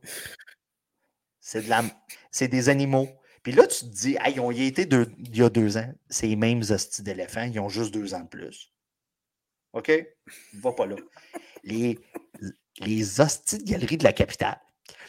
C'est 1.41 1.63
de 1.63 1.69
la... 1.69 1.83
c'est 2.31 2.47
des 2.47 2.69
animaux. 2.69 3.09
Puis 3.43 3.51
là, 3.51 3.67
tu 3.67 3.79
te 3.79 3.85
dis, 3.85 4.17
hey, 4.21 4.35
ils 4.35 4.39
ont 4.39 4.51
y 4.51 4.63
été 4.63 4.83
il 4.83 5.37
y 5.37 5.41
a 5.41 5.49
deux 5.49 5.77
ans. 5.77 5.93
C'est 6.09 6.27
les 6.27 6.35
mêmes 6.35 6.61
hosties 6.69 7.03
d'éléphants. 7.03 7.43
Ils 7.43 7.59
ont 7.59 7.69
juste 7.69 7.93
deux 7.93 8.13
ans 8.13 8.21
de 8.21 8.27
plus. 8.27 8.71
OK? 9.73 9.91
Va 10.53 10.71
pas 10.73 10.85
là. 10.85 10.95
Les, 11.63 11.99
les 12.79 13.19
hosties 13.19 13.57
de 13.59 13.63
galerie 13.63 13.97
de 13.97 14.03
la 14.03 14.13
capitale. 14.13 14.59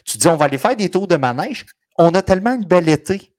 Tu 0.03 0.13
te 0.13 0.19
dis, 0.19 0.27
on 0.27 0.37
va 0.37 0.45
aller 0.45 0.57
faire 0.57 0.75
des 0.75 0.89
tours 0.89 1.07
de 1.07 1.15
manège. 1.15 1.65
On 1.97 2.13
a 2.13 2.21
tellement 2.21 2.55
une 2.55 2.65
belle 2.65 2.89
été. 2.89 3.33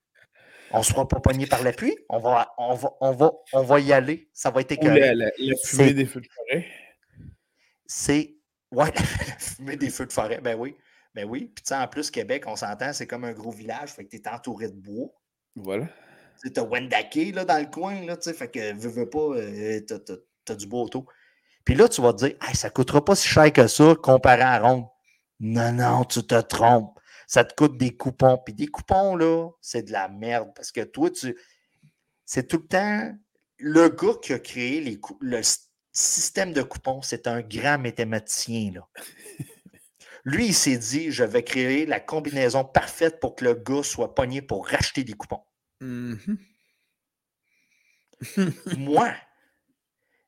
On 0.73 0.79
ne 0.79 0.85
sera 0.85 1.07
pas 1.09 1.19
pogné 1.21 1.47
par 1.47 1.63
la 1.63 1.73
pluie. 1.73 1.97
On 2.09 2.19
va, 2.19 2.53
on, 2.59 2.75
va, 2.75 2.91
on, 3.01 3.13
va, 3.13 3.33
on 3.53 3.63
va 3.63 3.81
y 3.81 3.93
aller. 3.93 4.29
Ça 4.33 4.51
va 4.51 4.61
être 4.61 4.73
écœurant. 4.73 4.95
la, 4.95 5.15
la- 5.15 5.31
la 5.37 5.55
fumée 5.65 5.95
des 5.95 6.07
feux 6.07 6.21
de 6.21 6.29
forêt. 6.35 6.67
c'est. 7.87 8.37
Ouais, 8.71 8.93
la 8.95 9.39
fumée 9.39 9.77
des 9.77 9.91
feux 9.91 10.07
de 10.07 10.13
forêt, 10.13 10.41
ben 10.41 10.57
oui. 10.59 10.77
Ben 11.15 11.25
oui. 11.29 11.51
Puis 11.55 11.65
tu 11.65 11.69
sais, 11.69 11.75
en 11.75 11.89
plus, 11.89 12.11
Québec, 12.11 12.45
on 12.47 12.55
s'entend, 12.55 12.93
c'est 12.93 13.07
comme 13.07 13.25
un 13.25 13.33
gros 13.33 13.51
village, 13.51 13.91
fait 13.91 14.05
que 14.05 14.11
tu 14.11 14.17
es 14.17 14.29
entouré 14.29 14.69
de 14.69 14.77
bois. 14.77 15.09
Voilà. 15.57 15.89
Tu 16.43 16.53
as 16.59 16.63
Wendake 16.63 17.35
là, 17.35 17.45
dans 17.45 17.59
le 17.59 17.67
coin, 17.67 18.01
là, 18.07 18.17
tu 18.17 18.23
sais, 18.25 18.33
fait 18.33 18.49
que 18.49 18.73
veux, 18.75 18.89
veux 18.89 19.11
pas, 19.11 19.19
euh, 19.19 19.81
t'as- 19.81 19.99
t'as 20.45 20.55
du 20.55 20.67
beau 20.69 20.83
auto. 20.85 21.05
Puis 21.65 21.75
là, 21.75 21.89
tu 21.89 22.01
vas 22.01 22.13
te 22.13 22.19
dire, 22.27 22.37
hey, 22.49 22.55
ça 22.55 22.71
coûtera 22.71 23.05
pas 23.05 23.17
si 23.17 23.27
cher 23.29 23.53
que 23.53 23.67
ça 23.67 23.95
comparé 24.01 24.43
à 24.43 24.59
Ronde. 24.61 24.85
Non, 25.41 25.73
non, 25.73 26.05
tu 26.05 26.23
te 26.23 26.41
trompes. 26.41 26.97
Ça 27.31 27.45
te 27.45 27.55
coûte 27.55 27.77
des 27.77 27.97
coupons. 27.97 28.39
Puis 28.45 28.55
des 28.55 28.67
coupons, 28.67 29.15
là, 29.15 29.51
c'est 29.61 29.85
de 29.85 29.93
la 29.93 30.09
merde 30.09 30.51
parce 30.53 30.73
que 30.73 30.81
toi, 30.81 31.13
tu. 31.13 31.39
C'est 32.25 32.49
tout 32.49 32.57
le 32.57 32.67
temps. 32.67 33.17
Le 33.59 33.89
gars 33.89 34.15
qui 34.21 34.33
a 34.33 34.41
créé 34.41 34.81
les 34.81 35.01
le 35.21 35.41
système 35.93 36.53
de 36.53 36.63
coupons, 36.63 37.03
c'est 37.03 37.29
un 37.29 37.41
grand 37.41 37.79
mathématicien, 37.79 38.73
là. 38.75 38.89
Lui, 40.25 40.47
il 40.47 40.55
s'est 40.55 40.77
dit, 40.77 41.13
je 41.13 41.23
vais 41.23 41.45
créer 41.45 41.87
la 41.87 42.01
combinaison 42.01 42.65
parfaite 42.65 43.21
pour 43.21 43.37
que 43.37 43.45
le 43.45 43.55
gars 43.55 43.85
soit 43.85 44.13
pogné 44.13 44.43
pour 44.43 44.67
racheter 44.67 45.05
des 45.05 45.13
coupons. 45.13 45.45
Mhm. 45.81 46.37
Moi, 48.77 49.15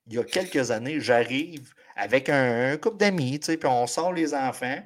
il 0.07 0.13
y 0.15 0.19
a 0.19 0.25
quelques 0.25 0.71
années, 0.71 1.01
j'arrive 1.01 1.75
avec 1.97 2.29
un, 2.29 2.75
un 2.75 2.77
couple 2.77 2.99
d'amis, 2.99 3.41
tu 3.41 3.47
sais, 3.47 3.57
puis 3.57 3.69
on 3.69 3.89
sort 3.89 4.13
les 4.13 4.35
enfants, 4.35 4.81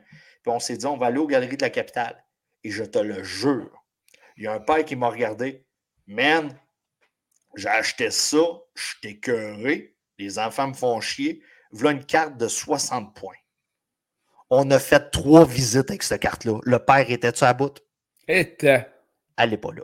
puis 0.46 0.54
on 0.54 0.60
s'est 0.60 0.76
dit, 0.76 0.86
on 0.86 0.96
va 0.96 1.06
aller 1.06 1.18
aux 1.18 1.26
galeries 1.26 1.56
de 1.56 1.62
la 1.64 1.70
capitale. 1.70 2.24
Et 2.62 2.70
je 2.70 2.84
te 2.84 3.00
le 3.00 3.24
jure, 3.24 3.84
il 4.36 4.44
y 4.44 4.46
a 4.46 4.52
un 4.52 4.60
père 4.60 4.84
qui 4.84 4.94
m'a 4.94 5.08
regardé, 5.08 5.66
man, 6.06 6.56
j'ai 7.56 7.68
acheté 7.68 8.12
ça, 8.12 8.38
je 8.76 8.94
écœuré, 9.08 9.96
les 10.18 10.38
enfants 10.38 10.68
me 10.68 10.74
font 10.74 11.00
chier, 11.00 11.42
voilà 11.72 11.98
une 11.98 12.04
carte 12.06 12.36
de 12.36 12.46
60 12.46 13.12
points. 13.16 13.34
On 14.48 14.70
a 14.70 14.78
fait 14.78 15.10
trois 15.10 15.44
visites 15.44 15.90
avec 15.90 16.04
cette 16.04 16.22
carte-là. 16.22 16.60
Le 16.62 16.78
père 16.78 17.10
était-tu 17.10 17.42
à 17.42 17.52
bout? 17.52 17.80
T'as- 18.28 18.86
Elle 19.36 19.50
n'est 19.50 19.56
pas 19.58 19.72
là. 19.72 19.82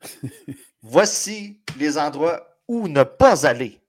Voici 0.82 1.60
les 1.76 1.98
endroits 1.98 2.60
où 2.68 2.86
ne 2.86 3.02
pas 3.02 3.46
aller 3.46 3.80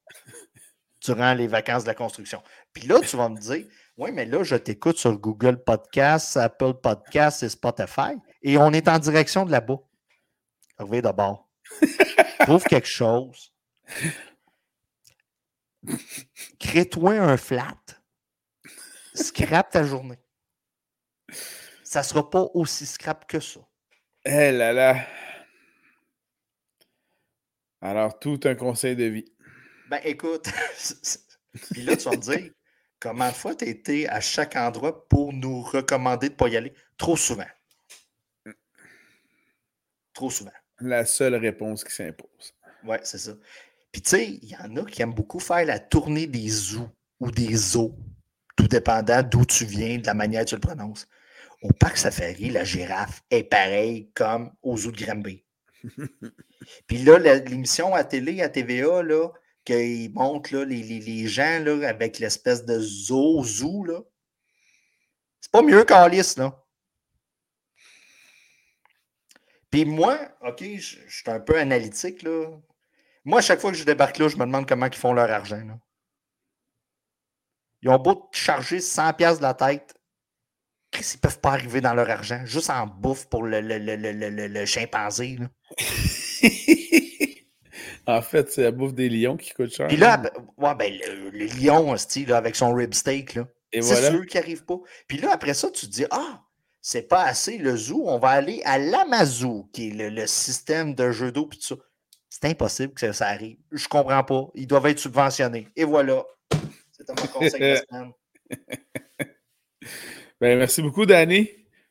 durant 1.03 1.35
les 1.35 1.47
vacances 1.47 1.83
de 1.83 1.89
la 1.89 1.93
construction. 1.95 2.41
Puis 2.73 2.87
là, 2.87 2.99
tu 2.99 3.15
vas 3.15 3.29
me 3.29 3.37
dire, 3.39 3.65
oui, 3.99 4.13
mais 4.13 4.23
là, 4.23 4.43
je 4.43 4.55
t'écoute 4.55 4.97
sur 4.97 5.17
Google 5.19 5.61
Podcast, 5.61 6.37
Apple 6.37 6.75
Podcast 6.81 7.43
et 7.43 7.49
Spotify, 7.49 8.13
et 8.41 8.57
on 8.57 8.71
est 8.71 8.87
en 8.87 8.97
direction 8.97 9.45
de 9.45 9.51
là-bas. 9.51 9.77
Reviens 10.77 11.01
d'abord. 11.01 11.49
Trouve 12.39 12.63
quelque 12.63 12.87
chose. 12.87 13.53
Crée-toi 16.59 17.15
un 17.19 17.35
flat. 17.35 17.75
Scrape 19.13 19.71
ta 19.71 19.83
journée. 19.83 20.19
Ça 21.83 21.99
ne 21.99 22.05
sera 22.05 22.29
pas 22.29 22.47
aussi 22.53 22.85
scrap 22.85 23.27
que 23.27 23.41
ça. 23.41 23.59
Eh 24.23 24.53
là 24.53 24.71
là. 24.71 25.05
Alors, 27.81 28.17
tout 28.17 28.39
un 28.45 28.55
conseil 28.55 28.95
de 28.95 29.05
vie. 29.05 29.25
Ben 29.89 29.99
écoute, 30.05 30.47
puis 31.71 31.81
là, 31.81 31.97
tu 31.97 32.03
vas 32.05 32.11
me 32.11 32.17
dire, 32.17 32.51
comment 32.99 33.29
de 33.29 33.33
fois 33.33 33.55
tu 33.55 33.65
été 33.65 34.09
à 34.09 34.19
chaque 34.19 34.55
endroit 34.55 35.07
pour 35.07 35.33
nous 35.33 35.61
recommander 35.61 36.27
de 36.27 36.33
ne 36.33 36.37
pas 36.37 36.49
y 36.49 36.57
aller? 36.57 36.73
Trop 36.97 37.15
souvent. 37.15 37.47
Trop 40.13 40.29
souvent. 40.29 40.51
La 40.79 41.05
seule 41.05 41.35
réponse 41.35 41.83
qui 41.83 41.93
s'impose. 41.93 42.53
Oui, 42.85 42.97
c'est 43.03 43.17
ça. 43.17 43.33
Puis 43.91 44.01
tu 44.01 44.09
sais, 44.09 44.25
il 44.41 44.49
y 44.49 44.55
en 44.55 44.75
a 44.77 44.85
qui 44.85 45.01
aiment 45.01 45.13
beaucoup 45.13 45.39
faire 45.39 45.65
la 45.65 45.79
tournée 45.79 46.27
des 46.27 46.47
zoos 46.47 46.89
ou 47.19 47.31
des 47.31 47.55
zoos, 47.55 47.95
tout 48.55 48.67
dépendant 48.67 49.23
d'où 49.23 49.45
tu 49.45 49.65
viens, 49.65 49.97
de 49.97 50.05
la 50.05 50.13
manière 50.13 50.41
dont 50.41 50.49
tu 50.49 50.55
le 50.55 50.61
prononces. 50.61 51.07
Au 51.61 51.73
parc 51.73 51.97
Safari, 51.97 52.49
la 52.49 52.63
girafe 52.63 53.21
est 53.31 53.43
pareille 53.43 54.09
comme 54.13 54.51
aux 54.61 54.77
zoos 54.77 54.91
de 54.91 55.03
Granby. 55.03 55.43
Puis 56.87 56.99
là, 56.99 57.17
l'émission 57.17 57.93
à 57.95 58.03
télé, 58.03 58.41
à 58.41 58.49
TVA, 58.49 59.03
là, 59.03 59.29
qu'ils 59.69 60.11
montrent 60.13 60.55
là, 60.55 60.65
les, 60.65 60.81
les, 60.81 61.27
gens 61.27 61.59
là, 61.63 61.87
avec 61.87 62.19
l'espèce 62.19 62.65
de 62.65 62.79
zoo, 62.79 63.43
zoo, 63.43 63.83
là. 63.83 63.99
C'est 65.39 65.51
pas 65.51 65.61
mieux 65.61 65.83
qu'Alice, 65.83 66.37
là. 66.37 66.63
Puis 69.69 69.85
moi, 69.85 70.19
OK, 70.41 70.61
je 70.61 70.97
suis 71.07 71.23
un 71.27 71.39
peu 71.39 71.59
analytique, 71.59 72.23
là. 72.23 72.47
Moi, 73.25 73.39
à 73.39 73.41
chaque 73.41 73.59
fois 73.59 73.71
que 73.71 73.77
je 73.77 73.83
débarque 73.83 74.17
là, 74.17 74.27
je 74.27 74.37
me 74.37 74.45
demande 74.45 74.67
comment 74.67 74.87
ils 74.87 74.95
font 74.95 75.13
leur 75.13 75.29
argent. 75.29 75.61
Ils 77.81 77.89
ont 77.89 77.99
beau 77.99 78.29
charger 78.31 78.79
100$ 78.79 79.37
de 79.37 79.41
la 79.41 79.53
tête. 79.53 79.95
Qu'est-ce 80.91 81.11
qu'ils 81.11 81.21
peuvent 81.21 81.39
pas 81.39 81.51
arriver 81.51 81.81
dans 81.81 81.93
leur 81.93 82.09
argent? 82.09 82.43
Juste 82.45 82.71
en 82.71 82.87
bouffe 82.87 83.27
pour 83.29 83.43
le, 83.43 83.61
le, 83.61 83.77
le, 83.77 84.47
le 84.47 84.65
chimpanzé. 84.65 85.37
en 88.09 88.21
fait, 88.21 88.51
c'est 88.51 88.63
la 88.63 88.71
bouffe 88.71 88.93
des 88.93 89.09
lions 89.09 89.37
qui 89.37 89.53
coûte 89.53 89.71
cher. 89.71 89.87
Puis 89.87 89.97
là, 89.97 90.17
ben, 90.17 90.31
ouais, 90.57 90.75
ben, 90.75 90.93
le, 91.31 91.45
lion, 91.61 91.93
là, 91.93 92.37
avec 92.37 92.55
son 92.55 92.73
rib 92.73 92.93
steak, 92.93 93.35
là. 93.35 93.47
C'est 93.71 93.81
voilà. 93.81 94.11
ceux 94.11 94.25
qui 94.25 94.37
n'arrivent 94.37 94.65
pas. 94.65 94.79
Puis 95.07 95.19
là, 95.19 95.31
après 95.31 95.53
ça, 95.53 95.69
tu 95.69 95.85
te 95.85 95.91
dis, 95.91 96.05
ah, 96.09 96.41
c'est 96.81 97.07
pas 97.07 97.23
assez 97.23 97.57
le 97.57 97.75
zoo, 97.75 98.03
on 98.07 98.17
va 98.17 98.29
aller 98.29 98.61
à 98.65 98.79
l'Amazou, 98.79 99.69
qui 99.73 99.89
est 99.89 100.09
le, 100.09 100.25
système 100.25 100.95
de 100.95 101.11
jeu 101.11 101.31
d'eau, 101.31 101.45
puis 101.45 101.59
tout 101.59 101.75
ça. 101.75 101.75
C'est 102.29 102.45
impossible 102.45 102.93
que 102.93 103.11
ça, 103.11 103.27
arrive. 103.27 103.57
Je 103.71 103.87
comprends 103.87 104.23
pas. 104.23 104.47
Ils 104.55 104.67
doivent 104.67 104.87
être 104.87 104.99
subventionnés. 104.99 105.67
Et 105.75 105.83
voilà. 105.83 106.23
C'était 106.91 107.13
mon 107.19 107.27
conseil 107.27 107.59
de 107.59 107.75
semaine. 107.89 108.11
Ben, 110.41 110.57
merci 110.57 110.81
beaucoup, 110.81 111.05
Danny. 111.05 111.49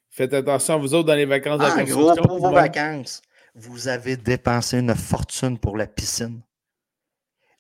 Faites 0.09 0.33
attention 0.33 0.75
à 0.75 0.77
vous 0.79 0.95
autres 0.95 1.07
dans 1.07 1.15
les 1.15 1.27
vacances 1.27 1.61
ah, 1.63 1.83
de 1.83 1.91
gros, 1.91 2.15
pour 2.17 2.39
vos 2.39 2.51
vacances, 2.51 3.21
vous 3.55 3.89
avez 3.89 4.17
dépensé 4.17 4.79
une 4.79 4.95
fortune 4.95 5.59
pour 5.59 5.77
la 5.77 5.87
piscine. 5.87 6.43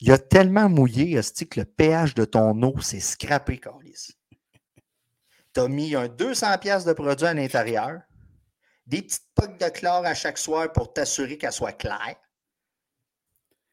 Il 0.01 0.13
a 0.13 0.19
tellement 0.19 0.69
mouillé, 0.69 1.21
que 1.21 1.61
le 1.61 1.65
pH 1.65 2.15
de 2.15 2.25
ton 2.25 2.63
eau 2.63 2.81
s'est 2.81 3.01
scrappé, 3.01 3.59
Carlis. 3.59 4.11
Tu 5.55 5.61
as 5.61 5.69
mis 5.69 5.95
un 5.95 6.07
200$ 6.07 6.87
de 6.87 6.93
produit 6.93 7.27
à 7.27 7.35
l'intérieur, 7.35 8.01
des 8.87 9.03
petites 9.03 9.27
poques 9.35 9.59
de 9.59 9.69
chlore 9.69 10.07
à 10.07 10.15
chaque 10.15 10.39
soir 10.39 10.73
pour 10.73 10.93
t'assurer 10.93 11.37
qu'elle 11.37 11.53
soit 11.53 11.73
claire. 11.73 12.17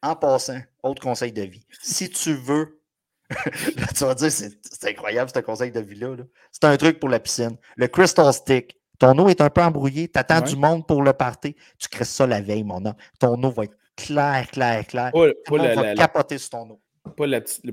En 0.02 0.16
passant, 0.16 0.60
autre 0.82 1.02
conseil 1.02 1.32
de 1.32 1.42
vie. 1.42 1.66
Si 1.80 2.10
tu 2.10 2.34
veux, 2.34 2.82
tu 3.30 4.04
vas 4.04 4.14
dire, 4.14 4.30
c'est 4.30 4.84
incroyable 4.84 5.30
ce 5.34 5.40
conseil 5.40 5.72
de 5.72 5.80
vie-là. 5.80 6.16
c'est 6.52 6.64
un 6.64 6.76
truc 6.76 7.00
pour 7.00 7.08
la 7.08 7.20
piscine. 7.20 7.56
Le 7.76 7.88
Crystal 7.88 8.32
Stick. 8.32 8.80
Ton 8.98 9.18
eau 9.18 9.28
est 9.28 9.40
un 9.40 9.50
peu 9.50 9.62
embrouillée, 9.62 10.08
tu 10.08 10.18
attends 10.18 10.40
du 10.40 10.56
monde 10.56 10.86
pour 10.86 11.02
le 11.02 11.12
party, 11.12 11.54
tu 11.78 11.88
crées 11.88 12.04
ça 12.04 12.26
la 12.26 12.40
veille, 12.40 12.64
mon 12.64 12.84
homme. 12.84 12.96
Ton 13.18 13.42
eau 13.42 13.50
va 13.50 13.64
être 13.64 13.76
claire, 13.96 14.48
claire, 14.50 14.86
claire. 14.86 15.12
Pas, 15.12 15.74
va 15.74 15.94
capoter 15.94 16.38
sur 16.38 16.50
ton 16.50 16.70
eau. 16.70 16.80
Pas, 17.16 17.26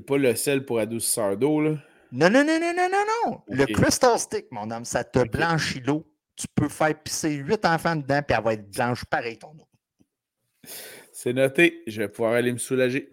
pas 0.06 0.18
le 0.18 0.36
sel 0.36 0.64
pour 0.64 0.78
adoucisseur 0.78 1.36
d'eau, 1.36 1.60
là. 1.60 1.76
Non, 2.12 2.30
non, 2.30 2.44
non, 2.44 2.60
non, 2.60 2.72
non, 2.76 2.88
non, 2.90 3.04
non. 3.26 3.42
Le 3.48 3.66
Crystal 3.66 4.18
Stick, 4.18 4.46
mon 4.52 4.70
homme, 4.70 4.84
ça 4.84 5.02
te 5.02 5.26
blanchit 5.26 5.80
l'eau. 5.80 6.06
Tu 6.36 6.46
peux 6.54 6.68
faire 6.68 6.94
pisser 7.02 7.30
huit 7.30 7.64
enfants 7.64 7.96
dedans, 7.96 8.20
puis 8.26 8.36
elle 8.36 8.44
va 8.44 8.52
être 8.54 8.70
blanche 8.70 9.04
pareil, 9.04 9.38
ton 9.38 9.48
eau. 9.48 9.68
C'est 11.12 11.32
noté. 11.32 11.82
Je 11.86 12.02
vais 12.02 12.08
pouvoir 12.08 12.34
aller 12.34 12.52
me 12.52 12.58
soulager. 12.58 13.10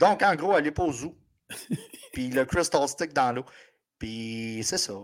Donc, 0.00 0.22
en 0.22 0.34
gros, 0.34 0.52
aller 0.52 0.70
pas 0.70 0.82
au 0.82 0.92
zoo. 0.92 1.16
puis 2.12 2.28
le 2.28 2.44
Crystal 2.44 2.86
Stick 2.88 3.12
dans 3.12 3.32
l'eau. 3.32 3.44
Puis 3.98 4.60
c'est 4.64 4.78
ça. 4.78 4.94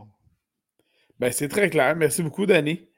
Ben, 1.18 1.32
c'est 1.32 1.48
très 1.48 1.68
clair. 1.68 1.96
Merci 1.96 2.22
beaucoup, 2.22 2.46
Danny. 2.46 2.88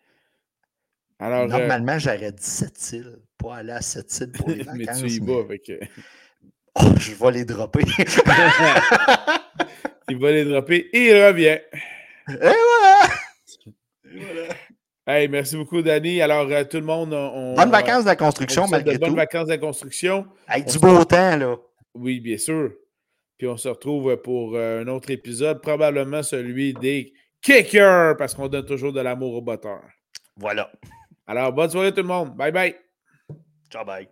Alors, 1.18 1.42
euh, 1.42 1.46
Normalement, 1.46 1.98
j'aurais 1.98 2.32
dit 2.32 2.42
cette 2.42 2.92
île, 2.92 3.18
pas 3.38 3.56
aller 3.56 3.72
à 3.72 3.80
cette 3.80 4.16
île 4.20 4.32
pour 4.32 4.48
les 4.48 4.62
vacances. 4.62 5.02
mais 5.02 5.08
tu 5.08 5.14
y 5.14 5.18
vas 5.20 5.40
avec. 5.40 5.72
Oh, 6.76 6.82
je 6.98 7.12
vais 7.12 7.30
les 7.32 7.44
dropper. 7.44 7.82
il 10.08 10.18
va 10.18 10.32
les 10.32 10.44
dropper 10.44 10.88
et 10.92 11.08
il 11.08 11.24
revient. 11.26 11.58
Et 12.28 12.34
voilà! 12.36 13.08
Et 14.04 14.18
voilà. 14.20 14.54
Hey, 15.06 15.28
merci 15.28 15.56
beaucoup, 15.56 15.82
Danny. 15.82 16.20
Alors, 16.22 16.46
euh, 16.50 16.64
tout 16.64 16.76
le 16.76 16.84
monde. 16.84 17.12
On, 17.12 17.54
bonnes 17.54 17.70
vacances 17.70 18.04
de 18.04 18.08
la 18.08 18.16
construction, 18.16 18.68
malgré 18.68 18.94
tout. 18.94 19.00
Bonnes 19.00 19.16
vacances 19.16 19.46
de 19.46 19.52
la 19.52 19.58
construction. 19.58 20.26
Avec 20.46 20.68
du 20.68 20.78
beau 20.78 21.04
temps, 21.04 21.36
là. 21.36 21.56
Oui, 21.94 22.20
bien 22.20 22.38
sûr. 22.38 22.72
Puis 23.36 23.48
on 23.48 23.56
se 23.56 23.68
retrouve 23.68 24.16
pour 24.18 24.54
euh, 24.54 24.82
un 24.82 24.88
autre 24.88 25.10
épisode, 25.10 25.62
probablement 25.62 26.22
celui 26.22 26.74
des 26.74 27.12
kickers, 27.42 28.16
parce 28.16 28.34
qu'on 28.34 28.48
donne 28.48 28.66
toujours 28.66 28.92
de 28.92 29.00
l'amour 29.00 29.34
aux 29.34 29.42
batteurs. 29.42 29.82
Voilà. 30.36 30.70
Alors, 31.26 31.52
bonne 31.52 31.70
soirée 31.70 31.92
tout 31.92 32.02
le 32.02 32.08
monde. 32.08 32.36
Bye 32.36 32.52
bye. 32.52 32.76
Ciao, 33.70 33.84
bye. 33.84 34.08